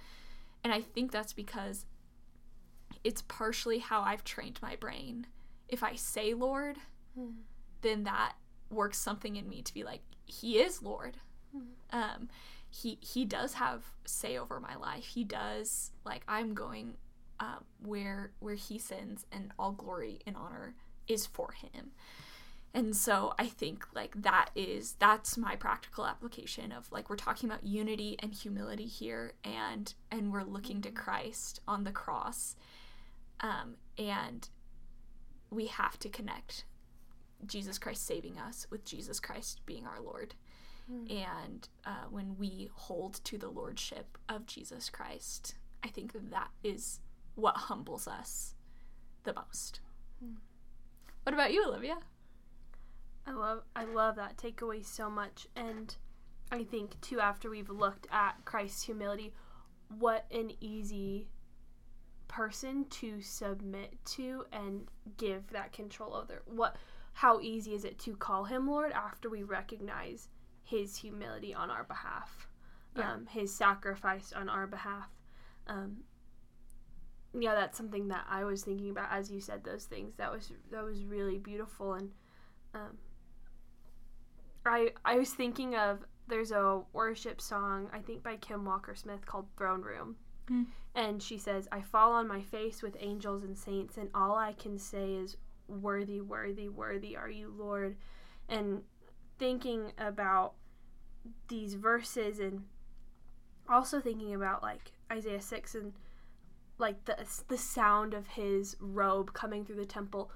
And 0.64 0.72
I 0.72 0.80
think 0.80 1.12
that's 1.12 1.32
because 1.32 1.86
it's 3.04 3.22
partially 3.22 3.78
how 3.78 4.02
I've 4.02 4.24
trained 4.24 4.58
my 4.62 4.76
brain. 4.76 5.26
If 5.68 5.82
I 5.82 5.94
say 5.94 6.34
Lord, 6.34 6.78
mm. 7.18 7.34
Then 7.84 8.02
that 8.04 8.32
works 8.70 8.98
something 8.98 9.36
in 9.36 9.48
me 9.48 9.62
to 9.62 9.72
be 9.72 9.84
like, 9.84 10.00
He 10.26 10.58
is 10.58 10.82
Lord. 10.82 11.18
Um, 11.90 12.28
he 12.68 12.98
he 13.00 13.24
does 13.24 13.54
have 13.54 13.84
say 14.04 14.36
over 14.36 14.58
my 14.58 14.74
life. 14.74 15.04
He 15.04 15.22
does 15.22 15.92
like 16.04 16.24
I'm 16.26 16.54
going 16.54 16.94
uh, 17.38 17.58
where 17.80 18.32
where 18.40 18.56
He 18.56 18.78
sends, 18.78 19.26
and 19.30 19.52
all 19.58 19.70
glory 19.70 20.18
and 20.26 20.36
honor 20.36 20.74
is 21.06 21.24
for 21.26 21.52
Him. 21.52 21.92
And 22.74 22.96
so 22.96 23.34
I 23.38 23.46
think 23.46 23.86
like 23.94 24.20
that 24.22 24.50
is 24.56 24.96
that's 24.98 25.38
my 25.38 25.54
practical 25.54 26.04
application 26.04 26.72
of 26.72 26.90
like 26.90 27.08
we're 27.08 27.14
talking 27.14 27.48
about 27.48 27.64
unity 27.64 28.16
and 28.18 28.34
humility 28.34 28.86
here 28.86 29.34
and 29.44 29.94
and 30.10 30.32
we're 30.32 30.42
looking 30.42 30.82
to 30.82 30.90
Christ 30.90 31.60
on 31.68 31.84
the 31.84 31.92
cross. 31.92 32.56
Um 33.40 33.76
and 33.96 34.48
we 35.50 35.66
have 35.66 36.00
to 36.00 36.08
connect 36.08 36.64
Jesus 37.46 37.78
Christ 37.78 38.06
saving 38.06 38.38
us 38.38 38.66
with 38.70 38.84
Jesus 38.84 39.20
Christ 39.20 39.60
being 39.66 39.86
our 39.86 40.00
Lord. 40.00 40.34
And 41.08 41.66
uh, 41.86 42.04
when 42.10 42.36
we 42.36 42.68
hold 42.74 43.24
to 43.24 43.38
the 43.38 43.48
lordship 43.48 44.18
of 44.28 44.44
Jesus 44.46 44.90
Christ, 44.90 45.54
I 45.82 45.88
think 45.88 46.12
that 46.30 46.50
is 46.62 47.00
what 47.36 47.56
humbles 47.56 48.06
us 48.06 48.54
the 49.24 49.32
most. 49.32 49.80
What 51.22 51.32
about 51.32 51.54
you, 51.54 51.64
Olivia? 51.66 51.96
I 53.26 53.32
love 53.32 53.62
I 53.74 53.84
love 53.84 54.16
that 54.16 54.36
takeaway 54.36 54.84
so 54.84 55.08
much 55.08 55.46
and 55.56 55.96
I 56.52 56.64
think 56.64 57.00
too 57.00 57.20
after 57.20 57.48
we've 57.48 57.70
looked 57.70 58.06
at 58.12 58.44
Christ's 58.44 58.82
humility 58.82 59.32
what 59.88 60.26
an 60.30 60.52
easy 60.60 61.28
person 62.28 62.84
to 62.90 63.22
submit 63.22 63.94
to 64.04 64.44
and 64.52 64.88
give 65.16 65.50
that 65.52 65.72
control 65.72 66.14
over 66.14 66.42
what 66.44 66.76
how 67.14 67.40
easy 67.40 67.74
is 67.74 67.84
it 67.84 67.98
to 68.00 68.14
call 68.16 68.44
him 68.44 68.68
Lord 68.68 68.92
after 68.92 69.30
we 69.30 69.42
recognize 69.42 70.28
his 70.62 70.96
humility 70.96 71.54
on 71.54 71.70
our 71.70 71.84
behalf 71.84 72.48
Yeah. 72.96 73.12
um, 73.12 73.26
his 73.26 73.54
sacrifice 73.54 74.32
on 74.32 74.48
our 74.48 74.66
behalf 74.66 75.08
um, 75.66 75.98
yeah 77.38 77.54
that's 77.54 77.76
something 77.76 78.08
that 78.08 78.24
I 78.28 78.44
was 78.44 78.62
thinking 78.62 78.90
about 78.90 79.08
as 79.10 79.30
you 79.30 79.40
said 79.40 79.64
those 79.64 79.84
things 79.84 80.14
that 80.16 80.30
was 80.32 80.52
that 80.70 80.84
was 80.84 81.04
really 81.04 81.38
beautiful 81.38 81.94
and 81.94 82.10
um, 82.74 82.98
I 84.66 84.90
I 85.04 85.16
was 85.16 85.32
thinking 85.32 85.74
of 85.76 86.04
there's 86.26 86.52
a 86.52 86.82
worship 86.92 87.40
song 87.40 87.88
I 87.92 87.98
think 87.98 88.22
by 88.22 88.36
Kim 88.36 88.64
Walker 88.64 88.94
Smith 88.94 89.26
called 89.26 89.46
Throne 89.56 89.82
Room. 89.82 90.16
Mm. 90.50 90.66
And 90.94 91.22
she 91.22 91.38
says, 91.38 91.66
I 91.72 91.80
fall 91.80 92.12
on 92.12 92.28
my 92.28 92.40
face 92.42 92.82
with 92.82 92.96
angels 93.00 93.42
and 93.42 93.56
saints, 93.56 93.96
and 93.96 94.10
all 94.14 94.36
I 94.36 94.52
can 94.52 94.78
say 94.78 95.14
is, 95.14 95.36
Worthy, 95.68 96.20
worthy, 96.20 96.68
worthy 96.68 97.16
are 97.16 97.28
you, 97.28 97.52
Lord. 97.56 97.96
And 98.48 98.82
thinking 99.38 99.92
about 99.98 100.54
these 101.48 101.74
verses 101.74 102.38
and 102.38 102.64
also 103.68 104.00
thinking 104.00 104.34
about 104.34 104.62
like 104.62 104.92
Isaiah 105.10 105.40
6 105.40 105.74
and 105.74 105.92
like 106.78 107.04
the, 107.04 107.16
the 107.48 107.58
sound 107.58 108.14
of 108.14 108.26
his 108.26 108.76
robe 108.80 109.32
coming 109.32 109.64
through 109.64 109.76
the 109.76 109.86
temple 109.86 110.30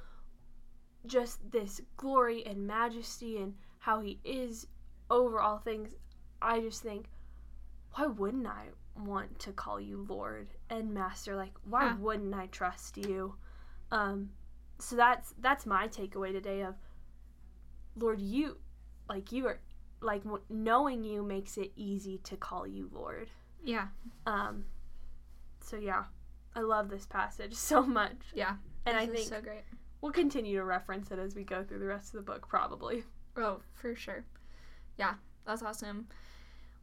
just 1.07 1.51
this 1.51 1.81
glory 1.97 2.45
and 2.47 2.67
majesty 2.67 3.39
and 3.39 3.55
how 3.79 4.01
he 4.01 4.19
is 4.25 4.67
over 5.11 5.41
all 5.41 5.59
things, 5.59 5.95
I 6.41 6.61
just 6.61 6.83
think, 6.83 7.07
why 7.95 8.07
wouldn't 8.07 8.47
I 8.47 8.67
want 8.97 9.39
to 9.41 9.53
call 9.53 9.81
you 9.81 10.07
Lord 10.09 10.49
and 10.71 10.93
Master? 10.93 11.37
Like, 11.37 11.55
why 11.65 11.87
Yeah. 11.87 11.97
wouldn't 11.97 12.35
I 12.35 12.47
trust 12.47 12.97
you? 12.97 13.37
Um, 13.91 14.31
so 14.79 14.97
that's 14.97 15.35
that's 15.41 15.67
my 15.67 15.89
takeaway 15.89 16.33
today. 16.33 16.63
Of 16.63 16.75
Lord, 17.97 18.21
you 18.21 18.59
like 19.09 19.33
you 19.33 19.47
are 19.49 19.61
like 20.01 20.23
knowing 20.49 21.03
you 21.05 21.23
makes 21.23 21.57
it 21.57 21.73
easy 21.77 22.19
to 22.25 22.37
call 22.37 22.67
you 22.67 22.89
Lord. 22.93 23.31
Yeah. 23.65 23.89
Um, 24.27 24.65
so 25.61 25.77
yeah, 25.77 26.05
I 26.55 26.61
love 26.61 26.89
this 26.89 27.07
passage 27.07 27.55
so 27.57 27.83
much, 27.83 28.17
Yeah. 28.35 28.55
and 28.87 28.97
I 28.97 29.07
think 29.07 29.29
so 29.29 29.41
great. 29.41 29.63
we'll 30.01 30.13
continue 30.13 30.57
to 30.57 30.65
reference 30.65 31.11
it 31.11 31.19
as 31.19 31.35
we 31.35 31.43
go 31.43 31.65
through 31.65 31.81
the 31.81 31.87
rest 31.87 32.15
of 32.15 32.19
the 32.25 32.31
book, 32.33 32.49
probably. 32.49 33.03
Oh, 33.37 33.61
for 33.75 33.95
sure. 33.97 34.25
Yeah, 34.99 35.15
that's 35.47 35.63
awesome. 35.63 36.07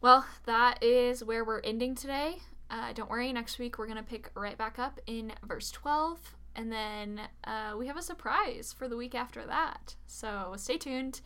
Well, 0.02 0.26
that 0.46 0.84
is 0.84 1.24
where 1.24 1.44
we're 1.46 1.62
ending 1.62 1.96
today. 1.96 2.38
Uh, 2.70 2.92
don't 2.94 3.10
worry, 3.10 3.32
next 3.32 3.58
week 3.60 3.78
we're 3.78 3.88
going 3.88 3.98
to 3.98 4.04
pick 4.04 4.30
right 4.36 4.58
back 4.58 4.78
up 4.80 5.00
in 5.08 5.32
verse 5.46 5.72
12. 5.72 6.35
And 6.56 6.72
then 6.72 7.22
uh, 7.44 7.76
we 7.78 7.88
have 7.88 7.98
a 7.98 8.02
surprise 8.02 8.74
for 8.78 8.88
the 8.88 8.96
week 8.96 9.14
after 9.14 9.46
that. 9.46 9.96
So 10.08 10.54
stay 10.58 10.78
tuned. 10.78 11.22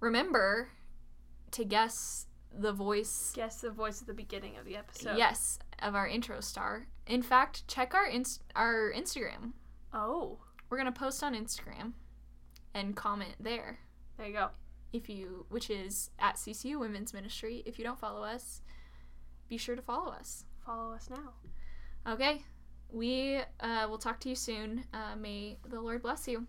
Remember 0.00 0.70
to 1.50 1.64
guess 1.64 2.26
the 2.52 2.72
voice. 2.72 3.32
Guess 3.34 3.60
the 3.60 3.70
voice 3.70 4.00
at 4.00 4.06
the 4.06 4.14
beginning 4.14 4.56
of 4.56 4.64
the 4.64 4.76
episode. 4.76 5.18
Yes, 5.18 5.58
of 5.80 5.94
our 5.94 6.08
intro 6.08 6.40
star. 6.40 6.86
In 7.06 7.22
fact, 7.22 7.66
check 7.68 7.94
our 7.94 8.06
inst- 8.06 8.42
our 8.56 8.92
Instagram. 8.96 9.52
Oh. 9.92 10.38
We're 10.70 10.78
gonna 10.78 10.92
post 10.92 11.22
on 11.22 11.34
Instagram, 11.34 11.92
and 12.72 12.96
comment 12.96 13.34
there. 13.38 13.78
There 14.16 14.26
you 14.26 14.32
go. 14.32 14.48
If 14.92 15.08
you, 15.08 15.46
which 15.50 15.70
is 15.70 16.10
at 16.18 16.36
CCU 16.36 16.78
Women's 16.80 17.12
Ministry. 17.12 17.62
If 17.66 17.78
you 17.78 17.84
don't 17.84 17.98
follow 17.98 18.22
us, 18.22 18.62
be 19.48 19.56
sure 19.56 19.76
to 19.76 19.82
follow 19.82 20.10
us. 20.10 20.44
Follow 20.64 20.92
us 20.94 21.10
now. 21.10 22.12
Okay, 22.12 22.42
we 22.94 23.40
uh, 23.60 23.86
will 23.88 23.98
talk 23.98 24.20
to 24.20 24.28
you 24.28 24.36
soon. 24.36 24.84
Uh, 24.94 25.16
may 25.16 25.58
the 25.68 25.80
Lord 25.80 26.02
bless 26.02 26.28
you. 26.28 26.46